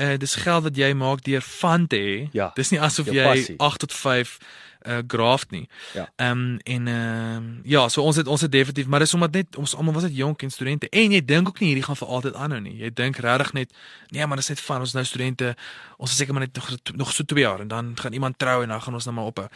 [0.01, 2.17] Uh dis geld wat jy maak deur van te hê.
[2.33, 3.55] Ja, Dis nie asof jou jy passie.
[3.57, 4.37] 8 tot 5
[4.81, 5.67] uh graft nie.
[5.93, 6.07] Ja.
[6.15, 9.31] Ehm um, en ehm um, ja, so ons het ons het definitief, maar dis omdat
[9.31, 11.99] net ons almal was dit jonk en studente en jy dink ook nie hierdie gaan
[11.99, 12.75] vir altyd aanhou nie.
[12.79, 13.73] Jy dink regtig net
[14.09, 15.55] nee, maar dis net van ons nou studente.
[15.97, 18.63] Ons is seker maar net nog nog so 2 jaar en dan gaan iemand trou
[18.63, 19.47] en dan gaan ons nou maar ophou.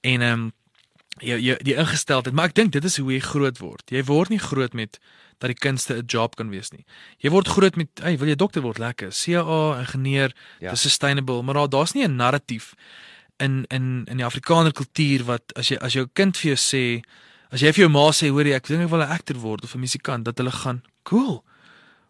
[0.00, 0.52] En ehm um,
[1.20, 3.90] jy jy die ingesteldheid, maar ek dink dit is hoe jy groot word.
[3.90, 4.98] Jy word nie groot met
[5.38, 6.84] dat die kunste 'n job kan wees nie.
[7.18, 8.78] Jy word groot met, hey, wil jy dokter word?
[8.78, 9.10] Lekker.
[9.12, 10.70] CA, ingenieur, Ja.
[10.70, 12.74] dis sustainable, maar daar daar's nie 'n narratief
[13.38, 17.02] in in in die Afrikaner kultuur wat as jy as jou kind vir jou sê,
[17.50, 19.64] as jy vir jou ma sê, hoor jy, ek dink ek wil 'n akter word
[19.64, 21.44] of 'n musikant, dat hulle gaan, cool.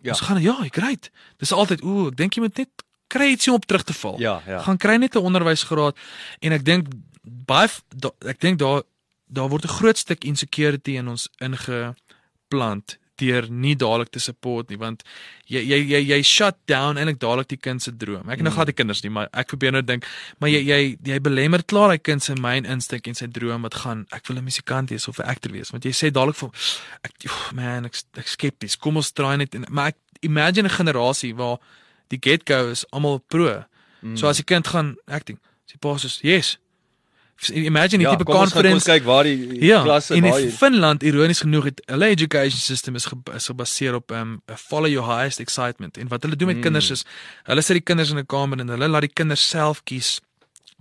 [0.03, 0.11] Ja.
[0.11, 1.11] Ons gaan ja, great.
[1.39, 2.69] Dis altyd, ooh, ek dink jy moet net
[3.09, 4.59] kry ietsie om op terug te val Ja, ja.
[4.63, 5.97] gaan kry net 'n onderwysgraad
[6.41, 6.89] en ek dink
[7.23, 8.83] baie da, ek dink daar
[9.33, 14.79] daar word 'n groot stuk insecurity in ons ingeplant deur nie dadelik te support nie
[14.79, 15.03] want
[15.47, 18.29] jy jy jy, jy shut down eintlik dadelik die kind se droom.
[18.31, 18.57] Ek het nou Mm.
[18.57, 20.05] glad die kinders nie, maar ek probeer nou dink,
[20.41, 23.75] maar jy jy jy belemmer klaar daai kind se myn instink en sy droom wat
[23.75, 26.51] gaan ek wil 'n musikant wees of 'n akter wees want jy sê dadelik vir
[27.05, 28.77] ek oh, man ek ek skepties.
[28.77, 31.59] Kom ons try net en maar ek imagine 'n generasie waar
[32.09, 33.65] die get-go is almal pro.
[34.03, 34.17] Mm.
[34.19, 36.59] So as die kind gaan acting, sy pa sê yes.
[37.53, 38.87] Imagine die ja, tipe kom ons conference.
[38.89, 42.95] kyk waar die Ja, klasse en waar in Finland ironies genoeg het hulle education system
[42.95, 45.99] is, ge, is gebaseer op um follow your highest excitement.
[45.99, 46.63] En wat hulle doen met Mm.
[46.63, 47.05] kinders is
[47.45, 50.21] hulle sit die kinders in 'n kamer en hulle laat die kinders self kies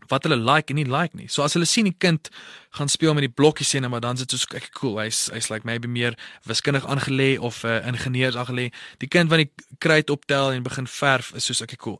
[0.09, 1.27] wat hulle like en nie like nie.
[1.27, 2.29] So as hulle sien die kind
[2.71, 4.97] gaan speel met die blokkies en maar dan sit so ek cool.
[4.99, 6.13] Hy's hy's like maybe meer
[6.45, 8.71] wiskundig aangelê of uh, ingenieurs aangelê.
[8.99, 11.99] Die kind wat die kruit optel en begin verf is soos ek cool.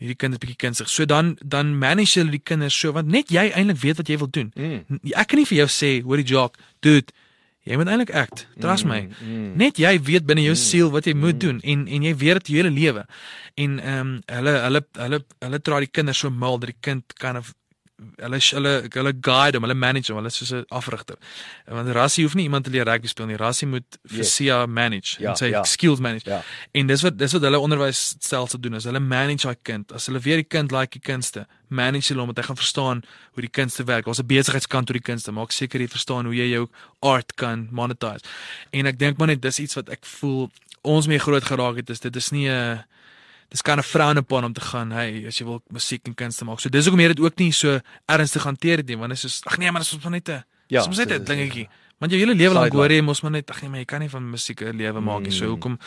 [0.00, 0.88] Hierdie kind is bietjie kunstig.
[0.90, 4.18] So dan dan manage hulle die kinders so want net jy eintlik weet wat jy
[4.18, 4.50] wil doen.
[4.56, 5.00] Mm.
[5.14, 7.14] Ek kan nie vir jou sê, hoor die jock, dude,
[7.64, 8.46] jy moet eintlik act.
[8.60, 9.04] Trust my.
[9.06, 9.52] mm.
[9.60, 12.52] Net jy weet binne jou siel wat jy moet doen en en jy weet dit
[12.52, 13.06] jou hele lewe.
[13.54, 17.14] En ehm um, hulle hulle hulle hulle dra die kinders so mal dat die kind
[17.22, 17.54] kind of
[18.16, 21.16] hulle hulle hulle guide hom, hulle manage hom, hulle is soos 'n afrigter.
[21.66, 23.36] Want Rassie hoef nie iemand te leer rugby speel nie.
[23.36, 24.34] Rassie moet vir Yes.
[24.34, 25.62] Sia manage Ja, en sy ja.
[25.64, 26.28] skills manage.
[26.30, 26.42] Ja.
[26.72, 29.92] En dis wat dis wat hulle onderwysstelsel doen is hulle manage daai kind.
[29.92, 33.02] As hulle weer die kind like die kunste, manage hulle om dat hy gaan verstaan
[33.32, 34.04] hoe die kunste werk.
[34.04, 35.32] Daar's 'n besigheidskant tot die kunste.
[35.32, 36.68] Maak seker jy verstaan hoe jy jou
[37.02, 38.22] art kan monetize.
[38.72, 40.50] En ek dink maar net dis iets wat ek voel
[40.82, 42.84] ons mee groot geraak het is dit is nie 'n
[43.54, 46.44] dis kan 'n frown upon om te gaan, hey, as jy wil musiek en kunste
[46.44, 46.58] maak.
[46.60, 49.30] So dis hoekom jy dit ook nie so ernstig hanteer het nie, want dit is
[49.30, 51.24] soos ag nee, maar dit is maar net 'n Ja, ja, soms net dit 'n
[51.24, 51.68] dingetjie.
[52.00, 54.00] Want jou hele lewe lank hoor jy mos maar net ag nee, maar jy kan
[54.00, 55.30] nie van musiek 'n lewe maak nie.
[55.32, 55.50] So Mm.
[55.50, 55.78] hoekom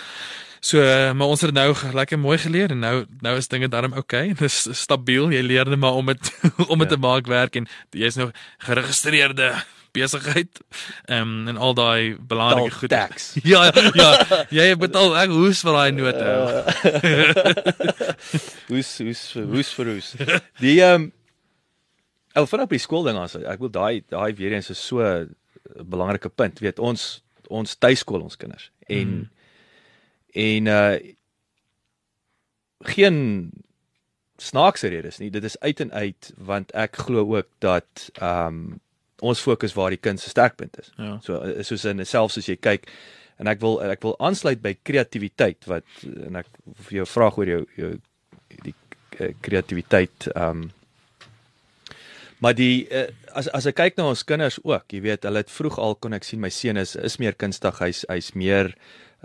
[0.62, 0.78] So
[1.14, 4.32] maar ons het nou lekker mooi geleer en nou nou is dinge darm oukei.
[4.32, 4.34] Okay.
[4.48, 5.30] Dis stabiel.
[5.32, 6.32] Jy leer net maar om dit
[6.72, 6.96] om dit Ja.
[6.96, 9.64] te maak werk en jy's nou geregistreerde
[9.98, 10.62] besigheid.
[11.10, 12.94] Um, en al daai belangrike goed.
[12.94, 13.34] tax.
[13.54, 13.68] Ja,
[13.98, 14.10] ja.
[14.54, 16.26] Jy betaal ek hoes vir daai note.
[16.32, 16.64] Uh,
[18.72, 20.16] hoes hoes hoes vir hoes.
[20.64, 21.14] Die ehm um,
[22.38, 25.34] Ou vanaf die skool ding as ek wil daai daai weer eens is so 'n
[25.90, 26.60] belangrike punt.
[26.62, 29.30] Weet ons ons tuiskool ons kinders en mm.
[30.48, 30.98] en uh
[32.86, 33.52] geen
[34.38, 35.30] snaakse redes nie.
[35.30, 38.80] Dit is uit en uit want ek glo ook dat ehm um,
[39.22, 40.92] ons fokus waar die kind se sterkpunt is.
[40.98, 41.18] Ja.
[41.26, 42.90] So uh, soos in selfs as jy kyk
[43.38, 46.50] en ek wil ek wil aansluit by kreatiwiteit wat en ek
[46.88, 47.94] vir jou vra oor jou jou
[48.66, 48.76] die
[49.20, 50.74] uh, kreatiwiteit ehm um,
[52.38, 55.50] Maar die uh, as as ek kyk na ons kinders ook, jy weet, hulle het
[55.50, 58.76] vroeg al kon ek sien my seun is is meer kunstig, hy's hy's meer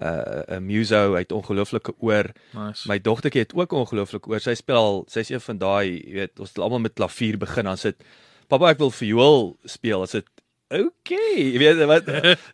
[0.01, 2.33] 'n uh, 'n muso, hy het ongelooflike oor.
[2.57, 2.89] Nice.
[2.89, 4.41] My dogtertjie het ook ongelooflik oor.
[4.41, 7.69] Sy speel al, sy's een van daai, jy weet, ons het almal met klavier begin,
[7.69, 8.01] dan sit
[8.53, 10.05] Pappa ek wil viool speel.
[10.05, 10.29] As dit
[10.73, 12.07] okay, jy weet wat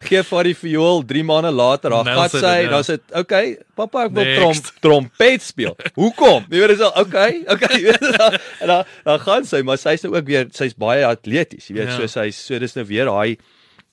[0.09, 2.71] gee vir die viool 3 maande later, it, sy, ja.
[2.73, 4.73] dan sit okay, pappa ek wil trom, Next.
[4.85, 5.77] trompet speel.
[5.99, 6.49] Hoekom?
[6.51, 9.79] Jy weet dis al okay, okay, jy weet dan en dan dan gaan sy, maar
[9.81, 11.99] sy's nou ook weer sy's baie atleties, jy weet, Ja.
[12.01, 13.39] so sy's so dis nou weer daai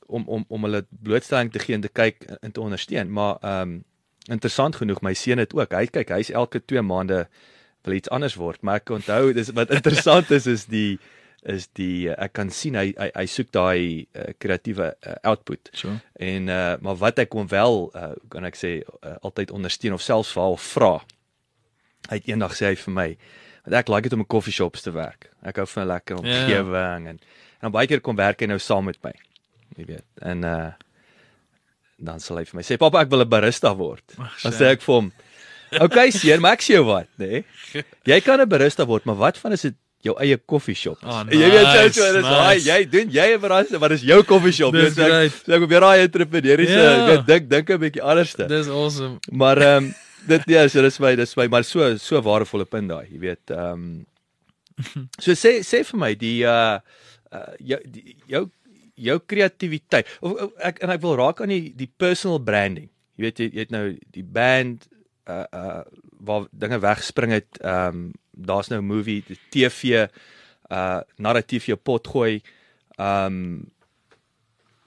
[0.07, 3.11] om om om hulle blootstelling te gee en te kyk en te ondersteun.
[3.13, 3.83] Maar ehm um,
[4.25, 5.73] interessant genoeg, my seun het ook.
[5.77, 7.27] Hy kyk, hy's elke 2 maande
[7.85, 10.97] wil iets anders word, maar ek onthou dis wat interessant is is die
[11.45, 15.69] is die ek kan sien hy hy, hy soek daai uh, kreatiewe uh, output.
[15.77, 15.93] So.
[16.17, 20.03] En uh maar wat ek hom wel uh kan ek sê uh, altyd ondersteun of
[20.05, 20.93] selfs vir hom vra.
[22.09, 23.07] Hy het eendag sê hy vir my,
[23.65, 25.29] want ek like dit om in koffieshops te werk.
[25.45, 27.21] Ek hou van lekker omgewing en
[27.61, 29.13] en baie keer kom werk hy nou saam met my.
[29.77, 30.07] Jy weet.
[30.25, 30.73] En uh
[31.95, 34.81] dan sal hy vir my sê, "Pappa, ek wil 'n barista word." Dan sê ek
[34.81, 35.13] vir hom,
[35.71, 37.45] "Okay, seun, maar ek sê jou wat, nê?
[37.73, 37.83] Nee?
[38.11, 39.75] Jy kan 'n barista word, maar wat van as dit
[40.05, 42.69] jou eie koffieshop is?" Oh, En Jy weet so nice, so dis daai nice.
[42.69, 44.73] jy doen jy 'n barista, maar dis jou koffieshop.
[44.77, 45.37] Dis ek, great.
[45.43, 47.21] so ek probeer daai entrepreneuriese yeah.
[47.27, 48.49] dink dink 'n bietjie anderste.
[48.51, 49.19] Dis awesome.
[49.31, 49.93] Maar ehm um,
[50.27, 53.53] dit ja, so dis my dis my maar so so waardevolle punt daai, jy weet.
[53.53, 54.05] Ehm um,
[55.23, 56.79] so sê sê vir my die uh,
[57.31, 58.45] uh jou die, jou
[58.95, 60.09] jou kreatiwiteit.
[60.21, 62.89] Of, of ek en ek wil raak aan die die personal branding.
[63.15, 63.85] Jy weet jy, jy het nou
[64.15, 64.87] die band
[65.29, 65.81] uh uh
[66.19, 67.57] waar dinge wegspring het.
[67.61, 70.07] Ehm um, daar's nou movie, die TV
[70.71, 72.41] uh narratief jou pot gooi.
[72.97, 73.71] Ehm um,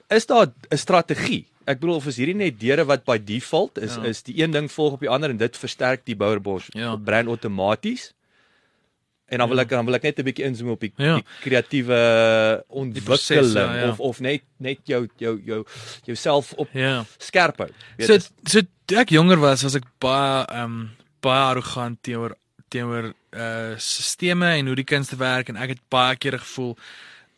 [0.08, 1.46] is daar 'n strategie?
[1.64, 4.02] Ek bedoel of is hierdie net deure wat by default is Ja.
[4.02, 4.08] ja.
[4.08, 6.96] is die een ding volg op die ander en dit versterk die Boerbos Ja.
[6.96, 8.14] brand outomaties.
[9.26, 9.62] En dan wil Ja.
[9.62, 11.14] ek dan wil ek net 'n bietjie inzoom op die, Ja.
[11.14, 13.88] die kreatiewe ontwikkeling proses, ja, ja.
[13.90, 15.64] of of net net jou jou jou
[16.04, 17.04] jouself op Ja.
[17.18, 17.68] skerp hou.
[17.96, 20.78] Weet So so toe ek jonger was, was ek baie ehm um,
[21.20, 22.36] baie arrogant teenoor
[22.72, 26.76] teenoor uh sisteme en hoe die kunste werk en ek het baie kere gevoel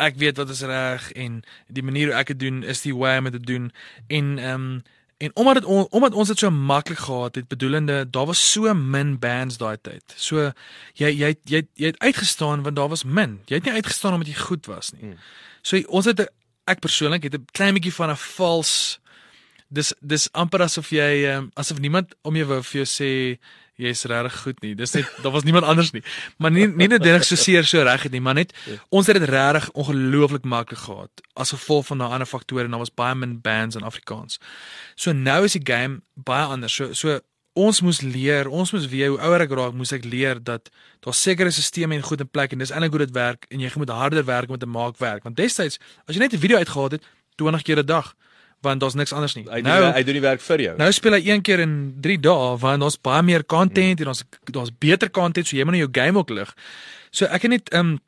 [0.01, 3.19] ek weet wat is reg en die manier hoe ek dit doen is die way
[3.19, 3.71] om dit te doen
[4.09, 4.83] en ehm um,
[5.21, 8.73] en omdat dit on, omdat ons dit so maklik gehad het bedoelende daar was so
[8.75, 10.15] min bands daai tyd.
[10.17, 10.53] So
[10.97, 13.41] jy jy jy jy het uitgestaan want daar was min.
[13.45, 15.11] Jy het nie uitgestaan omdat jy goed was nie.
[15.11, 15.19] Mm.
[15.63, 16.25] So ons het
[16.65, 19.00] ek persoonlik het 'n klein bietjie van 'n vals
[19.71, 23.11] dis dis amper asof jy um, asof niemand om jou wou vir jou sê
[23.81, 24.75] jy's regtig goed nie.
[24.77, 26.03] Dis net daar was niemand anders nie.
[26.37, 28.53] Maar nie nie noodwendig so seer so reg het nie, maar net
[28.91, 32.85] ons het dit regtig ongelooflik maklik gehad as gevolg van daai ander faktore en daar
[32.85, 34.41] was baie min bands in Afrikaans.
[34.97, 36.77] So nou is die game baie anders.
[36.77, 37.21] So so
[37.61, 40.71] ons moes leer, ons moes weer hoe ouer ek raak, moes ek leer dat
[41.05, 43.71] daar sekere stelsels en goed in plek en dis eintlik hoe dit werk en jy
[43.77, 45.25] moet harder werk om dit te maak werk.
[45.25, 47.05] Want destyds as jy net 'n video uitgehaal het
[47.37, 48.15] 20 keer 'n dag,
[48.61, 49.47] want daar's niks anders nie.
[49.49, 50.77] Hy Nou hy doen die werk vir jou.
[50.81, 54.23] Nou speel hy een keer in 3 dae want ons baie meer content en ons
[54.53, 56.55] daar's beter content so jy moet nou jou game ook lig.
[57.11, 57.99] So ek het net um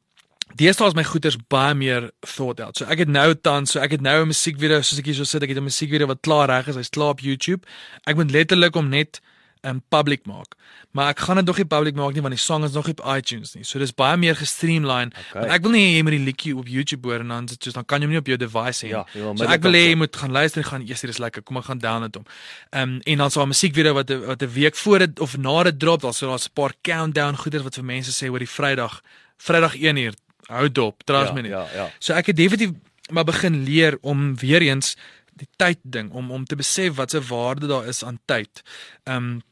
[0.61, 2.77] deesdae is my goeders baie meer thought out.
[2.77, 5.25] So ek het nou tans, so ek het nou 'n musiekvideo soos ek hier so
[5.25, 7.65] sit, ek het 'n musiekvideo wat klaar reg is, hy's klaar op YouTube.
[8.07, 9.21] Ek moet letterlik om net
[9.63, 10.57] um public maak.
[10.91, 12.95] Maar ek gaan dit nog nie public maak nie want die song is nog nie
[12.99, 13.63] op iTunes nie.
[13.65, 15.13] So dis baie meer gestreamline.
[15.15, 15.41] Okay.
[15.41, 17.77] Want ek wil nie jy moet die liedjie op YouTube hoor en dan sit soos
[17.79, 18.91] dan kan jy hom nie op jou device hê.
[18.91, 21.15] Ja, jy wil so ek wil hê jy moet gaan luister en gaan eers hier
[21.15, 21.47] is lekker.
[21.47, 22.27] Kom ek gaan download hom.
[22.75, 25.79] Um, en dan so 'n musiekvideo wat wat 'n week voor dit of na dit
[25.79, 29.03] drop, dan so daar's 'n paar countdown goeders wat vir mense sê oor die Vrydag.
[29.39, 30.15] Vrydag 1 uur.
[30.51, 31.51] Hou dop, trust ja, me nie.
[31.51, 31.91] ja, ja.
[31.99, 32.71] So ek het definitief
[33.11, 34.97] maar begin leer om weer eens
[35.33, 38.63] die tyd ding om om te besef wat se waarde daar is aan tyd.
[39.05, 39.43] Um,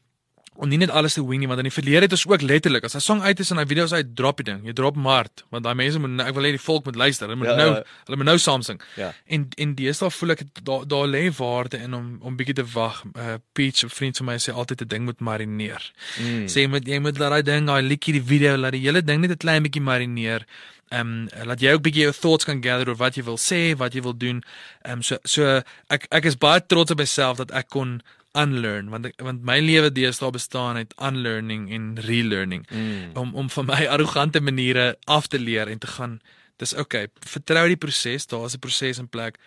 [0.61, 2.83] om nie net alles te wing nie want in die verlede het ons ook letterlik
[2.85, 4.61] as 'n song uit is en hy video's uit drop die ding.
[4.65, 7.27] Jy drop hard want daai mense moet ek wil hê die volk moet luister.
[7.27, 7.83] Hulle moet Ja, nou ja.
[8.05, 8.79] hulle moet nou saam sing.
[8.95, 9.13] Ja.
[9.25, 13.03] En en deesdae voel ek daar daar lê waarde in om om bietjie te wag.
[13.15, 15.91] Uh Peach, 'n vriend van my sê altyd 'n ding moet marineer.
[16.19, 16.45] Mm.
[16.47, 19.01] Sê jy moet jy moet laat daai ding, daai liedjie, die video, laat die hele
[19.03, 20.45] ding net 'n klein bietjie marineer.
[20.91, 23.77] Ehm um, laat jy ook bietjie jou thoughts kan gather oor wat jy wil sê,
[23.77, 24.43] wat jy wil doen.
[24.83, 28.01] Ehm um, so so ek ek is baie trots op myself dat ek kon
[28.33, 33.11] unlearn want ek, want my lewe deesdae bestaan uit unlearning en relearning Mm.
[33.13, 36.19] om om van my arrogante maniere af te leer en te gaan
[36.61, 37.07] Dis okay.
[37.25, 39.37] Vertrou die proses, daar's 'n proses in plek.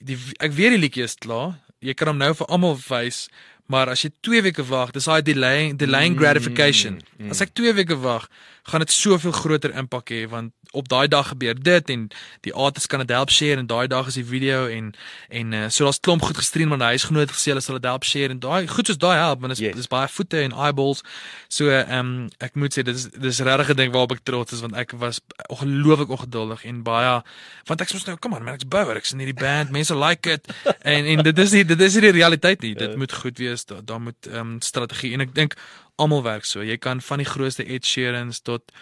[0.00, 1.60] Die ek weet die liedjie is klaar.
[1.78, 3.28] Jy kan hom nou vir almal wys,
[3.66, 7.02] maar as jy 2 weke wag, dis daai delaying delaying gratification.
[7.18, 7.30] mm.
[7.30, 8.28] As ek 2 weke wag,
[8.62, 12.08] gaan dit soveel groter impak hê want op daai dag gebeur dit en
[12.46, 14.92] die artist kan dit help share en daai dag is die video en
[15.28, 17.88] en uh, so daar's klomp goed gestream want hy is genoot gesê hulle sal dit
[17.90, 19.76] help share en daai goed soos daai help want dit is Yes.
[19.76, 21.02] dis baie voete en eyeballs.
[21.48, 24.52] So ehm um, ek moet sê dit is dis regtig 'n ding waarop ek trots
[24.52, 27.22] is want ek was ongelooflik ongeduldig en baie
[27.66, 30.30] want ek sê nou kom aan man ek's bouer ek's in hierdie band mense like
[30.30, 30.44] it
[30.94, 33.64] en en dit is nie dit is nie die realiteit nie dit moet goed wees
[33.64, 35.56] daar daar moet ehm um, strategie en ek dink
[35.96, 38.72] almal werk so jy kan van die grootste Ed Sheerans tot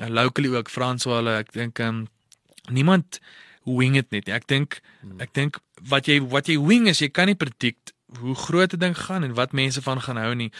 [0.00, 2.06] uh, locally ook Frans Wale ek dink um,
[2.70, 3.20] niemand
[3.64, 4.34] wing it net nie.
[4.34, 4.80] Ek dink
[5.20, 5.58] ek dink
[5.88, 9.22] wat jy wat jy wing is jy kan nie predict hoe groot 'n ding gaan
[9.22, 10.52] en wat mense van gaan hou nie.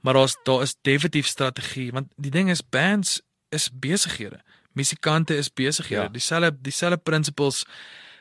[0.00, 4.40] Maar daar's daar is definitief strategie want die ding is bands is besighede.
[4.72, 6.02] Musikante is besighede.
[6.02, 6.08] Ja.
[6.08, 7.64] Dieselfde dieselfde principles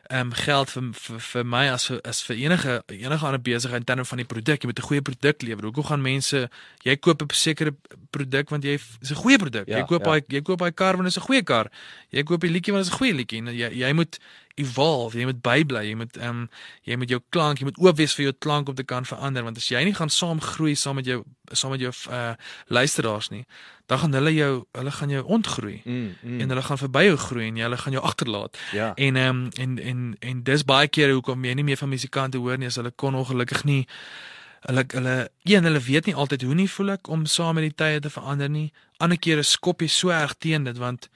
[0.09, 3.85] ehm um, geld vir, vir vir my as as vir enige enige ander besigheid in
[3.85, 4.61] terme van die produk.
[4.61, 5.63] Jy moet 'n goeie produk lewer.
[5.63, 6.49] Hoekom gaan mense
[6.83, 7.75] jy koop 'n sekere
[8.09, 9.67] produk want jy is 'n goeie produk.
[9.67, 10.11] Ja, jy koop ja.
[10.11, 11.71] daai jy koop daai kar want dit is 'n goeie kar.
[12.09, 14.19] Jy koop die liedjie want dit is 'n goeie liedjie en jy jy moet
[14.55, 16.49] evolve, jy moet bybly, jy moet ehm um,
[16.83, 19.43] jy moet jou klank, jy moet oop wees vir jou klank om te kan verander
[19.43, 22.33] want as jy nie gaan saam groei saam met jou saam met jou uh
[22.67, 23.45] luisteraars nie,
[23.87, 26.39] dan gaan hulle jou hulle gaan jou ontgroei Mm, mm.
[26.41, 28.57] en hulle gaan verby jou groei en jy hulle gaan jou agterlaat.
[28.71, 28.93] Ja.
[28.95, 32.37] En ehm um, en en en dis baie kere hoekom jy nie meer van musikante
[32.37, 33.87] hoor nie as hulle kon ongelukkig nie
[34.67, 37.75] hulle hulle een hulle weet nie altyd hoe nie voel ek om saam met die
[37.75, 38.73] tye te verander nie.
[38.97, 41.09] Ander kere skop jy so erg teen dit want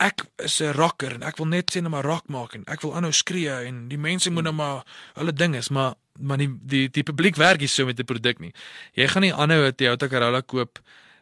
[0.00, 2.80] ek is 'n rocker en ek wil net sê net maar rock maak en ek
[2.80, 6.48] wil aanhou skree en die mense moet nou maar hulle ding is maar maar die
[6.62, 8.52] die die publiek werk nie so met 'n produk nie.
[8.94, 10.78] Jy gaan nie aanhou 'n Toyota Corolla koop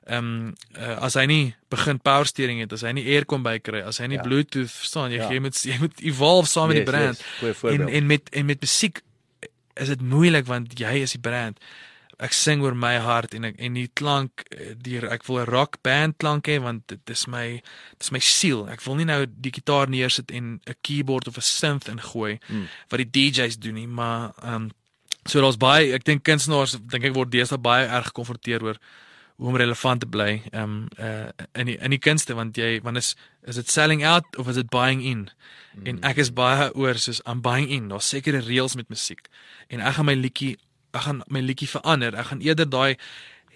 [0.09, 3.83] ehm um, uh, as hy nie begin power steering het, as hy nie aircon bykry,
[3.85, 4.23] as hy nie Ja.
[4.23, 5.29] Bluetooth verstaan, jy Ja.
[5.31, 7.25] jy moet jy moet evolve saam met Yes, die brand.
[7.43, 9.03] yes, en en met en met musiek
[9.77, 11.59] is dit moeilik want jy is die brand.
[12.19, 15.47] Ek sing oor my hart en ek en die klank eh, die ek wil 'n
[15.47, 17.63] rock band klank hê want dit is my
[17.93, 18.67] dit is my siel.
[18.69, 22.67] Ek wil nie nou die gitaar neersit en 'n keyboard of 'n synth ingooi Mm.
[22.91, 24.71] wat die DJs doen nie, maar ehm um,
[25.27, 28.77] so daar's baie ek dink kunstenaars dink ek word deesdae baie erg gekonfronteer oor
[29.39, 32.99] hoe om relevant te bly um, uh, in die in die kunste want jy want
[32.99, 33.13] is
[33.47, 35.29] is dit selling out of is dit buying in?
[35.77, 35.87] Mm.
[35.87, 37.87] En ek is baie oor soos I'm buying in.
[37.89, 39.31] Daar's sekere reëls met musiek.
[39.71, 40.57] En ek gaan my liedjie
[40.91, 42.19] ek gaan my liedjie verander.
[42.19, 42.99] Ek gaan eerder daai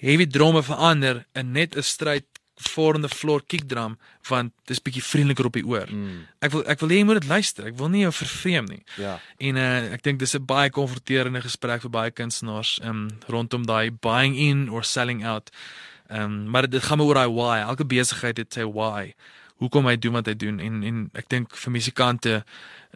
[0.03, 2.27] heavy drome verander in net 'n stryd
[2.57, 3.99] four on the floor kick drum
[4.29, 5.89] want dis bietjie vriendeliker op die oor.
[5.91, 6.25] Mm.
[6.45, 7.67] Ek wil ek wil hê jy moet dit luister.
[7.67, 8.83] Ek wil nie jou vervreem nie.
[9.01, 9.19] Ja.
[9.39, 13.91] En uh, ek dink dis 'n baie konfronterende gesprek vir baie kunstenaars um, rondom daai
[13.91, 15.51] buying in or selling out.
[16.11, 17.59] Um, maar dit gaan oor daai why.
[17.65, 19.15] Elke besigheid het sy why.
[19.63, 22.45] Hoekom hy doen wat hy doen en en ek dink vir musikante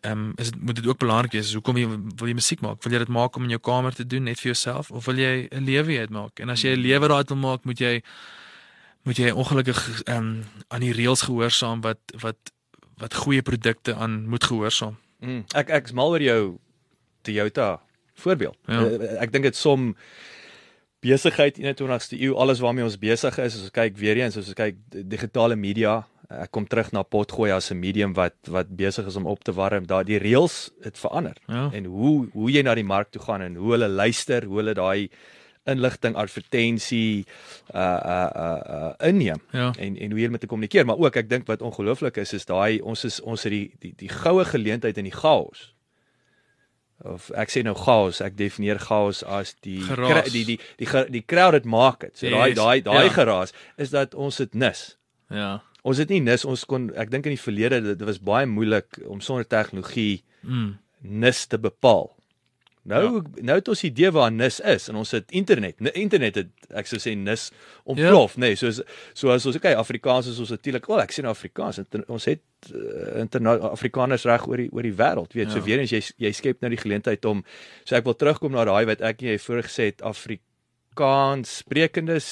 [0.04, 1.54] ehm um, is dit moet dit ook belangrik wees.
[1.56, 2.82] Hoekom jy wil jy musiek maak?
[2.84, 5.16] Wil jy dit maak om in jou kamer te doen net vir jouself of wil
[5.16, 6.40] jy 'n lewe uit maak?
[6.40, 8.02] En as jy 'n lewe daaruit wil maak, moet jy
[9.06, 12.52] moet jy ongelukkig ehm um, aan die reëls gehoorsaam wat wat
[12.98, 14.96] wat goeie produkte aan moet gehoorsaam.
[15.20, 15.44] Mm.
[15.54, 16.56] Ek ek's mal oor jou
[17.22, 17.80] Toyota
[18.14, 18.56] voorbeeld.
[18.66, 18.82] Ja.
[18.82, 19.92] Uh, ek dink dit som
[21.04, 23.54] besigheid in die 21ste eeu alles waarmee ons besig is.
[23.54, 26.00] As ons kyk weer eens, as ons kyk digitale media,
[26.32, 29.52] ek kom terug na potgooi as 'n medium wat wat besig is om op te
[29.52, 29.86] warm.
[29.86, 31.36] Daar die reëls het verander.
[31.46, 31.70] Ja.
[31.72, 34.74] En hoe hoe jy na die mark toe gaan en hoe hulle luister, hoe hulle
[34.74, 35.10] daai
[35.66, 37.24] inligting advertensie
[37.74, 39.72] uh uh uh, uh inneem Ja.
[39.78, 42.44] en en hoe jy met te kommunikeer maar ook ek dink wat ongelooflik is is
[42.47, 45.72] daai ons is ons het die die die goue geleentheid in die chaos
[47.05, 50.30] of ek sê nou chaos ek definieer chaos as die Geraas.
[50.32, 53.12] die die die die crowd het maak dit so daai Yes, daai daai ja.
[53.12, 54.97] geraas is dat ons dit nis
[55.30, 55.60] Ja.
[55.82, 59.01] ons het nie nis ons kon ek dink in die verlede dit was baie moeilik
[59.06, 60.76] om sonder tegnologie Mm.
[61.02, 62.15] nis te bepaal
[62.86, 63.42] Nou ja.
[63.48, 65.80] nou het ons idee waar nis is en ons het internet.
[65.82, 67.48] Ne, internet het ek sou sê nis
[67.82, 68.42] ontplof, ja.
[68.42, 68.52] nê.
[68.52, 68.78] Nee, soos
[69.16, 70.86] soos ons okay, Afrikaans is ons natuurlik.
[70.90, 71.80] Wel, ek sê nou Afrikaans.
[71.82, 75.50] Inter, ons het uh, interna Afrikaners reg oor die oor die wêreld, weet.
[75.50, 75.56] Ja.
[75.56, 77.42] So weer eens jy jy skep nou die geleentheid om
[77.82, 82.30] so ek wil terugkom na daai wat ek jy voor gesê het Afrikaans sprekendes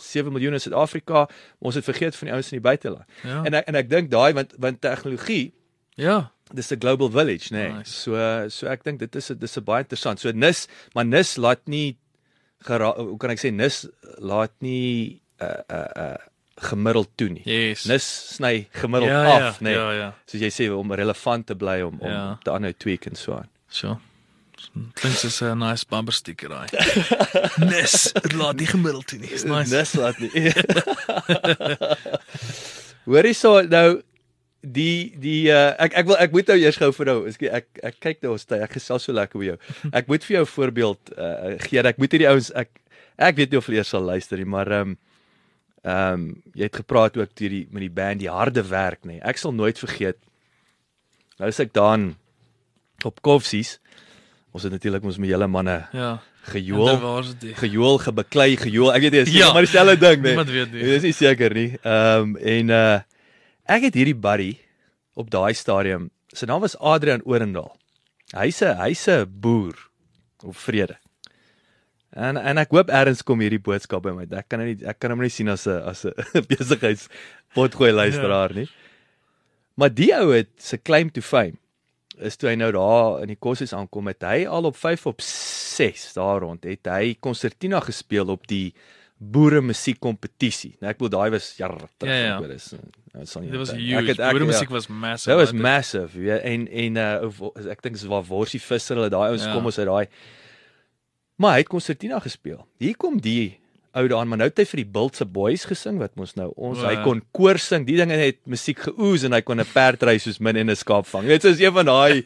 [0.00, 1.26] 7 miljoen in Suid-Afrika.
[1.60, 3.06] Ons het vergeet van die ouens in die buiteland.
[3.22, 3.44] Ja.
[3.44, 5.52] En ek en ek dink daai want want tegnologie
[6.00, 6.32] Ja.
[6.54, 7.68] Dis 'n global village nê.
[7.68, 7.72] Nee.
[7.78, 7.90] Nice.
[7.92, 10.20] So so ek dink dit is dis 'n baie interessant.
[10.20, 11.96] So nis, maar nis laat nie
[12.64, 13.86] gera, hoe kan ek sê nis
[14.18, 16.16] laat nie uh uh uh
[16.60, 17.42] gemiddeld toe nie.
[17.46, 17.86] Yes.
[17.86, 18.04] Nis
[18.36, 19.70] sny gemiddeld ja, af, ja, nê.
[19.70, 19.74] Nee.
[19.74, 20.12] Ja, ja.
[20.26, 22.38] Soos jy sê om relevant te bly om om Ja.
[22.44, 23.48] te aanhou tweak en so aan.
[23.68, 23.96] Sure.
[24.94, 26.68] Klink soos 'n nice bumper sticker daai.
[27.70, 29.30] Nes, dit laat nie gemiddeld toe nie.
[29.32, 29.74] Is nice.
[29.74, 30.30] Nis laat nie.
[33.08, 34.02] Hoorie so nou
[34.62, 37.66] die die uh, ek ek wil ek moet nou eers gou vir nou ek ek,
[37.82, 39.58] ek kyk nou ons tyd ek gesels so lekker met jou.
[39.98, 41.80] Ek moet vir jou 'n voorbeeld uh, gee.
[41.80, 42.68] Ek moet hierdie ouens ek
[43.16, 44.96] ek weet nie of hulle eers sal luister nie, maar ehm um,
[45.84, 49.16] ehm um, jy het gepraat ook deur die met die band die harde werk nê.
[49.16, 49.20] Nee.
[49.24, 50.18] Ek sal nooit vergeet.
[51.40, 52.16] Nou is ek daan
[53.04, 53.78] op Koffsies.
[54.52, 56.18] Ons het natuurlik ons met julle manne Ja.
[56.52, 57.24] gejoel.
[57.60, 58.92] Gejoel, gebeklei, gejoel.
[58.92, 59.52] Ek weet nie, is Ja.
[59.52, 60.30] maar dieselfde ding, nee.
[60.34, 60.82] Niemand weet nie.
[60.82, 61.78] Dis nie seker nie.
[61.82, 62.98] Ehm um, en uh
[63.70, 64.50] ek het hierdie buddy
[65.18, 66.10] op daai stadium.
[66.34, 67.70] Sy naam was Adrian Orendal.
[68.34, 69.76] Hy's 'n hy's 'n boer
[70.42, 70.98] op vrede.
[72.10, 74.26] En en ek hoop eers kom hierdie boodskap by my.
[74.30, 76.14] Ek kan nie ek kan hom nie sien as 'n as 'n
[76.50, 77.08] besigheids
[77.54, 78.68] potgooi luisteraar nie.
[79.76, 81.56] Maar die ou het se claim to fame
[82.18, 85.20] is toe hy nou daar in die koshuis aankom het hy al op 5 op
[85.20, 88.74] 6 daar rond het hy konsertina gespeel op die
[89.20, 90.72] boere musiek kompetisie.
[90.80, 92.08] Nou ek bedoel daai was jare terug.
[92.08, 92.34] Ja, ja.
[92.38, 92.72] ek weet, Dis
[93.12, 93.50] nou sal nie.
[93.52, 93.98] Dit was huge.
[94.00, 95.30] Ek het ek Boere ja, musiek was massive.
[95.34, 96.22] Dit was massive.
[96.24, 99.52] Ja, en en uh ek dink dis waar Worsie Visser hulle daai ouens Ja.
[99.52, 100.06] kom ons uit daai.
[101.40, 102.64] Maar hy het konsertina gespeel.
[102.78, 103.59] Hier kom die
[103.94, 106.78] ou daan, maar nou het hy vir die Bultse Boys gesing wat mos nou ons
[106.78, 107.86] O, hy kon koor sing.
[107.86, 110.76] Die dinge het musiek geoes en hy kon 'n perd ry soos min en 'n
[110.76, 111.26] skaap vang.
[111.26, 112.22] Dit is een van daai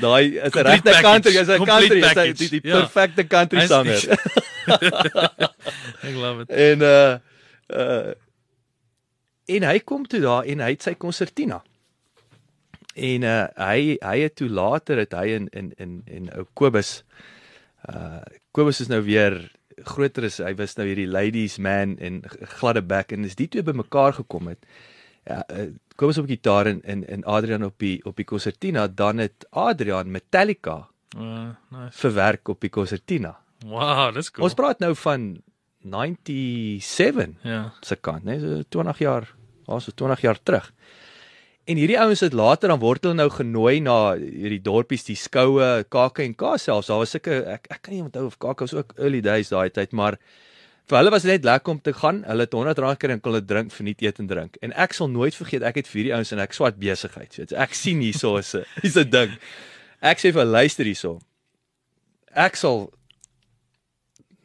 [0.00, 2.80] daai is 'n regte country, is 'n country, is hy die, die Ja.
[2.80, 4.02] perfekte country sanger.
[6.06, 6.50] Ek love it.
[6.50, 7.18] En uh
[7.70, 8.12] uh
[9.46, 11.62] en hy kom toe daar en hy het sy konsertina.
[12.96, 17.02] En uh hy hy het toe later het hy in in in en ou Kobus
[17.88, 18.22] uh
[18.52, 19.52] Kobus is nou weer
[19.84, 22.22] groter as hy was nou hierdie ladies man en
[22.58, 24.64] gladde bek en dis die twee bymekaar gekom het.
[25.26, 29.18] Ja, uh, Kobus op gitaar en en en Adrian op die op die konsertina, dan
[29.18, 30.86] het Adrian Metallica
[31.16, 31.98] Uh, nice.
[31.98, 33.38] verwerk op die konsertina.
[33.64, 34.44] Wow, dis cool.
[34.44, 35.42] Ons praat nou van
[35.86, 37.72] 97 ja.
[37.80, 38.36] se kant, né?
[38.42, 39.28] So 20 jaar,
[39.64, 40.72] ja, so 20 jaar terug.
[41.66, 45.82] En hierdie ouens het later dan word hulle nou genooi na hierdie dorpies, die skoue,
[45.90, 46.90] KAK&K selfs.
[46.92, 49.72] Daar was sulke ek ek kan nie onthou of KAK was ook early days daai
[49.74, 50.14] tyd, maar
[50.86, 52.22] vir hulle was dit net lekker om te gaan.
[52.28, 54.62] Hulle het 100 rand kry en kon hulle drink vir nie eet en drink.
[54.62, 57.50] En ek sal nooit vergeet ek het vir hierdie ouens en ek swat besigheid, jy.
[57.58, 59.34] Ek sien hierso is 'n is 'n ding.
[59.98, 61.18] Ek sê vir luister hierso.
[62.30, 62.92] Ek sal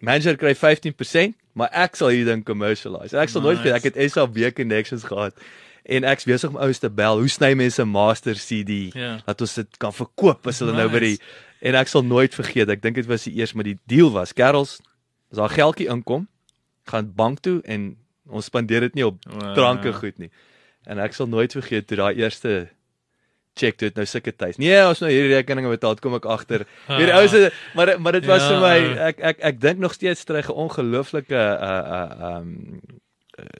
[0.01, 3.13] manager kry 15%, maar ek sal hierdie ding commercialize.
[3.13, 3.53] Ek sal nice.
[3.53, 5.37] nooit weet ek het SAB connections gehad
[5.85, 7.17] en ek's besig om ouens te bel.
[7.19, 9.19] Hoe sny mense 'n master CD Ja.
[9.25, 10.81] dat ons dit kan verkoop as hulle nice.
[10.83, 11.19] nou by die
[11.61, 12.69] en ek sal nooit vergeet.
[12.69, 14.33] Ek dink dit was die eers maar die deal was.
[14.33, 14.79] Kerels,
[15.31, 16.27] as daar geldjie inkom,
[16.87, 17.95] gaan bank toe en
[18.29, 19.53] ons spandeer dit nie op Wow.
[19.55, 20.29] dranke goed nie.
[20.85, 22.69] En ek sal nooit vergeet toe daai eerste
[23.53, 24.57] check het nou sulke tyd.
[24.57, 26.65] Nee, ons nou hierdie rekeninge betaal, kom ek agter.
[26.87, 28.47] Hierdie ou se maar maar dit was Ja.
[28.49, 32.81] vir my ek ek ek dink nog steeds terug 'n ongelooflike uh uh um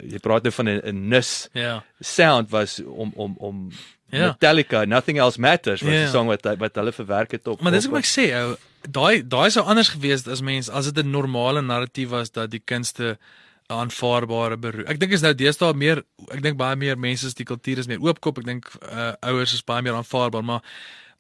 [0.04, 1.84] jy praat nou van 'n nus Ja.
[2.00, 3.72] sound was om om om
[4.12, 4.28] Ja.
[4.28, 6.04] Metallica Nothing Else Matters was Ja.
[6.04, 8.56] die song wat wat hulle verwerk het op Maar dis wat ek sê, ou,
[8.90, 12.52] daai daai sou anders gewees het as mens as dit 'n normale narratief was dat
[12.52, 13.18] die kunste
[13.72, 14.90] aanvaarbare beroep.
[14.90, 17.88] Ek dink is nou deesdae meer ek dink baie meer mense is die kultuur is
[17.88, 18.38] meer oopkop.
[18.40, 20.62] Ek dink uh, ouers is baie meer aanvaarbaar, maar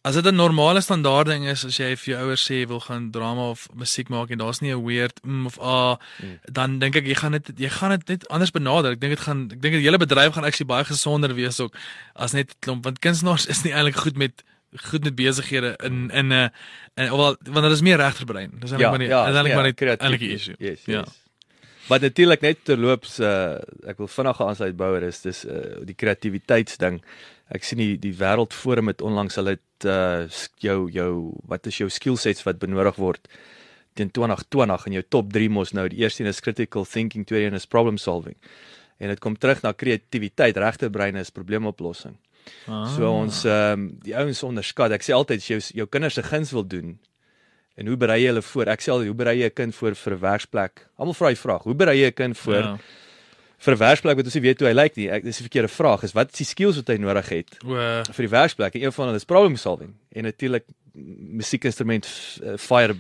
[0.02, 2.80] as dit 'n normale standaard ding is as jy vir jou ouers sê jy wil
[2.80, 6.40] gaan drama of musiek maak en daar's nie 'n weird mm of ah mm.
[6.52, 8.91] dan dink ek jy gaan dit jy gaan dit net anders benader.
[8.91, 11.76] Ek dink dit gaan ek dink die hele bedryf gaan actually baie gesonder wees ook
[12.15, 14.44] as net klomp want kunstenaars is nie eintlik goed met
[14.90, 16.49] goed met besighede in in 'n
[16.95, 18.52] en wel want dit is meer regterbrein.
[18.60, 20.56] Dis eintlik maar nie ja, eintlik ja, maar net creatief, eintlik 'n issue.
[20.57, 20.99] Yes, Ja.
[20.99, 21.22] yes.
[21.90, 27.02] Maar natuurlik net terloops uh ek wil vinnig aansluit bouer is dis uh die kreatiwiteitsding.
[27.52, 30.28] Ek sien die die wêreldforum het onlangs hulle het uh
[30.64, 31.14] jou jou
[31.52, 33.28] wat is jou skill sets wat benodig word
[33.99, 37.49] teen 2020 en jou top 3 mos nou die eerste een is critical thinking, tweede
[37.49, 38.38] een is problem solving.
[39.02, 42.15] En dit kom terug na kreatiwiteit, regterbrein is probleemoplossing.
[42.68, 42.86] Ah.
[42.95, 44.95] So ons ehm um, die ouens onderskat.
[44.95, 46.95] Ek sê altyd as jy jou, jou kinders se guns wil doen
[47.76, 48.72] en hoe berei jy hulle voor?
[48.72, 50.88] Ek sê altyd hoe berei jy 'n kind voor vir 'n werksplek?
[50.98, 52.78] Almal vra die vraag, hoe berei jy 'n kind voor Ja.
[53.61, 55.09] Vir 'n werksplek wat ons nie weet hoe hy lyk nie?
[55.09, 56.03] Ek dis 'n verkeerde vraag.
[56.03, 58.75] Is wat is die skills wat hy nodig het O, uh, vir die werksplek?
[58.75, 62.07] En een van hulle is problem solving en natuurlik musiekinstrument
[62.43, 62.95] uh, fire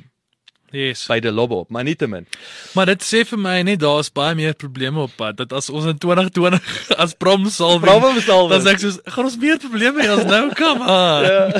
[0.71, 1.05] yes.
[1.09, 2.27] by die lobo op, maar nietemin.
[2.73, 5.37] Maar dit sê vir my net daar's baie meer probleme op pad.
[5.37, 6.61] Dat as ons in 2020
[7.03, 8.55] as problem solving Problem solving.
[8.55, 11.23] dan sê ek soos gaan ons meer probleme hê as nou kom aan.
[11.23, 11.45] Ja.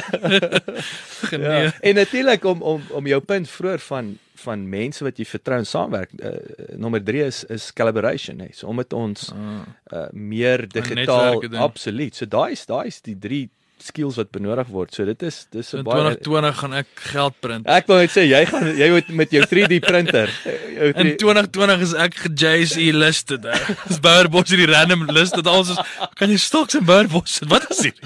[1.32, 1.40] Nee.
[1.40, 1.72] Ja.
[1.80, 5.66] En natuurlik om om om jou punt vroeër van van mense wat jy vertrou en
[5.66, 6.12] saamwerk.
[6.20, 6.34] Uh,
[6.78, 8.50] nommer 3 is is collaboration, hè.
[8.54, 9.64] So om dit ons Ah.
[9.94, 12.16] uh, meer digitaal absoluut.
[12.16, 13.50] So daai is daai is die drie
[13.82, 14.94] skills wat benodig word.
[14.94, 17.68] So dit is dis 'n baie 2020 gaan ek geld print.
[17.68, 20.30] Ek wil net sê jy gaan jy moet met jou 3D printer.
[20.78, 23.42] Jou 3D In 2020 is ek ge-JSE listed.
[23.88, 25.80] Dis Boerbos hierdie random list dat alles is
[26.16, 27.50] kan jy stocks in Boerbos sit.
[27.50, 27.98] Wat is dit?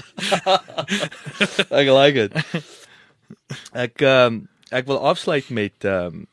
[1.70, 2.32] Ek like dit.
[3.74, 6.26] Ek ehm um, ek wil afsluit met ehm um,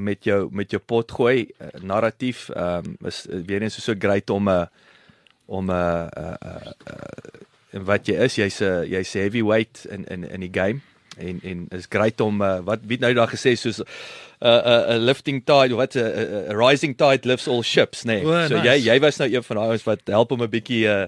[0.00, 3.94] met jou met jou pot gooi uh, narratief ehm um, is uh, weer eens so
[3.98, 4.66] great om 'n uh,
[5.46, 7.40] om 'n uh, uh, uh, uh,
[7.70, 10.80] en wat jy is jy's 'n jy's 'n heavyweight in in in die game
[11.18, 13.86] en en is great om uh, wat wie nou daar gesê soos 'n
[14.40, 18.04] uh, 'n uh, uh, lifting tide wat 'n uh, uh, rising tide lifts all ships
[18.04, 18.24] nê nee.
[18.24, 18.68] O, so nice.
[18.68, 21.06] jy jy was nou een van daai ouens wat help om 'n bietjie uh,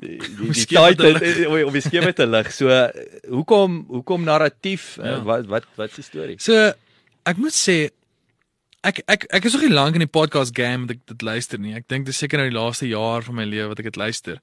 [0.04, 2.50] die die, die te tide om die skepe te lig.
[2.56, 2.88] So uh,
[3.28, 5.22] hoekom hoekom narratief uh, Ja.
[5.22, 6.36] wat wat wat is die storie?
[6.40, 6.72] So
[7.28, 7.90] ek moet sê
[8.80, 11.60] ek ek ek is nog nie lank in die podcast game dat ek dit luister
[11.60, 11.74] nie.
[11.76, 14.38] Ek dink dis seker nou die laaste jaar van my lewe wat ek dit luister.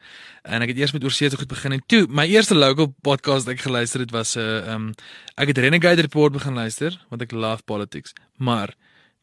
[0.45, 3.47] En ek het eers met oorsee se goed begin en toe my eerste local podcast
[3.47, 4.91] wat ek geluister het was 'n uh, um
[5.37, 8.13] ek het Renegade Report begin luister want ek love politics.
[8.37, 8.75] Maar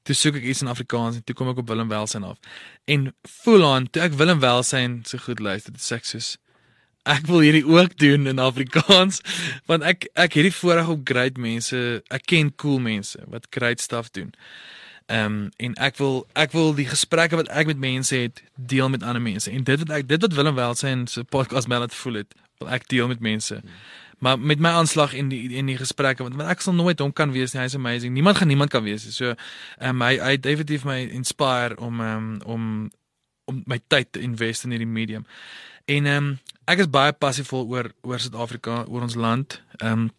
[0.05, 2.39] toe soek ek iets in Afrikaans en toe kom ek op Willem Welsyn af.
[2.91, 6.35] En full on toe ek Willem Welsyn se goed luister, dit sê ek soos
[7.09, 9.21] ek wil hierdie ook doen in Afrikaans
[9.71, 13.81] want ek ek het die voorreg om great mense, ek ken cool mense wat great
[13.85, 14.33] stuff doen.
[15.13, 18.89] Ehm um, en ek wil ek wil die gesprekke wat ek met mense het deel
[18.89, 19.51] met ander mense.
[19.51, 22.73] En dit wat ek dit wat Willem Welsyn se podcast my laat voel het, wil
[22.73, 23.61] ek deel met mense.
[24.19, 27.13] Maar met my aanslag in die in die gesprekke want, want ek sal nooit hom
[27.13, 27.63] kan wees nie.
[27.63, 28.15] Hy's amazing.
[28.15, 29.13] Niemand gaan niemand kan wees nie.
[29.13, 32.91] So ehm um, hy hy definitief my inspire om ehm um, om
[33.45, 35.27] om my tyd te invest in hierdie medium.
[35.85, 36.35] En ehm um,
[36.65, 39.61] ek is baie passievol oor oor Suid-Afrika, oor ons land.
[39.79, 40.11] Ehm um,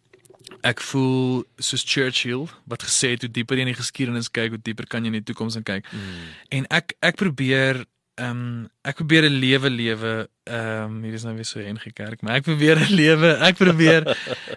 [0.66, 4.62] ek voel soos Churchill wat gesê het hoe dieper jy in die geskiedenis kyk, hoe
[4.62, 5.86] dieper kan jy in die toekoms kyk.
[5.90, 6.24] Mm.
[6.58, 7.84] En ek ek probeer
[8.16, 10.12] ehm um, ek probeer 'n lewe lewe
[10.48, 13.56] ehm um, hier is nou weer so NG Kerk, maar ek probeer 'n lewe, ek
[13.56, 14.08] probeer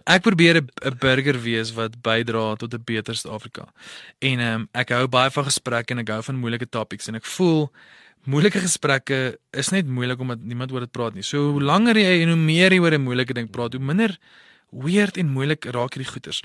[0.06, 3.68] ek probeer 'n burger wees wat bydra tot 'n beter Suid-Afrika.
[4.20, 7.16] En ehm um, ek hou baie van gesprekke en ek hou van moeilike topics en
[7.16, 7.70] ek voel
[8.24, 11.24] moeilike gesprekke is net moeilik omdat niemand oor dit praat nie.
[11.24, 14.18] So hoe langer jy en hoe meer jy oor 'n moeilike ding praat, hoe minder
[14.72, 16.44] weird en moeilik raak hierdie goeters.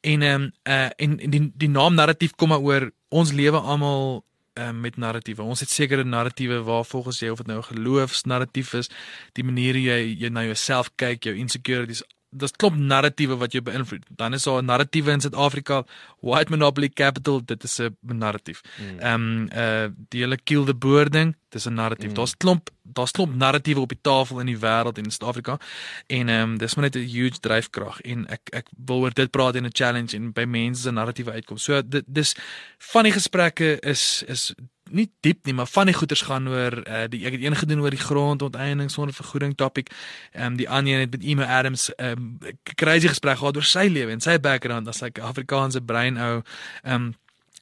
[0.00, 3.58] En ehm um, uh en, en die die naam narratief kom maar oor ons lewe
[3.58, 4.24] almal
[4.54, 5.42] um, met narratiewe.
[5.42, 8.90] Ons het sekere narratiewe waar volgens jy of dit nou 'n geloofsnarratief is,
[9.32, 12.02] die manier jy jy na jouself kyk, jou insecurities
[12.34, 14.06] Dis klop narratiewe wat jou beïnvloed.
[14.18, 15.84] Dan is daar 'n narratiewe in Suid-Afrika,
[16.20, 18.60] White Monopoly Capital, dit is 'n narratief.
[18.98, 22.08] Ehm um, uh die hele kill the boer ding, dis 'n narratief.
[22.08, 22.14] Mm.
[22.14, 25.58] Daar's klomp daar's klomp narratiewe op die tafel in die wêreld en in Suid-Afrika.
[26.06, 29.30] En ehm um, dis maar net 'n huge dryfkrag en ek ek wil oor dit
[29.30, 31.56] praat in 'n challenge en by mense se narratiewe uitkom.
[31.56, 32.36] So dit dis
[32.78, 34.54] van die gesprekke is is
[34.90, 37.80] nie diep nie, maar van die goeters gaan oor uh, die ek het een gedoen
[37.80, 39.90] oor die grondonteiening sonder vergoeding topic.
[40.32, 42.38] Ehm um, die ander een het met Emo Adams 'n um,
[42.74, 46.42] crazy gesprek gehad oor sy lewe en sy background as 'n like, Afrikaanse brein ou.
[46.82, 47.14] Ehm um,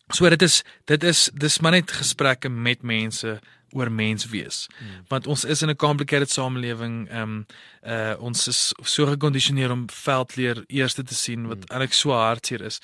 [0.09, 3.41] so dit is dit is dis maar net gesprekke met mense
[3.73, 4.67] oor mens wees.
[4.79, 5.05] Hmm.
[5.09, 7.09] Want ons is in 'n complicated samelewing.
[7.09, 7.47] Ehm um,
[7.83, 11.67] uh ons is so gekondisioneer om veldleer eerste te sien wat hmm.
[11.69, 12.81] eintlik so hartseer is.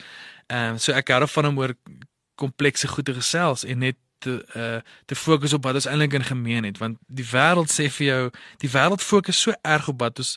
[0.46, 1.74] Ehm um, so ek hou daarvan om oor
[2.34, 6.64] komplekse goede gesels en net te uh te fokus op wat ons eintlik in gemeen
[6.64, 8.20] het want die wêreld sê vir jou
[8.64, 10.36] die wêreld fokus so erg op wat ons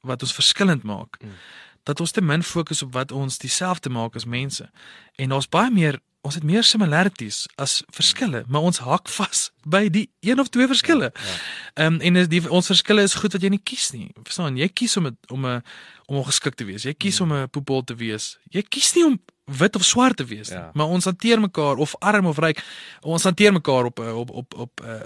[0.00, 1.34] wat ons verskillend maak mm.
[1.82, 4.70] dat ons te min fokus op wat ons dieselfde maak as mense
[5.16, 9.86] en daar's baie meer ons het meer similarities as verskille maar ons hak vas by
[9.90, 11.10] die een of twee verskille.
[11.12, 11.34] Ehm ja,
[11.74, 11.86] ja.
[11.86, 14.10] um, en die ons verskille is goed wat jy nie kies nie.
[14.22, 14.58] Verstaan?
[14.58, 15.62] Jy kies om het, om 'n
[16.06, 16.82] om ongeskik te wees.
[16.82, 17.30] Jy kies mm.
[17.30, 18.38] om 'n poepel te wees.
[18.50, 19.20] Jy kies nie om
[19.56, 20.58] wit of swart te wees nie.
[20.58, 20.70] Ja.
[20.72, 22.64] Maar ons hanteer mekaar of arm of ryk.
[23.00, 25.00] Ons hanteer mekaar op op op op uh,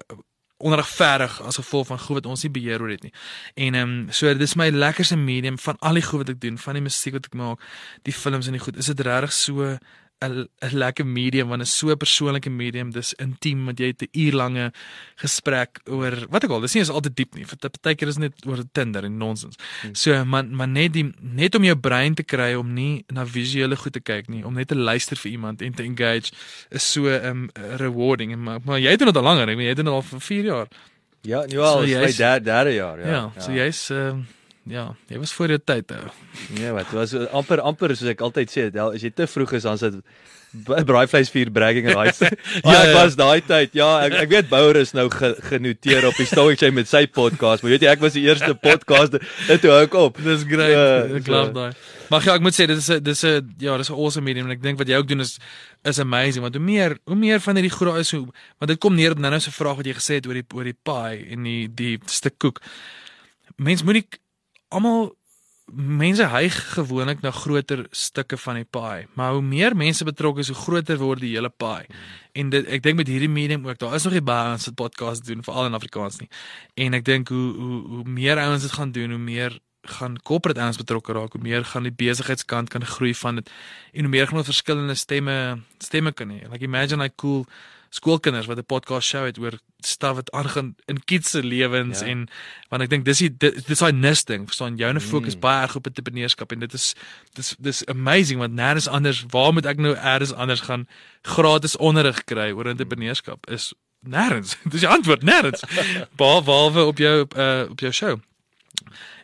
[0.56, 3.12] onregverdig as gevolg van goed wat ons nie beheer oor het nie.
[3.54, 6.58] En ehm um, so dis my lekkerste medium van al die goed wat ek doen,
[6.58, 7.62] van die musiek wat ek maak,
[8.08, 8.76] die films en die goed.
[8.76, 9.76] Is dit regtig so
[10.24, 12.90] 'n 'n lekker medium want is so 'n persoonlike medium.
[12.90, 14.72] Dis intiem want jy het 'n uurlange
[15.16, 17.44] gesprek oor wat ek al dis nie is altyd diep nie.
[17.44, 19.56] Vir partykeer is net oor Tinder en nonsens.
[19.82, 19.94] Hmm.
[19.94, 23.76] so man maar net die net om jou brein te kry om nie na visuele
[23.76, 26.32] goed te kyk nie om net te luister vir iemand en te engage
[26.70, 28.32] is so um rewarding.
[28.32, 30.20] En maar, maar jy doen dit al langer ek weet jy doen dit al vir
[30.20, 30.68] 4 jaar.
[31.22, 33.06] Ja nu al so, is my derde derde jaar ja.
[33.06, 33.40] Ja, ja.
[33.40, 34.26] so jy's um
[34.66, 36.08] Ja, jy was voor jou tyd ou.
[36.56, 39.78] Nee, wat was amper amper soos ek altyd sê, as jy te vroeg is dan
[39.78, 40.00] sit
[40.64, 42.20] braaivleis vir bragging rights.
[42.24, 42.30] ja,
[42.64, 43.74] ja, ek was daai tyd.
[43.76, 47.04] Ja, ek ek weet Bouer is nou ge, genoteer op die story chain met sy
[47.06, 50.18] podcast, maar weet jy ek was die eerste podcast dit toe hou ek op.
[50.24, 50.74] Dis great.
[50.74, 51.70] Uh, ek glo daai.
[52.10, 54.46] Maar ja, ek moet sê dit is 'n dis 'n ja, dis 'n awesome medium
[54.46, 55.38] en ek dink wat jy ook doen is
[55.84, 58.26] is amazing want hoe meer hoe meer van hierdie groot is hoe
[58.58, 60.64] want dit kom neer op nou-nou se vraag wat jy gesê het oor die oor
[60.64, 62.62] die pie en die die stuk koek.
[63.56, 64.06] Mens moet nie
[64.76, 65.14] almal
[65.74, 70.50] mense hyg gewoonlik na groter stukke van die paai, maar hoe meer mense betrokke is,
[70.52, 71.88] hoe groter word die hele paai.
[72.38, 74.78] En dit ek dink met hierdie medium ook, daar is nog nie baie ons wat
[74.78, 76.30] podcast doen veral in Afrikaans nie.
[76.78, 80.60] En ek dink hoe hoe hoe meer ouens dit gaan doen, hoe meer gaan corporate
[80.60, 83.50] ouens betrokke raak, hoe meer gaan die besigheidskant kan groei van dit
[83.92, 86.46] en hoe meer gaan ons verskillende stemme stemme kan hê.
[86.50, 87.46] Like imagine like cool
[87.96, 92.06] skoolkinders wat 'n podcast show het oor staf wat aangaan in kids se lewens Ja.
[92.06, 92.28] en
[92.68, 95.40] want ek dink dis die dis daai nis ding verstaan joune fokus Mm.
[95.40, 96.94] baie erg op entrepreneurskap en dit is
[97.34, 100.86] dis dis amazing want nêrens anders waar moet ek nou eers anders gaan
[101.22, 103.72] gratis onderrig kry oor entrepreneurskap is
[104.06, 104.56] nêrens.
[104.70, 105.60] Dis die antwoord nêrens.
[106.18, 108.20] Beha- behalwe op jou uh, op jou show.